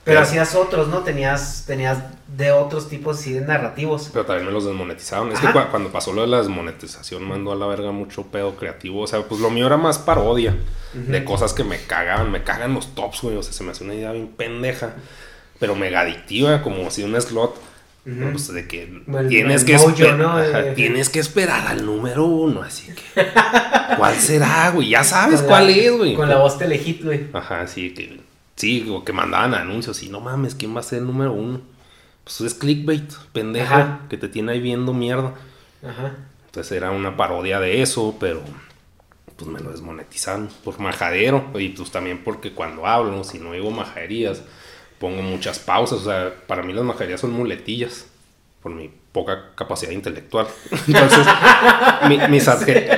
[0.07, 1.01] Pero hacías otros, ¿no?
[1.01, 1.99] Tenías, tenías
[2.29, 4.09] de otros tipos sí, de narrativos.
[4.13, 5.33] Pero también me los desmonetizaron.
[5.33, 9.01] Es que cuando pasó lo de la desmonetización mandó a la verga mucho pedo creativo.
[9.01, 10.57] O sea, pues lo mío era más parodia
[10.95, 12.31] de cosas que me cagaban.
[12.31, 13.37] Me cagan los tops, güey.
[13.37, 14.95] O sea, se me hace una idea bien pendeja.
[15.59, 17.61] Pero mega adictiva, como si un slot.
[18.05, 19.77] Pues de que tienes que
[20.77, 23.27] tienes que esperar al número uno, así que
[23.99, 24.91] ¿cuál será, güey?
[24.91, 26.15] Ya sabes cuál es, güey.
[26.15, 27.27] Con la voz telehit, güey.
[27.33, 28.21] Ajá, sí, que
[28.57, 31.61] Sí, o que mandaban anuncios y no mames, ¿quién va a ser el número uno?
[32.25, 35.35] Pues es clickbait, pendeja, que te tiene ahí viendo mierda.
[35.83, 36.17] Ajá.
[36.47, 38.43] Entonces era una parodia de eso, pero
[39.37, 41.51] pues me lo desmonetizaron por majadero.
[41.55, 44.43] Y pues también porque cuando hablo, si no digo majaderías,
[44.99, 46.01] pongo muchas pausas.
[46.01, 48.07] O sea, para mí las majaderías son muletillas
[48.63, 50.47] por mi poca capacidad intelectual.
[50.89, 51.27] Entonces,
[52.09, 52.49] mis,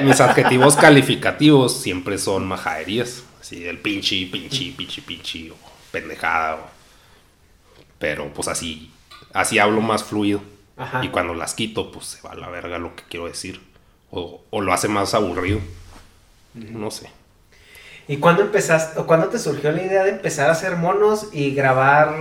[0.02, 3.24] mis adjetivos calificativos siempre son majaderías.
[3.48, 5.56] Sí, el pinche, pinche, pinche, pinche, o
[5.90, 6.58] pendejada.
[7.98, 8.92] Pero pues así,
[9.32, 10.42] así hablo más fluido.
[11.00, 13.62] Y cuando las quito, pues se va a la verga lo que quiero decir.
[14.10, 15.60] O, lo hace más aburrido.
[16.52, 17.08] No sé.
[18.06, 21.54] ¿Y cuándo empezaste, o cuándo te surgió la idea de empezar a hacer monos y
[21.54, 22.14] grabar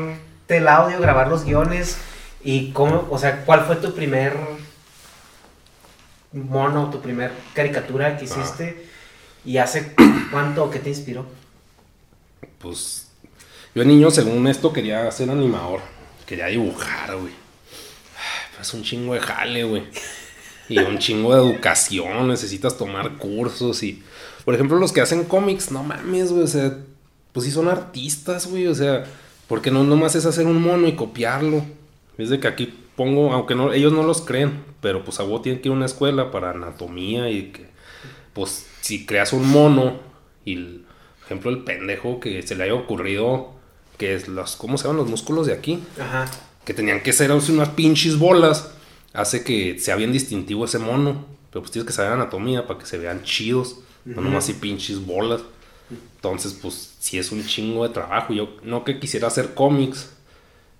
[0.47, 1.97] el audio, grabar los guiones?
[2.41, 4.33] ¿Y cómo, o sea, cuál fue tu primer
[6.31, 8.87] mono, tu primer caricatura que hiciste?
[9.47, 9.93] ¿Y hace
[10.29, 11.25] cuánto que te inspiró?
[12.59, 13.07] Pues
[13.73, 15.79] yo niño, según esto, quería ser animador.
[16.25, 17.31] Quería dibujar, güey.
[18.59, 19.83] Es un chingo de jale, güey.
[20.67, 22.27] Y un chingo de educación.
[22.27, 24.03] Necesitas tomar cursos y...
[24.43, 26.43] Por ejemplo, los que hacen cómics, no mames, güey.
[26.43, 26.77] O sea,
[27.31, 28.67] pues sí son artistas, güey.
[28.67, 29.05] O sea,
[29.47, 31.63] Porque no nomás es hacer un mono y copiarlo.
[32.17, 35.41] Es de que aquí pongo, aunque no, ellos no los creen, pero pues a vos
[35.41, 37.76] tienen que ir a una escuela para anatomía y que,
[38.37, 39.99] pues si creas un mono
[40.45, 40.85] y, el-
[41.19, 43.51] por ejemplo, el pendejo que se le haya ocurrido
[43.97, 45.79] que es los, ¿cómo se llaman los músculos de aquí?
[45.99, 46.25] Ajá.
[46.63, 48.71] que tenían que ser unas pinches bolas,
[49.13, 51.25] hace que sea bien distintivo ese mono.
[51.49, 55.05] Pero pues tienes que saber anatomía para que se vean chidos, no nomás así pinches
[55.05, 55.41] bolas.
[56.17, 58.33] Entonces, pues sí es un chingo de trabajo.
[58.33, 60.11] Yo no que quisiera hacer cómics,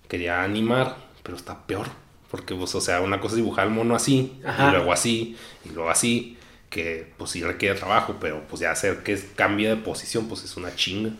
[0.08, 1.86] quería animar, pero está peor.
[2.30, 4.68] Porque, pues, o sea, una cosa es dibujar el mono así, Ajá.
[4.68, 6.36] y luego así, y luego así,
[6.70, 10.56] que pues sí requiere trabajo, pero pues ya hacer que cambie de posición, pues es
[10.56, 11.10] una chinga.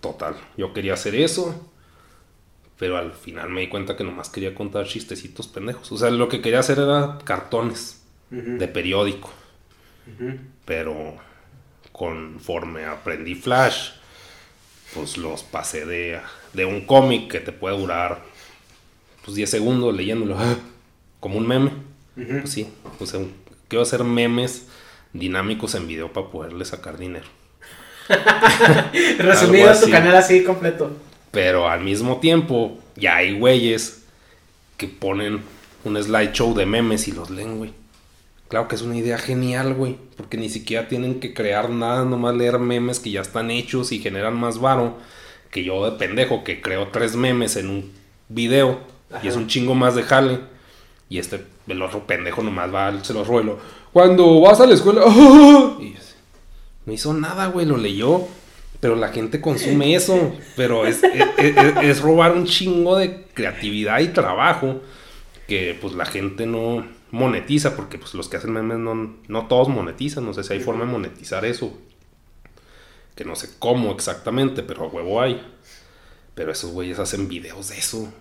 [0.00, 1.70] Total, yo quería hacer eso,
[2.78, 5.92] pero al final me di cuenta que nomás quería contar chistecitos pendejos.
[5.92, 8.02] O sea, lo que quería hacer era cartones
[8.56, 9.30] de periódico,
[10.64, 11.16] pero
[11.92, 13.90] conforme aprendí Flash,
[14.94, 16.20] pues los pasé de,
[16.52, 18.22] de un cómic que te puede durar
[19.24, 20.36] pues 10 segundos leyéndolo,
[21.20, 21.72] como un meme.
[22.40, 22.68] Pues sí,
[22.98, 23.20] o sea,
[23.72, 24.66] quiero hacer memes
[25.14, 27.24] dinámicos en video para poderle sacar dinero.
[29.18, 30.94] Resumido tu canal así completo.
[31.30, 34.02] Pero al mismo tiempo, ya hay güeyes
[34.76, 35.40] que ponen
[35.84, 37.72] un slideshow de memes y los leen, güey.
[38.48, 39.96] Claro que es una idea genial, güey.
[40.18, 44.00] Porque ni siquiera tienen que crear nada, nomás leer memes que ya están hechos y
[44.00, 44.98] generan más varo.
[45.50, 47.90] Que yo de pendejo que creo tres memes en un
[48.28, 48.80] video.
[49.22, 50.40] Y es un chingo más de jale.
[51.08, 53.58] Y este, el otro pendejo nomás va, se los ruelo.
[53.92, 55.02] Cuando vas a la escuela.
[55.80, 56.14] Y así,
[56.86, 58.22] no hizo nada, güey, lo leyó.
[58.80, 60.34] Pero la gente consume eso.
[60.56, 64.80] Pero es, es, es- es robar un chingo de creatividad y trabajo
[65.46, 67.76] que pues la gente no monetiza.
[67.76, 70.24] Porque pues los que hacen memes no, no todos monetizan.
[70.24, 71.72] No sé si hay forma de monetizar eso.
[73.14, 75.40] Que no sé cómo exactamente, pero a huevo hay.
[76.34, 78.12] Pero esos güeyes hacen videos de eso.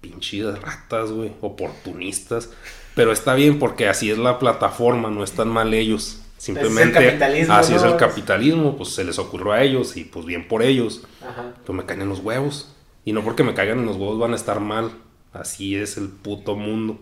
[0.00, 1.32] Pinches ratas, güey.
[1.40, 2.50] Oportunistas.
[2.94, 6.22] Pero está bien porque así es la plataforma, no están mal ellos.
[6.38, 10.48] Simplemente capitalismo, así es el capitalismo, pues se les ocurrió a ellos y pues bien
[10.48, 11.02] por ellos.
[11.22, 11.52] Ajá.
[11.64, 12.72] Pues me caen en los huevos.
[13.04, 14.90] Y no porque me caigan en los huevos van a estar mal.
[15.32, 16.98] Así es el puto mundo.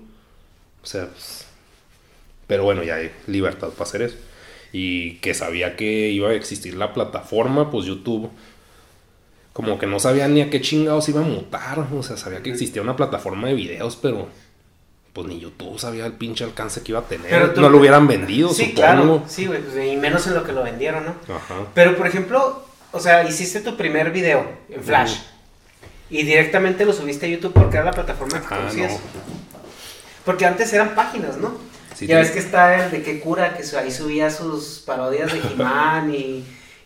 [0.83, 1.47] O sea, pues,
[2.47, 4.17] pero bueno, ya hay libertad para hacer eso.
[4.73, 8.31] Y que sabía que iba a existir la plataforma, pues YouTube.
[9.55, 11.87] Como que no sabía ni a qué chingados iba a mutar.
[11.97, 14.29] O sea, sabía que existía una plataforma de videos, pero
[15.15, 17.31] pues ni YouTube sabía el pinche alcance que iba a tener.
[17.31, 18.75] Pero tú- no lo hubieran vendido, Sí, supongo.
[18.77, 19.23] claro.
[19.29, 19.63] Sí, güey.
[19.63, 21.15] pues, y menos en lo que lo vendieron, ¿no?
[21.35, 21.55] Ajá.
[21.73, 25.19] Pero, por ejemplo, o sea, hiciste tu primer video en Flash.
[26.11, 28.93] Y directamente lo subiste a YouTube porque era la plataforma que Ah, conocías.
[28.93, 28.99] no.
[30.25, 31.55] Porque antes eran páginas, ¿no?
[31.95, 35.39] Sí, ya ves que está el de qué cura, que ahí subía sus parodias de
[35.55, 36.45] He-Man y,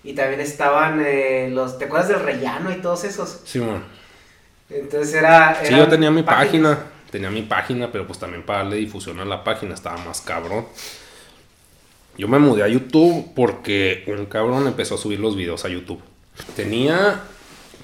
[0.08, 1.78] y también estaban eh, los.
[1.78, 3.42] ¿Te acuerdas del rellano y todos esos?
[3.44, 3.82] Sí, bueno.
[4.70, 5.60] Entonces era.
[5.62, 6.78] Sí, yo tenía mi páginas.
[6.78, 6.92] página.
[7.10, 10.64] Tenía mi página, pero pues también para darle difusión a la página estaba más cabrón.
[12.16, 16.00] Yo me mudé a YouTube porque un cabrón empezó a subir los videos a YouTube.
[16.56, 17.20] Tenía.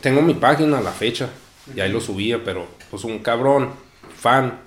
[0.01, 1.29] Tengo mi página a la fecha.
[1.77, 3.71] Y ahí lo subía, pero pues un cabrón,
[4.19, 4.61] fan,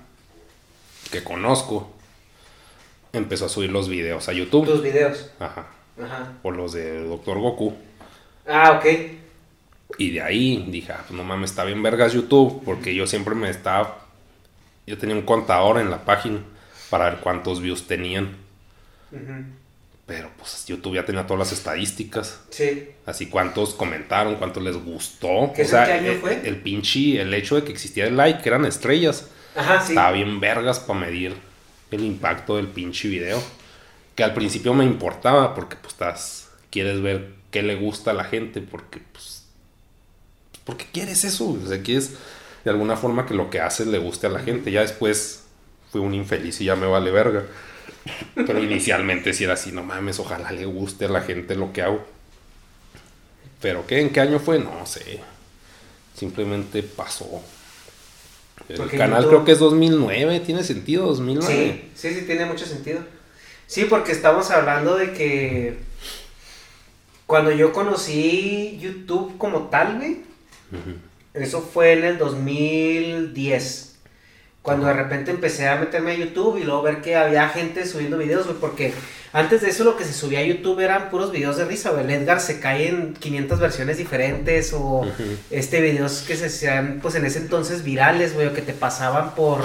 [1.10, 1.92] que conozco,
[3.12, 4.64] empezó a subir los videos a YouTube.
[4.64, 5.30] Tus videos.
[5.40, 5.66] Ajá.
[6.02, 6.32] Ajá.
[6.42, 7.74] O los de Doctor Goku.
[8.46, 8.86] Ah, ok.
[9.98, 13.34] Y de ahí dije, ah, pues no mames, está bien vergas YouTube, porque yo siempre
[13.34, 14.06] me estaba...
[14.86, 16.40] Yo tenía un contador en la página
[16.90, 18.36] para ver cuántos views tenían.
[20.06, 22.40] Pero pues YouTube ya tenía todas las estadísticas.
[22.50, 22.88] Sí.
[23.04, 25.52] Así cuántos comentaron, cuántos les gustó.
[25.54, 26.40] ¿Qué o sea, año el, fue?
[26.44, 29.92] el pinche, el hecho de que existía el like, que eran estrellas, Ajá, sí.
[29.92, 31.34] estaba bien vergas para medir
[31.90, 33.42] el impacto del pinche video.
[34.18, 38.24] Que al principio me importaba porque pues estás, quieres ver qué le gusta a la
[38.24, 39.44] gente porque pues,
[40.64, 42.14] porque quieres eso, o sea, quieres
[42.64, 44.72] de alguna forma que lo que haces le guste a la gente.
[44.72, 45.44] Ya después
[45.92, 47.44] fui un infeliz y ya me vale verga.
[48.34, 51.82] Pero inicialmente sí era así, no mames, ojalá le guste a la gente lo que
[51.82, 52.04] hago.
[53.62, 54.00] Pero ¿qué?
[54.00, 54.58] ¿En qué año fue?
[54.58, 55.20] No sé.
[56.16, 57.40] Simplemente pasó.
[58.68, 61.90] El canal YouTube- creo que es 2009, tiene sentido, 2009.
[61.94, 63.00] Sí, sí, sí, tiene mucho sentido.
[63.68, 65.76] Sí, porque estamos hablando de que
[67.26, 70.22] cuando yo conocí YouTube como tal, güey,
[71.34, 73.96] eso fue en el 2010.
[74.62, 78.16] Cuando de repente empecé a meterme a YouTube y luego ver que había gente subiendo
[78.16, 78.94] videos, güey, porque
[79.34, 82.04] antes de eso lo que se subía a YouTube eran puros videos de risa, güey.
[82.04, 85.02] El Edgar se cae en 500 versiones diferentes o
[85.50, 89.34] este videos que se hacían pues en ese entonces virales, güey, o que te pasaban
[89.34, 89.62] por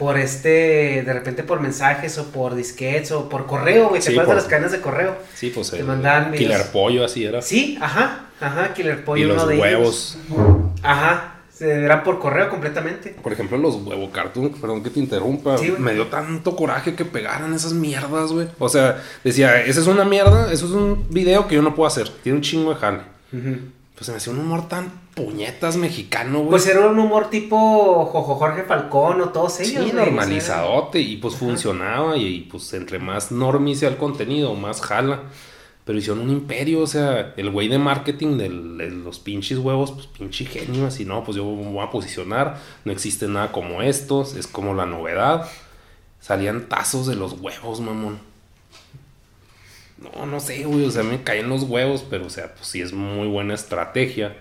[0.00, 4.00] por este, de repente por mensajes o por disquets o por correo, güey.
[4.00, 5.14] ¿Te Sí, acuerdas por- de las cadenas de correo?
[5.34, 6.66] Sí, pues Te el mandaban Killer videos.
[6.68, 7.42] Pollo así era.
[7.42, 10.18] Sí, ajá, ajá, Killer Pollo, y uno los de huevos.
[10.30, 10.72] ellos.
[10.82, 13.10] Ajá, eran por correo completamente.
[13.22, 17.04] Por ejemplo, los huevo cartoon, perdón que te interrumpa, Sí, me dio tanto coraje que
[17.04, 18.48] pegaran esas mierdas, güey.
[18.58, 21.86] O sea, decía, esa es una mierda, eso es un video que yo no puedo
[21.86, 23.00] hacer, tiene un chingo de jale.
[23.30, 26.50] Pues se me hacía un humor tan puñetas mexicano, güey.
[26.50, 29.82] Pues era un humor tipo Jojo Jorge Falcón o todos Sí, ellos.
[29.82, 31.44] güey, normalizadote y pues Ajá.
[31.46, 35.22] funcionaba y, y, pues entre más normie sea el contenido, más jala.
[35.84, 39.90] Pero hicieron un imperio, o sea, el güey de marketing del- de los pinches huevos,
[39.92, 43.82] pues pinche genio, así no, pues yo me voy a posicionar, no existe nada como
[43.82, 45.48] estos, es como la novedad.
[46.20, 48.20] Salían tazos de los huevos, mamón.
[49.98, 52.80] No, no sé, güey, o sea, me caen los huevos, pero o sea, pues sí
[52.80, 54.36] es muy buena estrategia.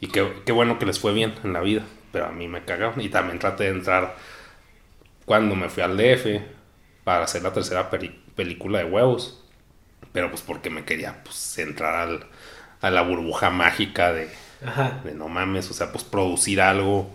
[0.00, 1.82] Y qué, qué bueno que les fue bien en la vida.
[2.12, 3.00] Pero a mí me cagaron.
[3.00, 4.16] Y también traté de entrar
[5.24, 6.42] cuando me fui al DF
[7.04, 9.44] para hacer la tercera película de huevos.
[10.12, 12.26] Pero pues porque me quería pues entrar al-
[12.80, 14.28] a la burbuja mágica de,
[14.66, 15.00] Ajá.
[15.04, 17.10] de no mames, o sea, pues producir algo.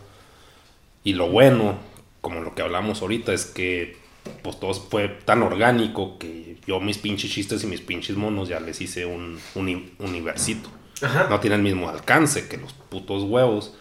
[1.04, 1.78] Y lo bueno,
[2.22, 3.98] como lo que hablamos ahorita, es que
[4.42, 8.60] pues todo fue tan orgánico que yo mis pinches chistes y mis pinches monos ya
[8.60, 10.70] les hice un, uni- universito
[11.02, 11.28] Ajá.
[11.30, 13.74] no tiene el mismo alcance que los putos huevos,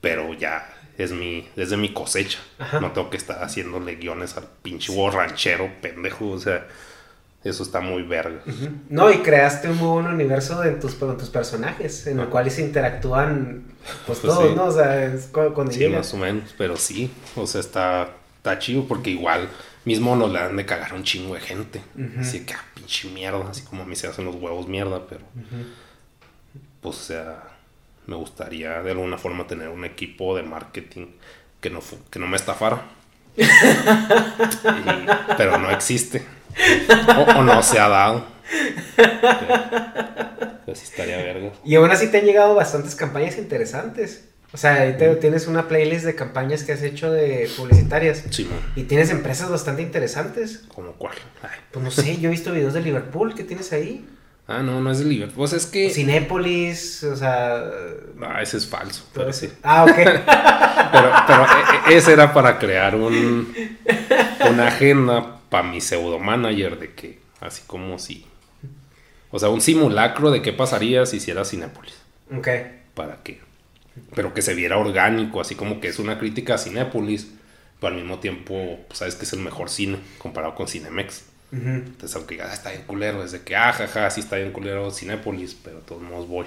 [0.00, 0.68] pero ya
[0.98, 2.38] es mi, es de mi cosecha.
[2.58, 2.80] Ajá.
[2.80, 6.30] No tengo que estar haciéndole guiones al pinche huevo ranchero, pendejo.
[6.30, 6.66] O sea,
[7.42, 8.40] eso está muy verga.
[8.88, 12.50] No, y creaste un muy buen universo en tus, con tus personajes, en el cual
[12.50, 13.64] se interactúan
[14.06, 14.54] pues, Pues todos, sí.
[14.54, 14.64] ¿no?
[14.66, 17.10] O sea, es cuando Sí, más o menos, pero sí.
[17.36, 19.48] O sea, está, está chido porque igual
[19.84, 21.82] mismo nos le dan de cagar un chingo de gente.
[22.18, 25.22] Así que, ah, pinche mierda, así como a mí se hacen los huevos mierda, pero
[26.84, 27.42] pues, o sea,
[28.06, 31.06] me gustaría de alguna forma tener un equipo de marketing
[31.60, 31.80] que no,
[32.10, 32.82] que no me estafara.
[33.36, 36.24] Y- pero no existe.
[37.16, 38.24] O, o no se ha dado.
[38.96, 39.08] Pero,
[40.64, 41.50] pero sí estaría verga.
[41.64, 44.28] Y aún así te han llegado bastantes campañas interesantes.
[44.52, 48.22] O sea, ahí te- tienes una playlist de campañas que has hecho de publicitarias.
[48.30, 48.60] Sí, man.
[48.76, 50.62] Y tienes empresas bastante interesantes.
[50.72, 51.16] ¿Como cuál?
[51.42, 51.58] Ay.
[51.72, 54.06] Pues no sé, yo he visto videos de Liverpool que tienes ahí.
[54.46, 55.36] Ah, no, no es de Liverpool.
[55.36, 55.88] Pues es que.
[55.90, 57.64] Cinépolis, o sea...
[58.22, 59.06] Ah, ese es falso.
[59.14, 59.50] Pero sí.
[59.62, 59.94] Ah, ok.
[60.92, 63.52] Pero, pero e- e- ese era para crear un,
[64.48, 68.26] una agenda para mi pseudo manager de que, así como si.
[69.30, 71.94] O sea, un simulacro de qué pasaría si hiciera Cinépolis.
[72.36, 72.48] ok.
[72.94, 73.40] Para que.
[74.14, 77.32] Pero que se viera orgánico, así como que es una crítica a Cinépolis.
[77.80, 81.24] Pero al mismo tiempo, pues, sabes que es el mejor cine comparado con Cinemex.
[81.52, 81.68] Ujú.
[81.68, 84.52] Entonces, aunque digas, "Ah, está bien culero, es de que, ah, jaja, sí está bien
[84.52, 86.46] culero Cinépolis, pero de todos modos voy.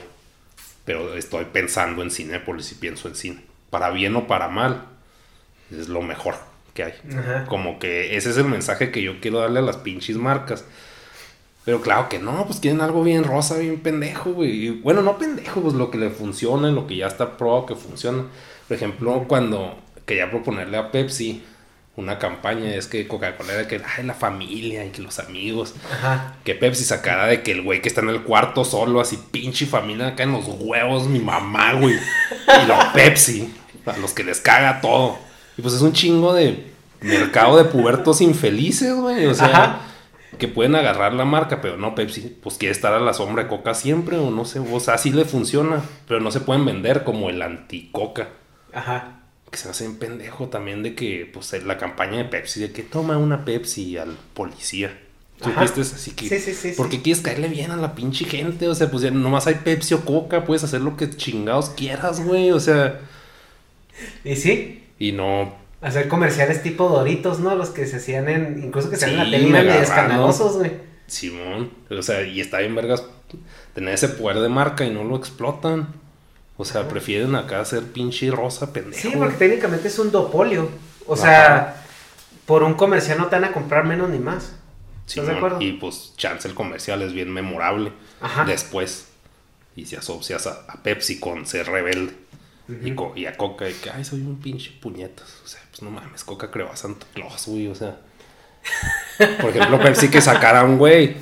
[0.86, 3.42] Pero estoy pensando en Cinépolis y pienso en cine.
[3.70, 4.86] Para bien o para mal,
[5.72, 6.36] es lo mejor
[6.74, 6.94] que hay.
[7.18, 7.46] Ajá.
[7.48, 10.64] Como que ese es el mensaje que yo quiero darle a las pinches marcas.
[11.66, 14.68] Pero claro que no, pues quieren algo bien rosa, bien pendejo, güey.
[14.68, 17.76] Y Bueno, no pendejo, pues lo que le funciona, lo que ya está probado que
[17.76, 18.24] funciona.
[18.70, 21.44] Por ejemplo, cuando quería proponerle a Pepsi
[21.98, 25.74] una campaña, es que Coca-Cola era que, ay, la familia y que los amigos.
[25.92, 26.36] Ajá.
[26.44, 29.66] Que Pepsi sacara de que el güey que está en el cuarto solo, así pinche
[29.66, 31.96] familia, acá en los huevos, mi mamá, güey.
[31.96, 33.52] Y lo Pepsi,
[33.86, 35.18] a los que les caga todo.
[35.58, 36.72] Y pues es un chingo de
[37.02, 39.26] mercado de pubertos infelices, güey.
[39.26, 39.80] O sea, Ajá.
[40.38, 43.50] que pueden agarrar la marca, pero no Pepsi, pues quiere estar a la sombra de
[43.50, 45.82] Coca siempre, o no sé, o sea, así le funciona.
[46.08, 48.30] Pero no se pueden vender como el anti-Coca
[48.72, 49.14] Ajá.
[49.52, 52.72] Que se me hace un pendejo también de que, pues, la campaña de Pepsi, de
[52.72, 54.98] que toma una Pepsi al policía.
[55.42, 55.82] ¿Supiste?
[55.82, 56.98] Así que, Sí, sí, sí, ¿por sí.
[56.98, 58.68] qué quieres caerle bien a la pinche gente?
[58.68, 62.22] O sea, pues ya nomás hay Pepsi o Coca, puedes hacer lo que chingados quieras,
[62.22, 62.52] güey.
[62.52, 63.00] O sea,
[64.24, 67.56] Y sí, y no, hacer comerciales tipo Doritos, ¿no?
[67.56, 68.64] Los que se hacían en.
[68.64, 70.72] Incluso que se hacían en la tele eran escandalosos, güey.
[71.08, 71.72] Simón.
[71.90, 73.06] O sea, y está bien, vergas,
[73.74, 75.94] tener ese poder de marca y no lo explotan.
[76.58, 79.10] O sea, prefieren acá hacer pinche rosa pendejo.
[79.10, 80.70] Sí, porque técnicamente es un dopolio.
[81.06, 81.84] O sea,
[82.46, 84.56] por un comercial no te van a comprar menos ni más.
[85.08, 85.62] ¿Estás de Simón, acuerdo?
[85.62, 87.94] Y pues, chance el comercial es bien memorable.
[88.22, 88.44] Ajá.
[88.46, 89.08] después.
[89.76, 92.14] Y si asocias a, a Pepsi con ser rebelde.
[92.84, 95.36] y, co- y a Coca, de que, ay, soy un pinche puñetas.
[95.46, 97.68] O sea, pues no mames, Coca creó a Santa Claus, güey.
[97.68, 97.98] O sea,
[99.42, 101.16] por ejemplo, Pepsi que sacara a un güey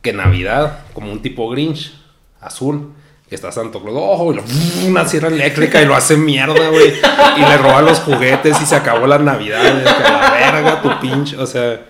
[0.00, 1.92] que Navidad, como un tipo Grinch,
[2.40, 2.92] azul,
[3.34, 4.44] está Santo Claus, ojo, y lo-
[4.88, 6.92] una sierra eléctrica y lo hace mierda, güey.
[7.36, 9.60] Y le roba los juguetes y se acabó la Navidad.
[9.82, 11.86] Que a la verga, tu pinche, o sea.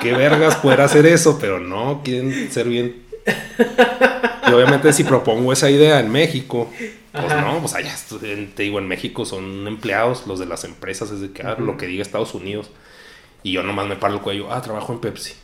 [0.00, 3.02] Qué vergas poder hacer eso, pero no, quieren ser bien.
[4.48, 6.68] Y obviamente si propongo esa idea en México,
[7.12, 7.40] Pues Ajá.
[7.42, 11.30] no, pues allá, te digo, en México son empleados, los de las empresas, es de
[11.30, 12.70] que ah, lo que diga Estados Unidos.
[13.44, 15.34] Y yo nomás me paro el cuello, ah, trabajo en Pepsi.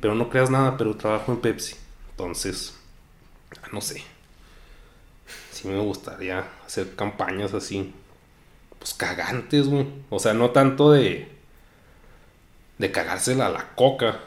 [0.00, 1.74] Pero no creas nada, pero trabajo en Pepsi.
[2.10, 2.75] Entonces,
[3.72, 4.02] no sé.
[5.52, 7.94] Sí me gustaría hacer campañas así.
[8.78, 9.86] Pues cagantes, güey.
[10.10, 11.28] O sea, no tanto de.
[12.78, 14.18] De cagársela a la coca.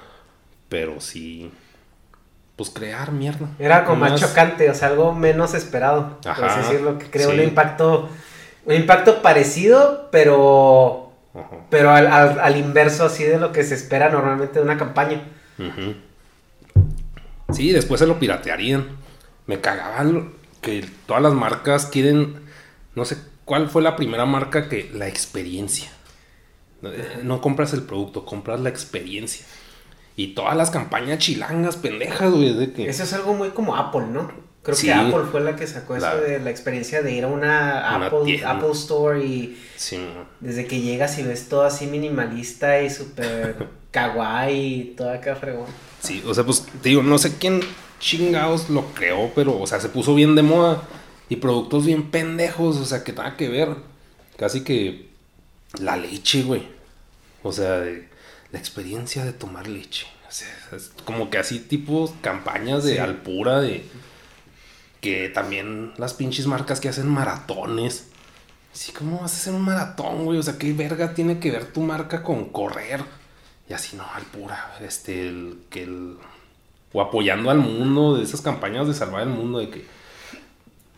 [0.69, 1.51] Pero sí.
[2.55, 3.47] Pues crear mierda.
[3.59, 6.19] Era como más Más- chocante, o sea, algo menos esperado.
[6.21, 7.41] Por Ajá, así decirlo, que crea un sí.
[7.43, 8.09] impacto.
[8.65, 11.13] Un impacto parecido, pero.
[11.33, 11.57] Ajá.
[11.69, 15.21] Pero al, al- al inverso así de lo que se espera normalmente de una campaña.
[17.53, 18.87] Sí, después se lo piratearían.
[19.49, 22.35] Me cagaban que todas las marcas quieren.
[22.93, 24.91] No sé cuál fue la primera marca que.
[24.93, 25.89] La experiencia.
[26.83, 29.43] No, eh, compras el producto, compras la experiencia.
[30.15, 32.53] Y todas las campañas chilangas, pendejas, güey.
[32.53, 34.31] De que, Eso es algo muy como Apple, ¿no?
[34.61, 34.85] Creo Sí.
[34.85, 37.95] que Apple fue la que sacó La- eso de la experiencia de ir a una,
[37.97, 38.05] Una
[38.51, 39.97] Apple, Store y Sí,
[40.41, 43.55] desde que llegas y ves todo así minimalista y súper
[43.91, 45.65] kawaii y todo acá fregón.
[46.01, 47.61] Sí, o sea, pues te digo, no sé quién
[47.99, 50.83] chingados lo creó, pero, o sea, se puso bien de moda.
[51.29, 53.75] Y productos bien pendejos, o sea, que nada que ver.
[54.37, 55.09] Casi que
[55.79, 56.67] la leche, güey.
[57.43, 58.09] O sea, de-
[58.51, 60.07] la experiencia de tomar leche.
[60.27, 62.97] O sea, es como que así tipo campañas de Sí.
[62.97, 63.83] Alpura, de
[65.01, 68.07] que también las pinches marcas que hacen maratones.
[68.73, 70.37] Sí, ¿cómo vas a hacer un maratón, güey?
[70.39, 73.03] O sea, ¿qué verga tiene que ver tu marca con correr?
[73.69, 76.17] Y así, no, Alpura, este, el, que el...
[76.91, 79.85] O apoyando al mundo, de esas campañas de salvar el mundo, de que...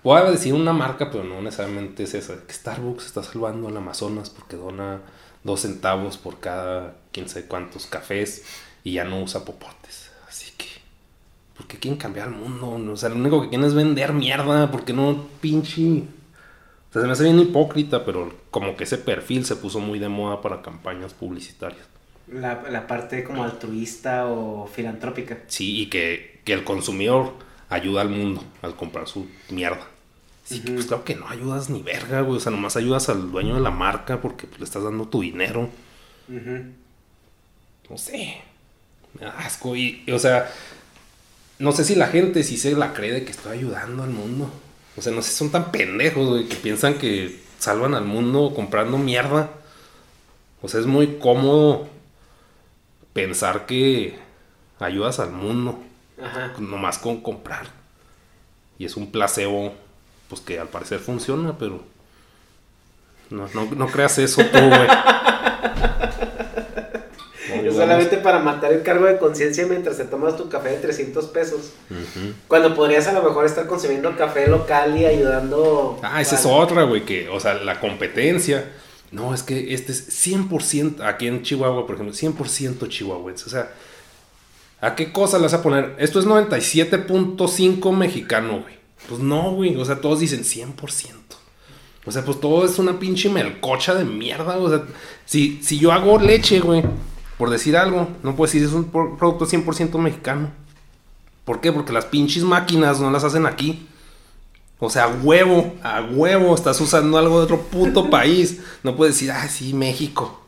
[0.03, 2.43] Voy a decir una marca, pero no necesariamente es esa.
[2.47, 5.01] Que Starbucks está salvando al Amazonas porque dona
[5.43, 8.45] dos centavos por cada quién sabe cuántos cafés
[8.83, 10.11] y ya no usa popotes.
[10.27, 10.65] Así que,
[11.55, 12.91] ¿por qué quieren cambiar el mundo?
[12.91, 14.71] O sea, lo único que quieren es vender mierda.
[14.71, 16.03] ¿Por qué no pinche?
[16.89, 19.99] O sea, se me hace bien hipócrita, pero como que ese perfil se puso muy
[19.99, 21.90] de moda para campañas publicitarias.
[22.31, 25.39] La, la parte como altruista o filantrópica.
[25.47, 27.33] Sí, y que, que el consumidor
[27.69, 29.87] ayuda al mundo al comprar su mierda.
[30.45, 30.75] Sí, que, Ujú.
[30.75, 32.37] pues claro que no ayudas ni verga, güey.
[32.37, 35.21] O sea, nomás ayudas al dueño de la marca porque pues, le estás dando tu
[35.21, 35.69] dinero.
[37.89, 38.41] No sé.
[39.19, 39.75] Me da asco.
[39.75, 40.49] Y, y, o sea,
[41.59, 44.49] no sé si la gente sí se la cree de que estoy ayudando al mundo.
[44.97, 48.53] O sea, no sé si son tan pendejos, güey, que piensan que salvan al mundo
[48.55, 49.51] comprando mierda.
[50.61, 51.89] O sea, es muy cómodo
[53.13, 54.17] pensar que
[54.79, 55.79] ayudas al mundo
[56.21, 56.53] Ajá.
[56.59, 57.67] nomás con comprar.
[58.77, 59.73] Y es un placebo,
[60.27, 61.83] pues que al parecer funciona, pero
[63.29, 64.87] no, no, no creas eso tú, güey.
[67.67, 71.25] Es solamente para matar el cargo de conciencia mientras te tomas tu café de 300
[71.27, 71.73] pesos.
[72.47, 75.99] Cuando podrías a lo mejor estar consumiendo café local y ayudando.
[76.01, 78.71] Ah, esa es otra, güey, que, o sea, la competencia.
[79.11, 83.45] No, es que este es 100%, aquí en Chihuahua, por ejemplo, 100% chihuahuense.
[83.45, 83.71] O sea,
[84.79, 85.95] ¿a qué cosa le vas a poner?
[85.99, 88.75] Esto es 97.5 mexicano, güey.
[89.09, 90.75] Pues no, güey, o sea, todos dicen 100%.
[92.05, 94.83] O sea, pues todo es una pinche melcocha de mierda, o sea,
[95.25, 96.83] si, si yo hago leche, güey,
[97.37, 100.49] por decir algo, no puedo decir es un pro- producto 100% mexicano.
[101.45, 101.71] ¿Por qué?
[101.71, 103.87] Porque las pinches máquinas no las hacen aquí.
[104.83, 108.59] O sea, a huevo, a huevo, estás usando algo de otro puto país.
[108.81, 110.41] No puedes decir, ah, sí, México.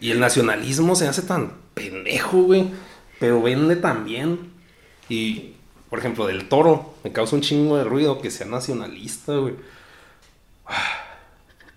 [0.00, 2.68] Y el nacionalismo se hace tan pendejo, güey.
[3.20, 4.50] Pero vende tan bien.
[5.08, 5.52] Y,
[5.88, 9.54] por ejemplo, del toro, me causa un chingo de ruido que sea nacionalista, güey.
[10.66, 11.04] Ah,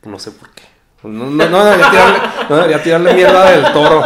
[0.05, 0.63] No sé por qué.
[1.03, 2.19] No, no, no debería, tirarle,
[2.49, 4.03] no debería tirarle mierda del toro.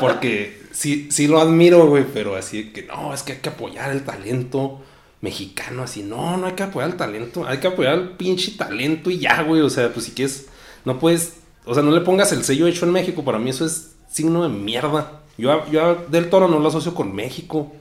[0.00, 2.04] Porque sí, sí lo admiro, güey.
[2.12, 4.82] Pero así que no, es que hay que apoyar el talento
[5.24, 5.82] mexicano.
[5.82, 7.46] Así, no, no hay que apoyar el talento.
[7.46, 9.60] Hay que apoyar el pinche talento y ya, güey.
[9.62, 10.46] O sea, pues si quieres,
[10.84, 11.38] no puedes.
[11.64, 13.24] O sea, no le pongas el sello hecho en México.
[13.24, 15.20] Para mí eso es signo de mierda.
[15.36, 17.72] Yo, yo del toro no lo asocio con México.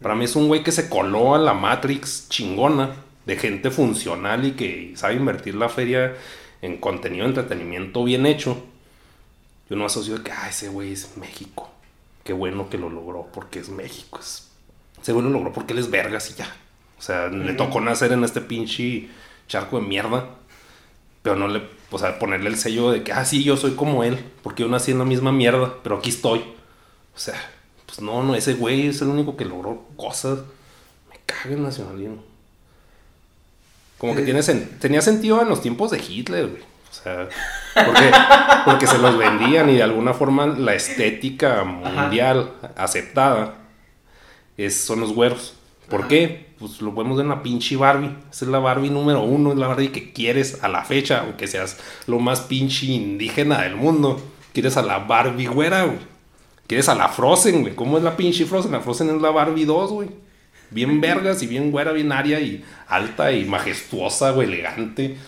[0.00, 2.90] Para mí es un güey que se coló a la Matrix chingona
[3.26, 6.14] de gente funcional y que sabe invertir la feria
[6.62, 8.62] en contenido entretenimiento bien hecho.
[9.68, 11.70] Yo no asocio de que, ah, ese güey es México.
[12.22, 14.18] Qué bueno que lo logró porque es México.
[14.20, 14.48] Es-
[15.02, 16.54] ese güey lo logró porque él es vergas y ya.
[17.04, 19.08] O sea, le tocó nacer en este pinche
[19.46, 20.24] charco de mierda.
[21.22, 24.04] Pero no le, o sea, ponerle el sello de que, ah, sí, yo soy como
[24.04, 26.38] él, porque yo nací en la misma mierda, pero aquí estoy.
[26.40, 27.34] O sea,
[27.84, 30.38] pues no, no, ese güey es el único que logró cosas.
[31.10, 32.24] Me caga el nacionalismo.
[33.98, 36.62] Como que tiene sen- tenía sentido en los tiempos de Hitler, güey.
[36.62, 37.28] O sea,
[37.86, 38.10] porque,
[38.64, 43.56] porque se los vendían y de alguna forma la estética mundial aceptada
[44.56, 45.54] es, son los güeros.
[45.90, 46.08] ¿Por Ajá.
[46.08, 46.43] qué?
[46.64, 48.10] Pues lo vemos en la pinche Barbie.
[48.30, 51.46] Esa es la Barbie número uno, es la Barbie que quieres a la fecha, aunque
[51.46, 54.18] seas lo más pinche indígena del mundo.
[54.54, 55.98] Quieres a la Barbie güera, güey.
[56.66, 57.74] Quieres a la Frozen, güey.
[57.74, 58.72] ¿Cómo es la pinche Frozen?
[58.72, 60.08] La Frozen es la Barbie 2, güey.
[60.70, 65.18] Bien vergas y bien güera, bien aria y alta y majestuosa, güey, elegante.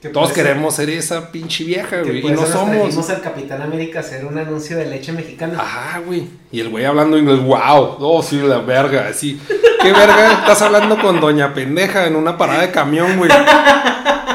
[0.00, 2.20] Que Todos queremos ser esa pinche vieja, güey.
[2.20, 2.76] Y no nos somos.
[2.76, 5.58] trajimos al Capitán América hacer un anuncio de leche mexicana.
[5.60, 6.28] Ajá, güey.
[6.52, 9.40] Y el güey hablando inglés, wow, oh, sí, la verga, así.
[9.82, 10.34] ¿Qué verga?
[10.34, 13.28] Estás hablando con doña pendeja en una parada de camión, güey.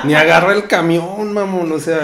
[0.03, 1.72] Ni agarra el camión, mamón.
[1.72, 2.02] O sea,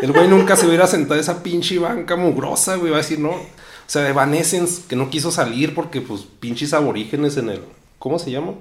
[0.00, 2.92] el güey nunca se hubiera sentado a esa pinche banca mugrosa, güey.
[2.92, 3.32] Va a decir, no.
[3.32, 3.46] O
[3.86, 7.60] sea, de Evanescence, que no quiso salir porque, pues, pinches aborígenes en el.
[7.98, 8.54] ¿Cómo se llama?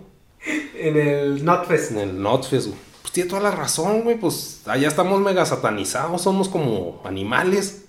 [0.78, 1.92] En el Notfest.
[1.92, 2.91] En el Notfest, güey.
[3.12, 4.16] Pues tiene toda la razón, güey.
[4.18, 7.84] Pues allá estamos mega satanizados, somos como animales.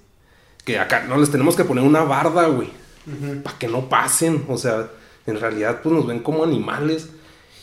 [0.65, 2.69] Que acá no les tenemos que poner una barda, güey.
[3.43, 4.44] Para que no pasen.
[4.49, 4.89] O sea,
[5.27, 7.09] en realidad, pues nos ven como animales.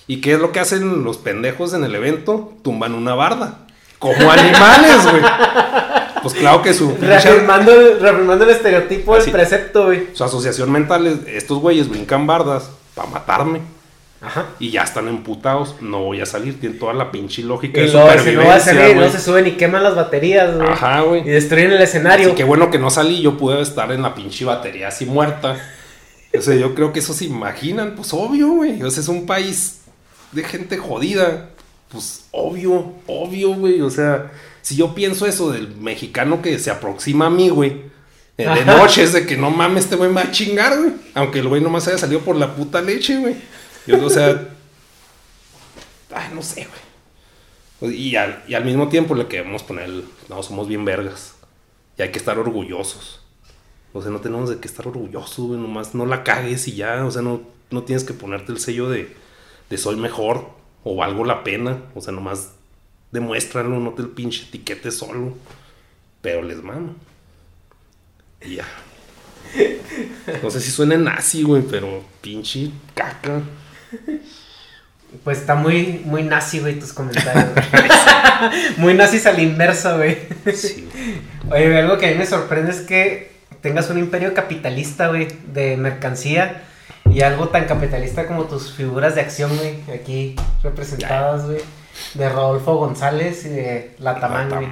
[0.07, 2.53] ¿Y qué es lo que hacen los pendejos en el evento?
[2.63, 3.67] Tumban una barda.
[3.99, 5.21] Como animales, güey.
[6.21, 10.07] Pues claro que su Reafirmando, el- reafirmando el estereotipo del precepto, güey.
[10.13, 13.61] su asociación mental es, estos güeyes brincan bardas para matarme.
[14.21, 14.47] Ajá.
[14.59, 15.75] Y ya están emputados.
[15.81, 16.59] No voy a salir.
[16.59, 19.19] Tiene toda la pinche lógica Y de si no va a supervivencia, salir, no se
[19.19, 20.67] suben y queman las baterías, güey.
[20.67, 21.21] Ajá, güey.
[21.21, 22.27] Y destruyen el escenario.
[22.27, 25.57] Así que bueno que no salí, yo pude estar en la pinche batería así muerta.
[26.37, 28.81] O sea, yo creo que eso se imaginan, pues obvio, güey.
[28.83, 29.81] O sea, es un país
[30.31, 31.49] de gente jodida.
[31.89, 33.81] Pues obvio, obvio, güey.
[33.81, 34.31] O sea,
[34.61, 37.69] si yo pienso eso del mexicano que se aproxima a mí, güey.
[38.37, 38.77] eh, De Ajá.
[38.77, 40.91] noche es de que no mames, este güey me va a chingar, güey.
[41.15, 43.35] Aunque el güey nomás haya salido por la puta leche, güey.
[43.89, 44.47] Yo, o sea.
[46.13, 46.67] Ay, no sé,
[47.79, 47.95] güey.
[47.95, 49.89] Y al, y al mismo tiempo le queremos poner
[50.27, 51.35] no, somos bien vergas.
[51.97, 53.21] Y hay que estar orgullosos.
[53.93, 55.59] O sea, no tenemos de qué estar orgullosos, güey.
[55.59, 57.03] Nomás no la cagues y ya.
[57.03, 57.41] O sea, no,
[57.71, 59.15] no tienes que ponerte el sello de,
[59.69, 60.51] de soy mejor
[60.83, 61.81] o valgo la pena.
[61.95, 62.51] O sea, nomás
[63.11, 65.33] demuéstralo, no te el pinche etiquete solo.
[66.21, 66.95] Pero les mamo.
[68.41, 68.67] Y ya.
[70.43, 73.41] No sé si suena nazi, güey, pero pinche caca.
[75.23, 77.47] Pues está muy, muy nazi, güey, tus comentarios.
[78.77, 80.19] muy nazis al inverso, güey.
[80.53, 80.87] Sí.
[81.51, 85.77] Oye, algo que a mí me sorprende es que tengas un imperio capitalista, güey, de
[85.77, 86.61] mercancía
[87.09, 91.61] y algo tan capitalista como tus figuras de acción, güey, aquí representadas, güey,
[92.13, 94.67] de Rodolfo González y de Latamán, güey.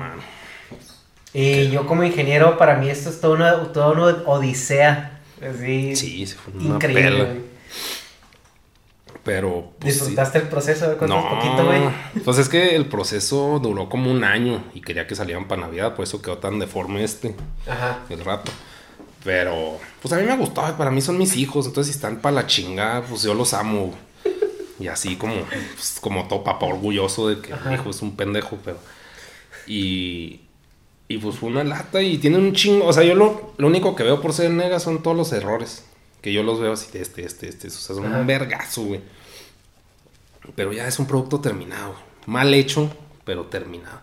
[1.33, 6.27] Y yo como ingeniero, para mí esto es toda una, toda una odisea, así, Sí,
[6.27, 7.41] se fue una increíble.
[9.27, 9.99] Pero, pues, sí.
[9.99, 10.95] ¿Disfrutaste el proceso?
[11.05, 11.81] No, poquito, güey.
[12.23, 15.95] pues es que el proceso duró como un año y quería que salieran para Navidad,
[15.95, 17.35] por eso quedó tan deforme este,
[17.69, 18.05] Ajá.
[18.09, 18.53] el rato.
[19.25, 22.35] Pero, pues a mí me gustó, para mí son mis hijos, entonces si están para
[22.35, 23.93] la chingada, pues yo los amo.
[24.79, 25.33] Y así como,
[25.75, 27.67] pues, como todo papá orgulloso de que Ajá.
[27.67, 28.77] mi hijo es un pendejo, pero...
[29.67, 30.39] Y,
[31.09, 33.93] y pues fue una lata y tiene un chingo, o sea, yo lo, lo único
[33.93, 35.83] que veo por ser nega son todos los errores.
[36.21, 38.19] Que yo los veo así de este, este, este, o sea, son Ajá.
[38.19, 39.01] un vergazo, güey.
[40.55, 41.95] Pero ya es un producto terminado.
[42.25, 42.89] Mal hecho,
[43.23, 44.01] pero terminado.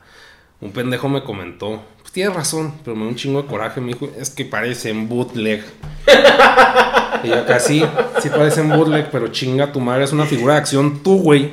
[0.60, 3.80] Un pendejo me comentó, pues tiene razón, pero me dio un chingo de coraje.
[3.80, 5.64] Me dijo, es que parecen bootleg.
[7.22, 7.84] y yo acá sí,
[8.20, 11.52] sí parecen bootleg, pero chinga tu madre, es una figura de acción tú, güey.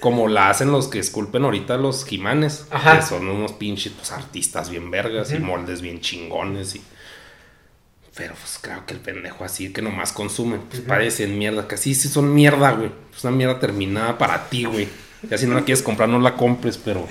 [0.00, 2.66] Como la hacen los que esculpen ahorita los jimanes.
[2.70, 2.96] Ajá.
[2.96, 6.74] Que son unos pinches pues, artistas bien vergas y moldes bien chingones.
[6.74, 6.82] Y...
[8.14, 10.58] Pero pues claro que el pendejo así que nomás consume.
[10.68, 11.66] Pues parecen mierda.
[11.66, 12.90] Que sí, sí son mierda, güey.
[13.16, 14.88] Es una mierda terminada para ti, güey.
[15.30, 17.06] Ya si no la quieres comprar, no la compres, pero.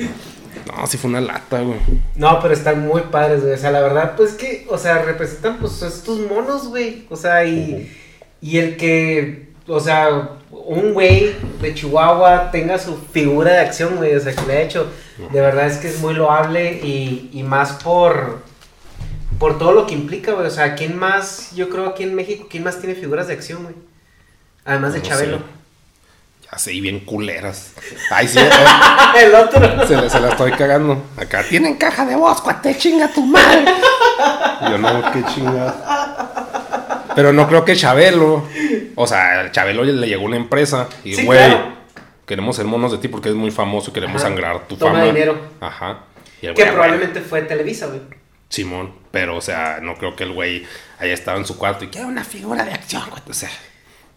[0.68, 1.80] No, sí fue una lata, güey.
[2.16, 3.54] No, pero están muy padres, güey.
[3.54, 7.08] O sea, la verdad, pues que, o sea, representan pues estos monos, güey.
[7.10, 7.92] O sea, y,
[8.40, 14.16] y el que, o sea, un güey de Chihuahua tenga su figura de acción, güey.
[14.16, 14.88] O sea, que le ha hecho.
[15.32, 18.44] De verdad es que es muy loable y, y más por,
[19.42, 20.46] por todo lo que implica, güey.
[20.46, 23.64] O sea, ¿quién más, yo creo aquí en México, quién más tiene figuras de acción,
[23.64, 23.74] güey?
[24.66, 25.38] Además de No Chabelo.
[25.38, 25.44] sé.
[26.52, 27.74] Ya sé, y bien culeras.
[28.12, 29.88] Ay, sí, el otro.
[29.88, 31.04] se, la- se la estoy cagando.
[31.18, 33.66] Acá tienen caja de voz, cuate, chinga tu madre.
[34.70, 36.20] Yo no, qué chingada.
[37.16, 38.46] Pero no creo que Chabelo.
[38.96, 41.74] O sea, al Chabelo le llegó una empresa y, Sí, güey, claro.
[42.28, 44.28] queremos ser monos de ti porque es muy famoso y queremos Ajá.
[44.30, 45.06] sangrar tu Toma fama.
[45.06, 45.36] dinero.
[45.60, 45.98] Ajá.
[46.40, 48.02] Que güey, probablemente fue Televisa, güey.
[48.52, 50.66] Simón, pero o sea, no creo que el güey
[51.00, 53.24] haya estado en su cuarto y quiero una figura de acción, güey.
[53.30, 53.50] O sea,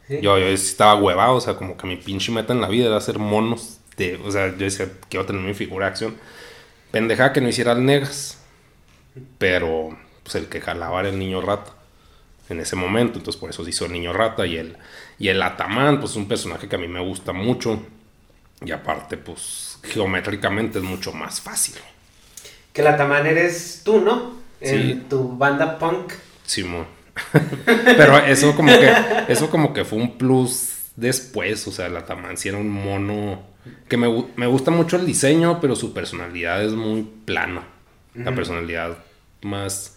[0.09, 0.19] Sí.
[0.23, 2.98] yo, yo estaba huevado, o sea, como que mi pinche meta en la vida era
[2.98, 3.78] hacer monos.
[3.97, 6.16] De, o sea, yo decía, quiero tener mi figura de acción.
[6.93, 8.39] Pendeja que no hiciera el negas,
[9.39, 11.73] pero pues el que jalaba era el niño rata.
[12.51, 13.19] en ese momento.
[13.19, 14.77] Entonces por eso se hizo el niño rata y el,
[15.19, 17.82] y el Atamán, pues es un personaje que a mí me gusta mucho.
[18.65, 21.77] Y aparte, pues geométricamente es mucho más fácil.
[22.74, 24.34] Que el Atamán eres tú, ¿no?
[24.60, 26.12] En tu banda punk.
[26.44, 26.86] Simón.
[27.64, 28.92] Pero eso como que,
[29.28, 31.66] eso como que fue un plus después.
[31.66, 33.42] O sea, el Atamán sí era un mono.
[33.88, 37.62] Que me, me gusta mucho el diseño, pero su personalidad es muy plana.
[38.14, 38.98] La personalidad
[39.40, 39.96] más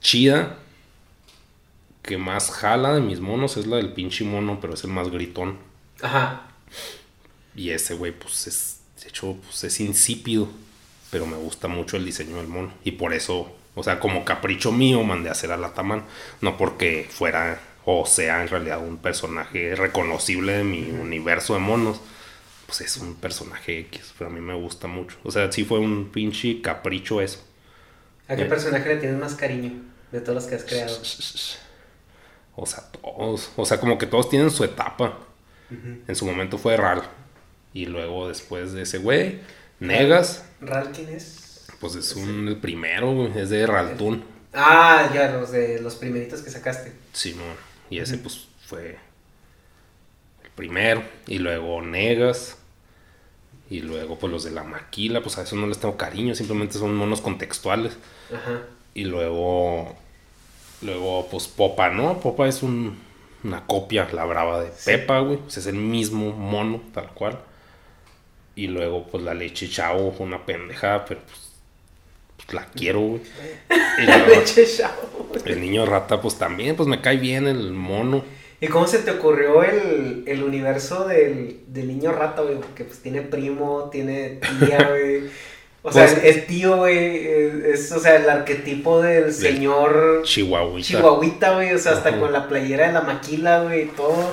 [0.00, 0.56] chida
[2.04, 5.10] que más jala de mis monos es la del pinche mono, pero es el más
[5.10, 5.58] gritón.
[6.02, 6.48] Ajá.
[7.56, 10.48] Y ese güey, pues es, de hecho, pues es insípido,
[11.14, 12.74] pero me gusta mucho el diseño del mono.
[12.82, 16.02] Y por eso, o sea, como capricho mío, mandé a hacer a Lataman.
[16.40, 22.00] No porque fuera o sea en realidad un personaje reconocible de mi universo de monos.
[22.66, 25.16] Pues es un personaje X, pero a mí me gusta mucho.
[25.22, 27.46] O sea, sí fue un pinche capricho eso.
[28.26, 28.46] ¿A qué eh.
[28.46, 29.70] personaje le tienes más cariño
[30.10, 31.00] de todos los que has creado?
[32.56, 33.52] O sea, todos.
[33.54, 35.16] O sea, como que todos tienen su etapa.
[36.08, 37.04] En su momento fue Ral.
[37.72, 39.40] Y luego después de ese güey,
[39.86, 40.44] Negas.
[40.60, 41.66] ¿Ral quién es?
[41.80, 44.24] Pues es un, el primero, es de Raltun.
[44.52, 46.92] Ah, ya, los de los primeritos que sacaste.
[47.12, 47.36] Sí,
[47.90, 48.98] Y ese pues fue
[50.42, 51.02] el primero.
[51.26, 52.56] Y luego Negas.
[53.70, 56.78] Y luego pues los de la maquila, pues a eso no les tengo cariño, simplemente
[56.78, 57.96] son monos contextuales.
[58.32, 58.62] Ajá.
[58.94, 59.96] Y luego
[60.84, 62.20] Luego, pues Popa, ¿no?
[62.20, 62.98] Popa es un,
[63.42, 65.38] una copia, la brava de Pepa, güey.
[65.38, 67.38] Pues es el mismo mono, tal cual.
[68.56, 71.52] Y luego, pues la leche chao, una pendejada, pero pues,
[72.36, 73.20] pues la quiero, güey.
[74.06, 74.90] la leche chao.
[75.44, 78.24] El niño rata, pues también, pues me cae bien el mono.
[78.60, 82.56] ¿Y cómo se te ocurrió el, el universo del, del, niño rata, güey?
[82.56, 85.24] Porque pues tiene primo, tiene tía, güey.
[85.82, 87.26] O sea, pues, el tío, güey,
[87.66, 90.22] es, o sea, el arquetipo del señor...
[90.24, 90.88] Chihuahuita.
[90.88, 94.32] Chihuahuita, güey, o sea, hasta con la playera de la maquila, güey, todo.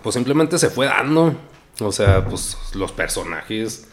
[0.00, 1.34] Pues simplemente se fue dando.
[1.80, 3.88] O sea, pues los personajes...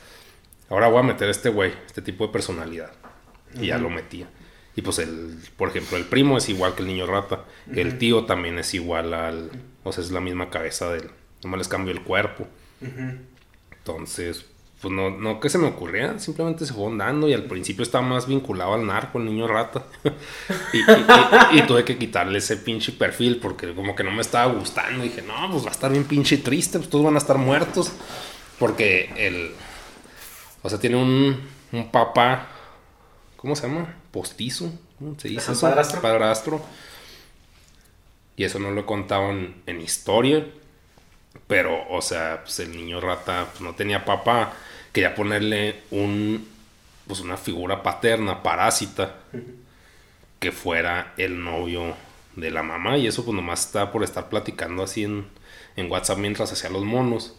[0.69, 2.91] Ahora voy a meter a este güey, este tipo de personalidad.
[3.55, 4.29] Y ya lo metía.
[4.75, 7.43] Y pues el, por ejemplo, el primo es igual que el niño rata.
[7.73, 9.51] El tío también es igual al...
[9.83, 11.09] O sea, es la misma cabeza del...
[11.43, 12.47] Nomás les cambio el cuerpo.
[13.77, 14.45] Entonces,
[14.81, 18.03] pues no, no que se me ocurría, simplemente se fue andando y al principio estaba
[18.03, 19.85] más vinculado al narco, el niño rata.
[21.53, 25.03] y, tuve que quitarle ese pinche perfil porque como que no me estaba gustando.
[25.03, 27.91] dije, no, pues va a estar bien pinche triste, pues todos van a estar muertos.
[28.57, 29.51] Porque el...
[30.63, 31.39] O sea, tiene un,
[31.71, 32.47] un papá,
[33.37, 33.95] ¿cómo se llama?
[34.09, 35.61] Postizo, ¿cómo se dice eso?
[35.61, 36.01] Padrastro.
[36.01, 36.61] Padrastro.
[38.35, 40.43] Y eso no lo he contado en, en historia.
[41.45, 44.53] Pero, o sea, pues el niño rata pues, no tenía papá
[44.91, 46.47] quería ponerle un,
[47.07, 49.15] pues una figura paterna, parásita,
[50.39, 51.95] que fuera el novio
[52.35, 52.97] de la mamá.
[52.97, 55.25] Y eso pues nomás está por estar platicando así en,
[55.75, 57.35] en WhatsApp mientras hacía los monos.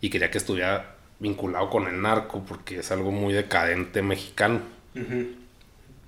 [0.00, 4.60] Y quería que estuviera vinculado con el narco porque es algo muy decadente mexicano.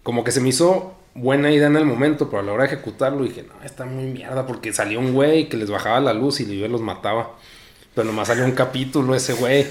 [0.02, 2.74] Como que se me hizo buena idea en el momento, pero a la hora de
[2.74, 6.40] ejecutarlo dije, no, está muy mierda porque salió un güey que les bajaba la luz
[6.40, 7.36] y yo los mataba.
[7.94, 9.66] Pero nomás salió un capítulo ese güey.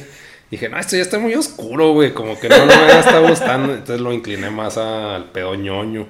[0.52, 2.14] Dije, no, esto ya está muy oscuro, güey.
[2.14, 3.74] Como que no, me está gustando.
[3.74, 6.08] Entonces lo incliné más al pedo ñoño.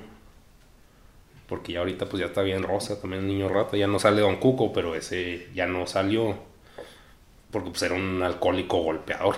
[1.48, 3.78] Porque ya ahorita pues ya está bien rosa, también el niño rata.
[3.78, 6.38] Ya no sale Don Cuco, pero ese ya no salió.
[7.52, 9.38] Porque pues era un alcohólico golpeador.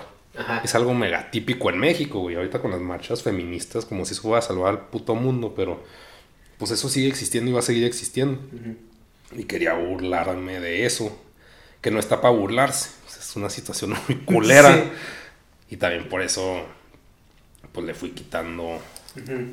[0.64, 2.36] Es algo mega típico en México, güey.
[2.36, 5.82] Ahorita con las marchas feministas, como si eso fuera a salvar al puto mundo, pero
[6.58, 8.40] pues eso sigue existiendo y va a seguir existiendo.
[9.32, 11.16] Y quería burlarme de eso.
[11.80, 12.95] Que no está para burlarse
[13.36, 14.90] una situación muy culera.
[15.68, 16.64] Y también por eso,
[17.72, 18.80] pues le fui quitando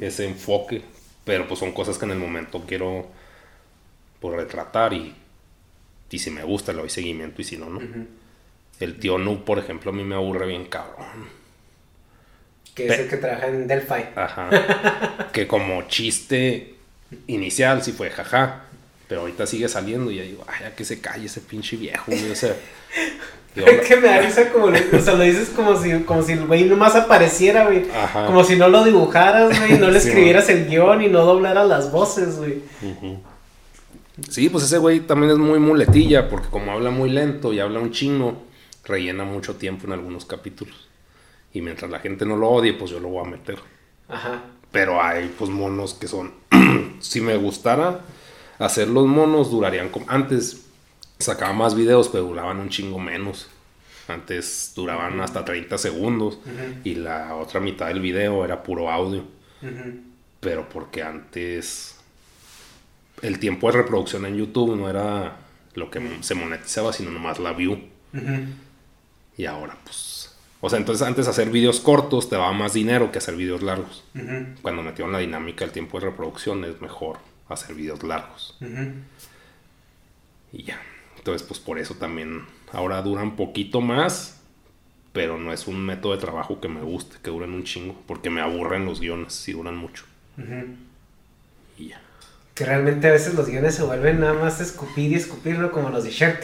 [0.01, 0.83] ese enfoque.
[1.23, 3.07] Pero pues son cosas que en el momento quiero
[4.19, 5.15] pues, retratar y,
[6.09, 7.81] y si me gusta le doy seguimiento y si no, no.
[8.79, 11.43] El tío Nu, por ejemplo, a mí me aburre bien cabrón.
[12.75, 14.03] Que es el que trabaja en Delphi.
[14.15, 15.29] Ajá.
[15.33, 16.75] que como chiste
[17.27, 18.65] inicial sí fue jaja.
[19.07, 22.11] Pero ahorita sigue saliendo y ya digo, ay, ya que se calle ese pinche viejo,
[22.11, 22.55] O sea,
[23.87, 26.95] que me da como, o sea, lo dices como si, como si el güey nomás
[26.95, 27.85] apareciera, güey.
[28.25, 31.91] Como si no lo dibujaras, güey, no le escribieras el guion y no doblaras las
[31.91, 32.63] voces, güey.
[34.29, 37.79] Sí, pues ese güey también es muy muletilla, porque como habla muy lento y habla
[37.79, 38.43] un chingo,
[38.85, 40.89] rellena mucho tiempo en algunos capítulos.
[41.53, 43.59] Y mientras la gente no lo odie, pues yo lo voy a meter.
[44.09, 44.41] Ajá.
[44.71, 46.33] Pero hay pues monos que son,
[46.99, 48.01] si me gustara
[48.57, 50.62] hacer los monos, durarían como antes
[51.19, 53.49] sacaba más videos, pero duraban un chingo menos.
[54.07, 56.39] Antes duraban hasta 30 segundos
[56.83, 59.23] y la otra mitad del video era puro audio.
[60.39, 61.97] Pero porque antes
[63.21, 65.37] el tiempo de reproducción en YouTube no era
[65.75, 67.79] lo que se monetizaba, sino nomás la view.
[69.37, 70.35] Y ahora, pues.
[70.59, 74.03] O sea, entonces antes hacer videos cortos te daba más dinero que hacer videos largos.
[74.61, 78.57] Cuando metieron la dinámica del tiempo de reproducción, es mejor hacer videos largos.
[80.51, 80.81] Y ya.
[81.23, 82.41] Entonces, pues por eso también
[82.73, 84.41] ahora duran poquito más,
[85.13, 88.29] pero no es un método de trabajo que me guste, que duren un chingo, porque
[88.29, 90.03] me aburren los guiones si duran mucho.
[91.77, 92.01] Y ya.
[92.53, 96.03] Que realmente a veces los guiones se vuelven nada más escupir y escupirlo como los
[96.03, 96.43] de Shark.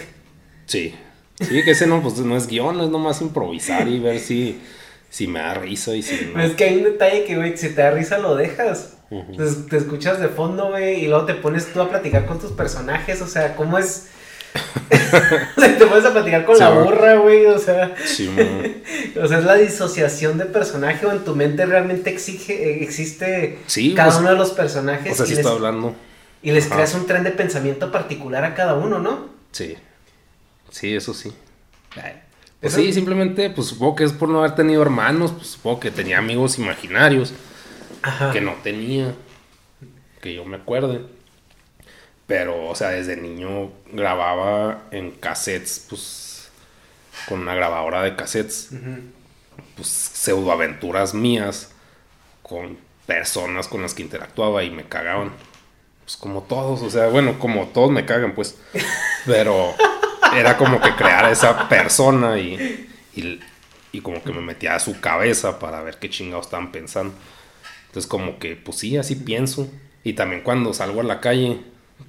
[0.66, 0.96] Sí.
[1.42, 4.62] Sí, que ese no, pues no es guion, es nomás improvisar y ver si,
[5.10, 6.42] si me da risa y si no.
[6.42, 8.96] Es que hay un detalle que, güey, si te da risa lo dejas.
[9.68, 13.22] te escuchas de fondo, güey, y luego te pones tú a platicar con tus personajes,
[13.22, 14.12] o sea, ¿cómo es...?
[15.56, 17.96] te pones a platicar con la burra, güey, o sea...
[18.06, 18.30] Sí,
[19.22, 23.60] o sea, es la disociación de personaje o en tu mente realmente exige, existe
[23.96, 25.14] cada uno de los personajes.
[25.14, 25.96] O sea, sí está hablando.
[26.42, 29.30] Y les creas un tren de pensamiento particular a cada uno, ¿no?
[29.52, 29.76] Sí.
[30.72, 31.34] Sí, eso sí.
[32.62, 35.92] Pues sí, simplemente, pues supongo que es por no haber tenido hermanos, pues supongo que
[35.92, 37.34] tenía amigos imaginarios
[38.34, 39.14] que no tenía,
[40.22, 41.02] que yo me acuerde.
[42.30, 46.52] Pero, o sea, desde niño grababa en cassettes, pues,
[47.28, 48.70] con una grabadora de cassettes,
[49.76, 51.72] pues, pseudoaventuras mías
[52.44, 52.78] con
[53.08, 55.32] personas con las que interactuaba y me cagaban.
[56.04, 58.56] Pues como todos, o sea, bueno, como todos me cagan, pues.
[59.26, 59.74] Pero
[60.36, 62.88] era como que crear a esa persona y,
[63.92, 67.16] y, como que me metía a su cabeza para ver qué chingados estaban pensando.
[67.88, 69.68] Entonces como que, pues sí, así pienso.
[70.04, 71.60] Y también cuando salgo a la calle,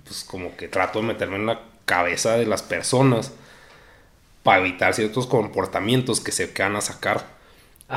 [0.04, 3.32] pues como que trato de meterme en la cabeza de las personas
[4.42, 7.26] para evitar ciertos comportamientos que se van a sacar.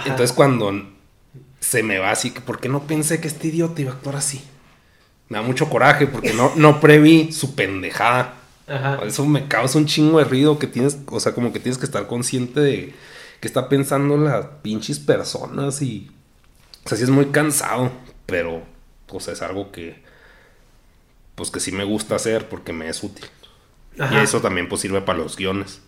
[0.06, 0.72] Entonces cuando
[1.60, 4.15] se me va así, que ¿por qué no pensé que este idiota iba a actuar
[4.15, 4.44] así?
[5.30, 8.36] Me da mucho coraje porque no, no preví su pendejada.
[9.06, 11.86] Eso me causa un chingo de ruido que tienes, o sea, como que tienes que
[11.86, 12.94] estar consciente de
[13.40, 16.10] que está pensando las pinches personas y...
[16.86, 17.91] O sea, sí es muy cansado,
[18.26, 18.61] pero,
[19.06, 20.03] pues es algo que,
[21.35, 23.26] pues que sí me gusta hacer porque me es útil.
[23.95, 25.81] Y eso también pues sirve para los guiones.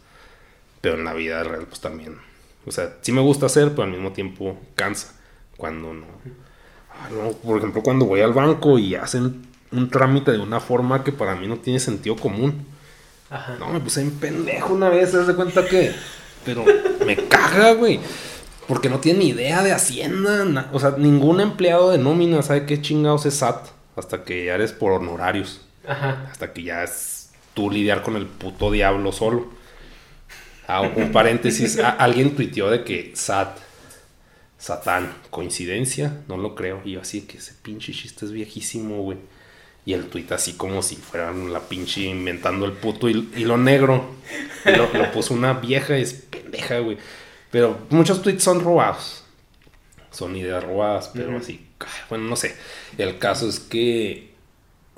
[0.81, 2.17] Pero en la vida real pues también.
[2.65, 5.13] O sea, sí me gusta hacer, pero al mismo tiempo cansa.
[5.57, 6.05] Cuando no.
[6.91, 11.03] Ah, no por ejemplo, cuando voy al banco y hacen un trámite de una forma
[11.03, 12.65] que para mí no tiene sentido común.
[13.29, 13.55] Ajá.
[13.59, 15.93] No, me puse en pendejo una vez, ¿te das de cuenta que?
[16.45, 16.63] Pero
[17.05, 17.99] me caga, güey.
[18.67, 20.69] Porque no tiene ni idea de Hacienda.
[20.73, 23.67] O sea, ningún empleado de nómina sabe qué chingados es SAT.
[23.95, 25.65] Hasta que ya eres por honorarios.
[25.87, 26.27] Ajá.
[26.31, 29.47] Hasta que ya es tú lidiar con el puto diablo solo.
[30.67, 31.79] Ah, un paréntesis.
[31.79, 33.65] alguien tuiteó de que SAT
[34.57, 35.13] Satán.
[35.29, 36.21] ¿Coincidencia?
[36.27, 36.81] No lo creo.
[36.83, 39.17] Y yo así que ese pinche chiste es viejísimo, güey.
[39.85, 44.15] Y el tweet así como si fueran la pinche inventando el puto hilo negro.
[44.65, 46.97] Y lo, puso una vieja, es pendeja, güey.
[47.51, 49.23] Pero muchos tweets son robados.
[50.09, 51.67] Son ideas robadas, pero así.
[52.09, 52.55] Bueno, no sé.
[52.97, 54.33] El caso es que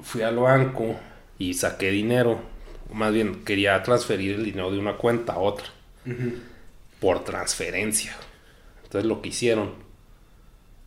[0.01, 0.95] fui al banco
[1.37, 2.39] y saqué dinero.
[2.91, 5.67] Más bien, quería transferir el dinero de una cuenta a otra.
[6.99, 8.15] Por transferencia.
[8.83, 9.73] Entonces lo que hicieron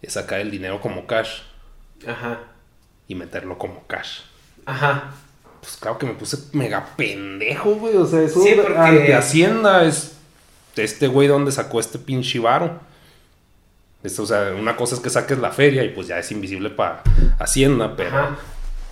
[0.01, 1.43] es sacar el dinero como cash.
[2.07, 2.41] Ajá
[3.11, 4.21] y meterlo como cash.
[4.65, 5.11] Ajá.
[5.61, 7.97] Pues claro que me puse mega pendejo, güey.
[7.97, 9.13] O sea, eso sí, porque...
[9.13, 10.15] Hacienda es
[10.77, 12.81] este güey donde sacó este pinche varo.
[14.03, 17.03] O sea, una cosa es que saques la feria y pues ya es invisible para
[17.39, 18.37] Hacienda, pero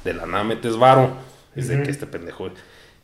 [0.05, 1.17] de la nada metes varo.
[1.57, 2.51] Es de que este pendejo.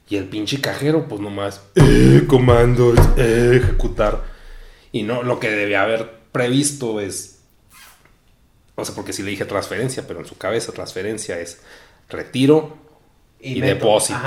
[0.09, 4.23] Y el pinche cajero, pues nomás, eh, comandos, eh, ejecutar.
[4.93, 7.35] Y no, lo que debía haber previsto es
[8.77, 11.61] o sea, porque si le dije transferencia, pero en su cabeza transferencia es
[12.09, 12.77] retiro
[13.39, 14.19] y, depósito.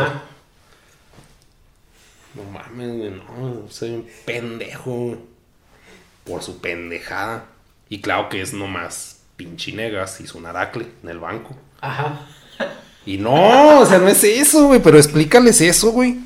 [2.34, 5.18] No mames, no, soy un pendejo
[6.24, 7.46] por su pendejada.
[7.90, 11.56] Y claro que es nomás pinchinegas y su naracle en el banco.
[11.82, 12.28] Ajá.
[13.06, 16.20] Y no, o sea, no es eso, güey, pero explícales eso, güey.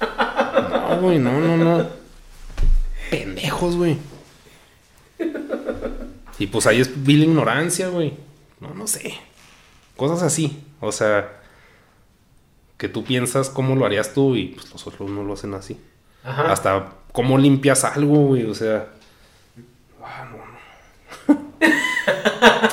[0.00, 1.88] No, güey, no, no, no.
[3.10, 3.98] Pendejos, güey.
[6.38, 8.14] Y pues ahí es vil ignorancia, güey.
[8.60, 9.14] No, no sé.
[9.96, 10.62] Cosas así.
[10.80, 11.40] O sea,
[12.76, 15.80] que tú piensas cómo lo harías tú y pues los otros no lo hacen así.
[16.24, 16.52] Ajá.
[16.52, 18.44] Hasta cómo limpias algo, güey.
[18.44, 18.88] O sea.
[20.02, 21.78] Ah, no, no.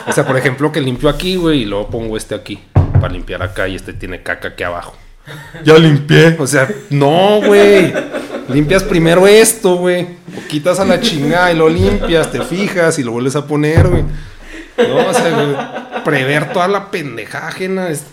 [0.07, 2.59] O sea, por ejemplo, que limpio aquí, güey, y luego pongo este aquí.
[2.73, 4.95] Para limpiar acá y este tiene caca aquí abajo.
[5.63, 6.35] Ya limpié.
[6.39, 7.93] O sea, no, güey.
[8.47, 10.03] Limpias primero esto, güey.
[10.37, 13.87] O quitas a la chingada y lo limpias, te fijas y lo vuelves a poner,
[13.87, 14.03] güey.
[14.77, 18.05] No, o sea, prever toda la pendejada ajena es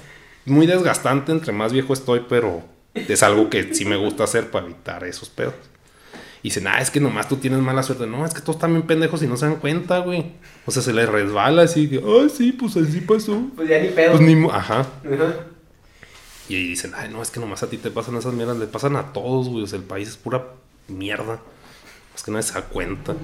[0.44, 2.62] muy desgastante entre más viejo estoy, pero
[2.94, 5.54] es algo que sí me gusta hacer para evitar esos pedos.
[6.44, 8.06] Y dicen, ah, es que nomás tú tienes mala suerte.
[8.06, 10.32] No, es que todos están bien pendejos y no se dan cuenta, güey.
[10.66, 12.00] O sea, se les resbala así.
[12.04, 13.40] Ah, sí, pues así pasó.
[13.54, 14.12] Pues ya ni pedo.
[14.16, 14.44] Pues ni...
[14.48, 14.80] Ajá.
[14.80, 15.34] Ajá.
[16.48, 18.56] Y ahí dicen, ay, no, es que nomás a ti te pasan esas mierdas.
[18.58, 19.62] Le pasan a todos, güey.
[19.62, 20.44] O sea, el país es pura
[20.88, 21.38] mierda.
[22.14, 23.14] Es que nadie se da cuenta.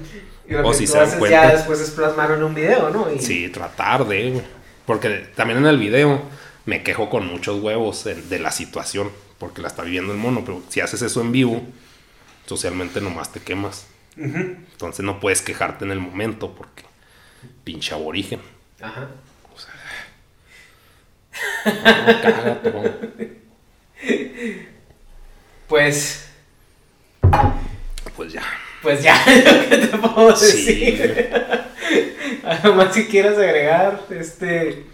[0.49, 1.43] Y lo O que si tú se dan cuenta.
[1.49, 3.12] ya después es plasmarlo en un video, ¿no?
[3.12, 4.43] Y- Sí, tratar de, güey.
[4.86, 6.23] Porque también en el video
[6.66, 9.11] me quejo con muchos huevos de, de la situación.
[9.39, 10.43] Porque la está viviendo el mono.
[10.47, 11.61] Pero si haces eso en vivo,
[12.48, 13.86] socialmente nomás te quemas.
[14.16, 16.82] Entonces no puedes quejarte en el momento porque
[17.62, 18.40] pinche aborigen.
[18.80, 19.08] Ajá.
[21.66, 22.72] No, cágate.
[25.68, 26.26] Pues,
[28.16, 28.42] Pues ya.
[28.82, 30.64] pues ya, lo que te puedo Sí.
[30.74, 31.34] decir.
[32.44, 34.86] Algo más si quieras agregar, este,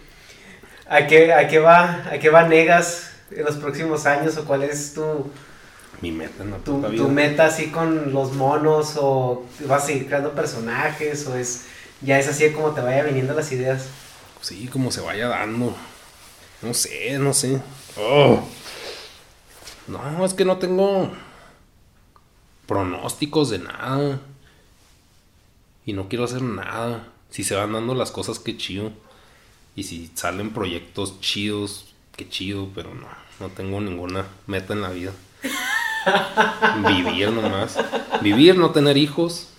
[0.87, 4.63] ¿a qué, a qué va, a qué va Negas en los próximos años o cuál
[4.63, 5.31] es tu,
[6.01, 10.33] Mi meta la tu, tu meta así con los monos o vas a seguir creando
[10.33, 11.65] personajes o es,
[12.01, 13.87] ya es así como te vaya viniendo las ideas?
[14.41, 15.75] Sí, como se vaya dando.
[16.61, 17.61] No sé, no sé.
[17.97, 18.43] Oh.
[19.87, 21.11] No, es que no tengo
[22.67, 24.19] pronósticos de nada.
[25.85, 27.07] Y no quiero hacer nada.
[27.29, 28.91] Si se van dando las cosas, qué chido.
[29.75, 33.07] Y si salen proyectos chidos, qué chido, pero no,
[33.39, 35.11] no tengo ninguna meta en la vida.
[36.87, 37.77] Vivir nomás.
[38.21, 39.49] Vivir, no tener hijos.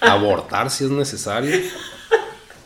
[0.00, 1.60] Abortar si es necesario.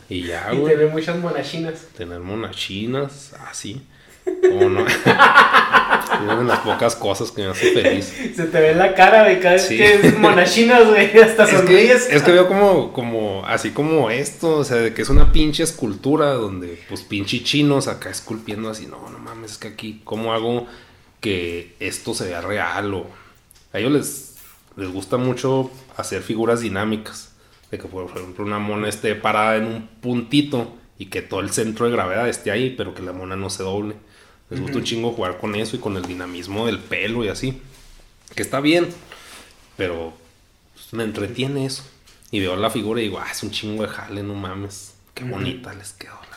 [0.09, 1.85] Y ya, y güey tener muchas monachinas.
[1.95, 3.81] tener monachinas, así.
[4.25, 4.85] ¿Cómo no?
[4.85, 8.13] es una de las pocas cosas que me hace feliz.
[8.35, 11.49] Se te ve en la cara, güey, cada vez que es monachinas, güey, hasta Es
[11.49, 12.09] que, sonríes.
[12.09, 15.63] es que veo como, como, así como esto, o sea, de que es una pinche
[15.63, 20.33] escultura donde, pues, pinche chinos acá esculpiendo así, no, no mames, es que aquí, ¿cómo
[20.33, 20.67] hago
[21.19, 22.93] que esto se vea real?
[22.93, 23.07] O
[23.73, 24.37] a ellos les,
[24.75, 27.33] les gusta mucho hacer figuras dinámicas,
[27.71, 31.51] de que, por ejemplo, una mona esté parada en un puntito y que todo el
[31.51, 33.95] centro de gravedad esté ahí, pero que la mona no se doble.
[34.49, 37.61] Les gusta un chingo jugar con eso y con el dinamismo del pelo y así.
[38.35, 38.89] Que está bien,
[39.77, 40.13] pero
[40.73, 41.83] pues, me entretiene eso.
[42.31, 44.95] Y veo la figura y digo, ah, es un chingo de jale, no mames.
[45.13, 46.28] Qué bonita les quedó.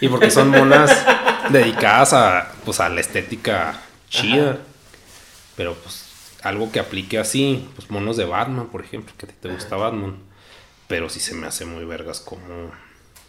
[0.00, 0.90] Y porque son monas
[1.50, 4.50] dedicadas a, pues, a la estética chida.
[4.50, 4.58] Ajá.
[5.56, 6.04] Pero pues
[6.42, 9.76] algo que aplique así, pues monos de Batman, por ejemplo, que a ti te gusta
[9.76, 10.16] Batman.
[10.88, 12.70] Pero sí se me hace muy vergas como,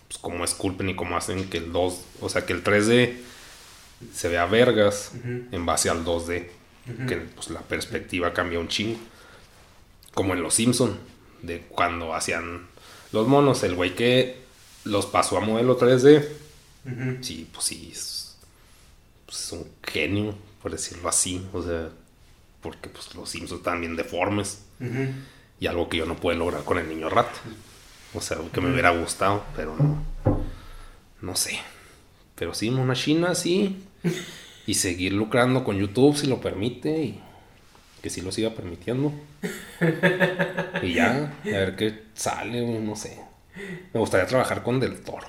[0.07, 3.18] pues, como esculpen y como hacen que el 2, o sea, que el 3D
[4.14, 6.48] se vea vergas en base al 2D.
[7.07, 8.99] Que pues la perspectiva cambia un chingo.
[10.14, 10.99] Como en Los Simpson,
[11.41, 12.68] de cuando hacían
[13.12, 14.45] los monos, el güey que
[14.86, 16.26] los pasó a modelo 3D,
[16.86, 17.18] Ujú.
[17.24, 18.38] sí, pues sí, es,
[19.26, 21.45] pues, es un genio, por decirlo así.
[21.53, 21.90] O sea,
[22.62, 24.62] porque pues los Simpsons están bien deformes.
[25.60, 27.32] Y algo que yo no pude lograr con el niño rata.
[28.14, 30.03] O sea, que me hubiera gustado, pero no.
[31.22, 31.60] No sé.
[32.36, 33.84] Pero sí, una china, sí.
[34.68, 36.90] Y seguir lucrando con YouTube si lo permite.
[37.03, 37.22] Y
[38.02, 39.12] que sí lo siga permitiendo.
[40.82, 43.20] Y ya, a ver qué sale, no sé.
[43.94, 45.27] Me gustaría trabajar con Del Toro.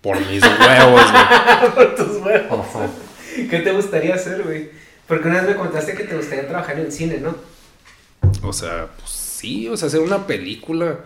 [0.00, 1.74] Por mis huevos, güey.
[1.74, 2.66] Por tus huevos.
[3.50, 4.70] ¿Qué te gustaría hacer, güey?
[5.06, 7.34] Porque una vez me contaste que te gustaría trabajar en cine, ¿no?
[8.42, 11.00] O sea, pues sí, o sea, hacer una película.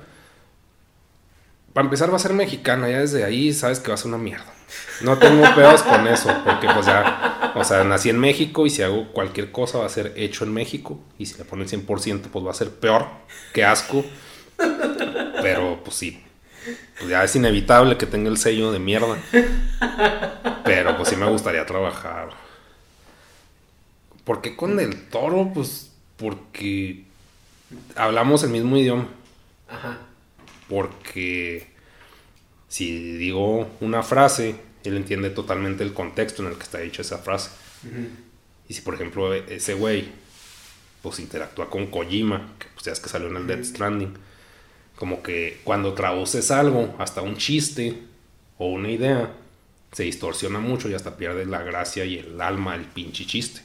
[1.73, 4.19] Para empezar va a ser mexicana, ya desde ahí sabes que va a ser una
[4.19, 4.53] mierda.
[5.03, 8.83] No tengo pedos con eso, porque pues ya, o sea, nací en México y si
[8.83, 11.01] hago cualquier cosa va a ser hecho en México.
[11.19, 13.07] Y si le ponen 100% pues va a ser peor,
[13.53, 14.05] que asco.
[15.43, 16.23] Pero pues sí,
[16.99, 19.19] pues ya es inevitable que tenga el sello de mierda.
[20.65, 22.31] Pero pues sí me gustaría trabajar.
[24.25, 25.51] ¿Por qué con el toro?
[25.53, 27.05] Pues porque
[27.97, 29.09] hablamos el mismo idioma.
[29.69, 29.99] Ajá.
[30.69, 31.69] Porque
[32.69, 37.19] si digo una frase, él entiende totalmente el contexto en el que está dicha esa
[37.19, 37.51] frase.
[38.69, 40.09] Y si, por ejemplo, e- ese güey,
[41.03, 44.15] pues interactúa con Kojima, que pues ya es que salió en el Death Stranding,
[45.03, 47.99] como que cuando traduces algo, hasta un chiste
[48.57, 49.33] o una idea,
[49.91, 53.63] se distorsiona mucho y hasta pierde la gracia y el alma del pinche chiste.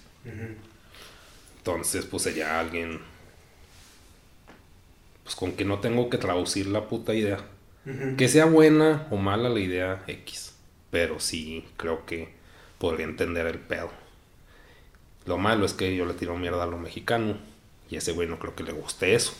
[1.59, 2.99] Entonces, pues sería alguien,
[5.23, 7.37] pues con que no tengo que traducir la puta idea.
[8.17, 10.55] Que sea buena o mala la idea X.
[10.89, 12.29] Pero sí, creo que
[12.79, 13.91] podría entender el pedo.
[15.27, 17.37] Lo malo es que yo le tiro mierda a lo mexicano.
[17.91, 19.35] Y a ese güey no creo que le guste eso.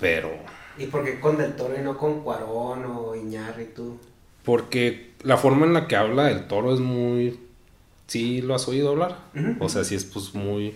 [0.00, 0.57] Pero.
[0.78, 3.98] ¿Y por qué con Del Toro y no con Cuarón o Iñárritu?
[4.44, 7.38] Porque la forma en la que habla del toro es muy.
[8.06, 9.18] ¿Sí lo has oído hablar?
[9.60, 10.74] O sea, sí es pues muy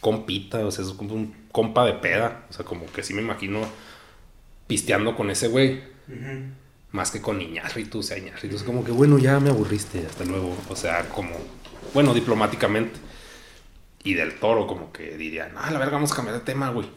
[0.00, 2.46] compita, o sea, es como un compa de peda.
[2.50, 3.60] O sea, como que sí me imagino
[4.68, 5.80] pisteando con ese güey.
[6.92, 10.24] Más que con Iñárritu, o sea, Iñárritu es como que, bueno, ya me aburriste, hasta
[10.24, 10.56] luego.
[10.68, 11.34] O sea, como,
[11.92, 13.00] bueno, diplomáticamente.
[14.04, 16.88] Y del toro, como que diría, no, la verga, vamos a cambiar de tema, güey.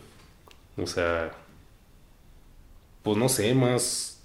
[0.78, 1.32] O sea,
[3.04, 4.20] pues no sé, más.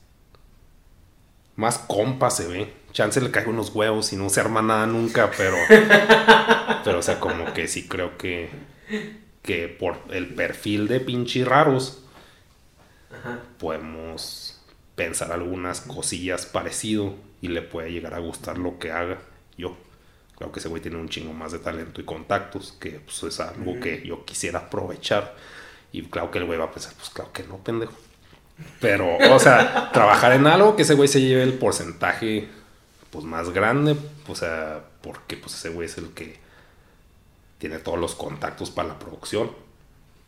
[1.57, 2.73] Más compa se ve.
[2.93, 5.57] Chance le cae unos huevos y no se arma nada nunca, pero.
[6.85, 8.51] pero, o sea, como que sí creo que.
[9.43, 12.03] Que por el perfil de pinche raros
[13.13, 13.39] Ajá.
[13.59, 14.61] podemos
[14.97, 19.19] pensar algunas cosillas parecido y le puede llegar a gustar lo que haga
[19.57, 19.77] yo.
[20.37, 23.41] Creo que ese güey tiene un chingo más de talento y contactos, que pues, es
[23.41, 25.35] algo que yo quisiera aprovechar.
[25.93, 27.95] Y claro que el güey va a pensar, pues claro que no, pendejo.
[28.81, 32.49] Pero, o sea, trabajar en algo que ese güey se lleve el porcentaje
[33.11, 33.97] pues más grande,
[34.29, 36.39] o sea, porque pues ese güey es el que
[37.59, 39.51] tiene todos los contactos para la producción,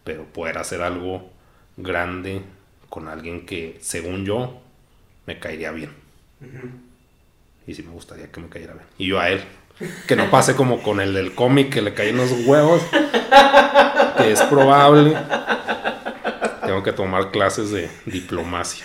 [0.05, 1.31] pero poder hacer algo
[1.77, 2.43] grande
[2.89, 4.61] con alguien que, según yo,
[5.27, 5.91] me caería bien.
[7.67, 8.87] Y sí me gustaría que me cayera bien.
[8.97, 9.45] Y yo a él.
[10.07, 12.81] Que no pase como con el del cómic que le caen los huevos.
[14.17, 15.15] Que es probable.
[16.79, 18.85] Tengo que tomar clases de diplomacia.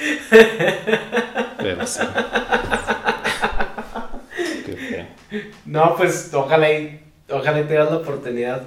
[1.60, 2.00] Pero sí.
[5.66, 8.64] No, pues ojalá y, ojalá y te das la oportunidad.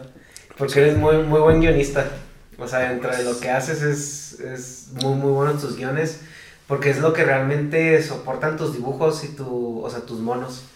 [0.57, 2.09] Porque eres muy, muy buen guionista.
[2.57, 6.21] O sea, dentro de lo que haces es, es muy, muy bueno en tus guiones.
[6.69, 10.67] Porque es lo que realmente soportan tus dibujos y tu, o sea, tus monos.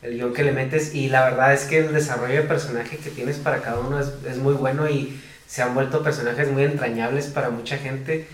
[0.00, 0.94] El guion que le metes.
[0.94, 4.12] Y la verdad es que el desarrollo de personaje que tienes para cada uno es,
[4.28, 8.26] es muy bueno y se han vuelto personajes muy entrañables para mucha gente.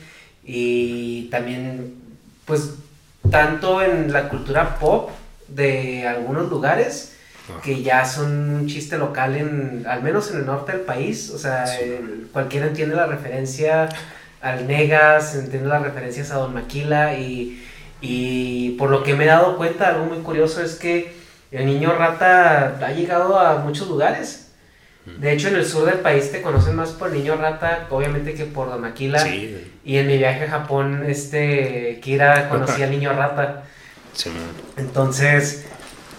[0.44, 1.94] Y también,
[2.44, 2.74] pues,
[3.30, 5.10] tanto en la cultura pop
[5.48, 7.08] de algunos lugares
[7.48, 11.28] Ah, que ya son un chiste local en, al menos en el norte del país,
[11.30, 11.78] o sea, Sí.
[11.82, 13.88] el- cualquiera entiende la referencia
[14.40, 17.60] al Negas, entiende las referencias a Don Maquila y,
[18.00, 21.12] y por lo que me he dado cuenta, algo muy curioso es que
[21.50, 24.41] el niño rata ha llegado a muchos lugares.
[25.04, 28.34] De hecho, en el sur del país te conocen más por el niño rata, obviamente
[28.34, 29.18] que por Don Maquila.
[29.18, 33.64] Sí, Y en mi viaje a Japón, este, Kira conocía al niño rata.
[34.14, 34.30] sí.
[34.76, 35.64] Entonces,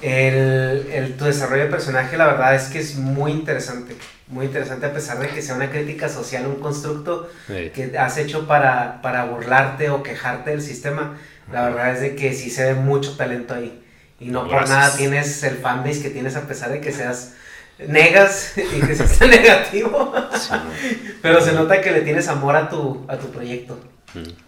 [0.01, 3.95] el, el- tu desarrollo de personaje, la verdad es que es muy interesante.
[4.27, 8.47] Muy interesante, a pesar de que sea una crítica social, un constructo que has hecho
[8.47, 11.17] para, para burlarte o quejarte del sistema.
[11.51, 13.83] La verdad es de que sí se ve mucho talento ahí.
[14.19, 14.69] Y no por Gracias.
[14.69, 17.33] nada tienes el fanbase que tienes, a pesar de que seas
[17.79, 20.13] negas y que seas tan negativo.
[20.33, 21.17] sí.
[21.21, 23.79] Pero se nota que le tienes amor a tu, a tu proyecto.
[24.13, 24.43] Mm.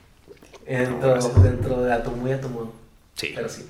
[0.68, 2.74] Dentro, dentro de a tu muy a tu modo.
[3.16, 3.34] Sí.
[3.36, 3.70] Pero sí.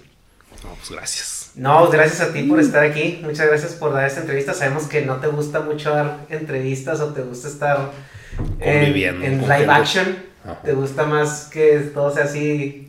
[0.64, 1.52] No, pues gracias.
[1.56, 3.20] No, pues gracias a ti por estar aquí.
[3.24, 4.54] Muchas gracias por dar esta entrevista.
[4.54, 7.92] Sabemos que no te gusta mucho dar entrevistas o te gusta estar
[8.60, 10.16] en, Conviviendo en live action.
[10.44, 10.62] Ajá.
[10.64, 12.88] Te gusta más que todo sea así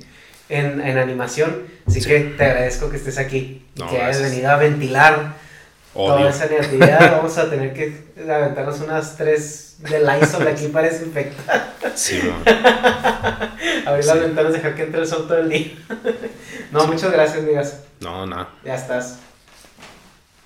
[0.48, 1.64] en, en animación.
[1.86, 2.08] Así Sí.
[2.08, 5.34] que te agradezco que estés aquí No, que hayas venido a ventilar
[5.96, 6.28] toda Odio.
[6.28, 7.12] esa negatividad.
[7.16, 11.72] Vamos a tener que aventarnos unas tres de Lysol aquí para desinfectar.
[11.94, 12.20] Sí.
[13.86, 14.08] Abrir Sí.
[14.08, 15.72] las ventanas, dejar que entre el sol todo el día.
[16.72, 17.80] no, muchas gracias, amigas.
[18.00, 18.48] No, nada.
[18.64, 19.18] Ya estás.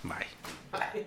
[0.03, 0.15] Bye.
[0.73, 1.07] Bye.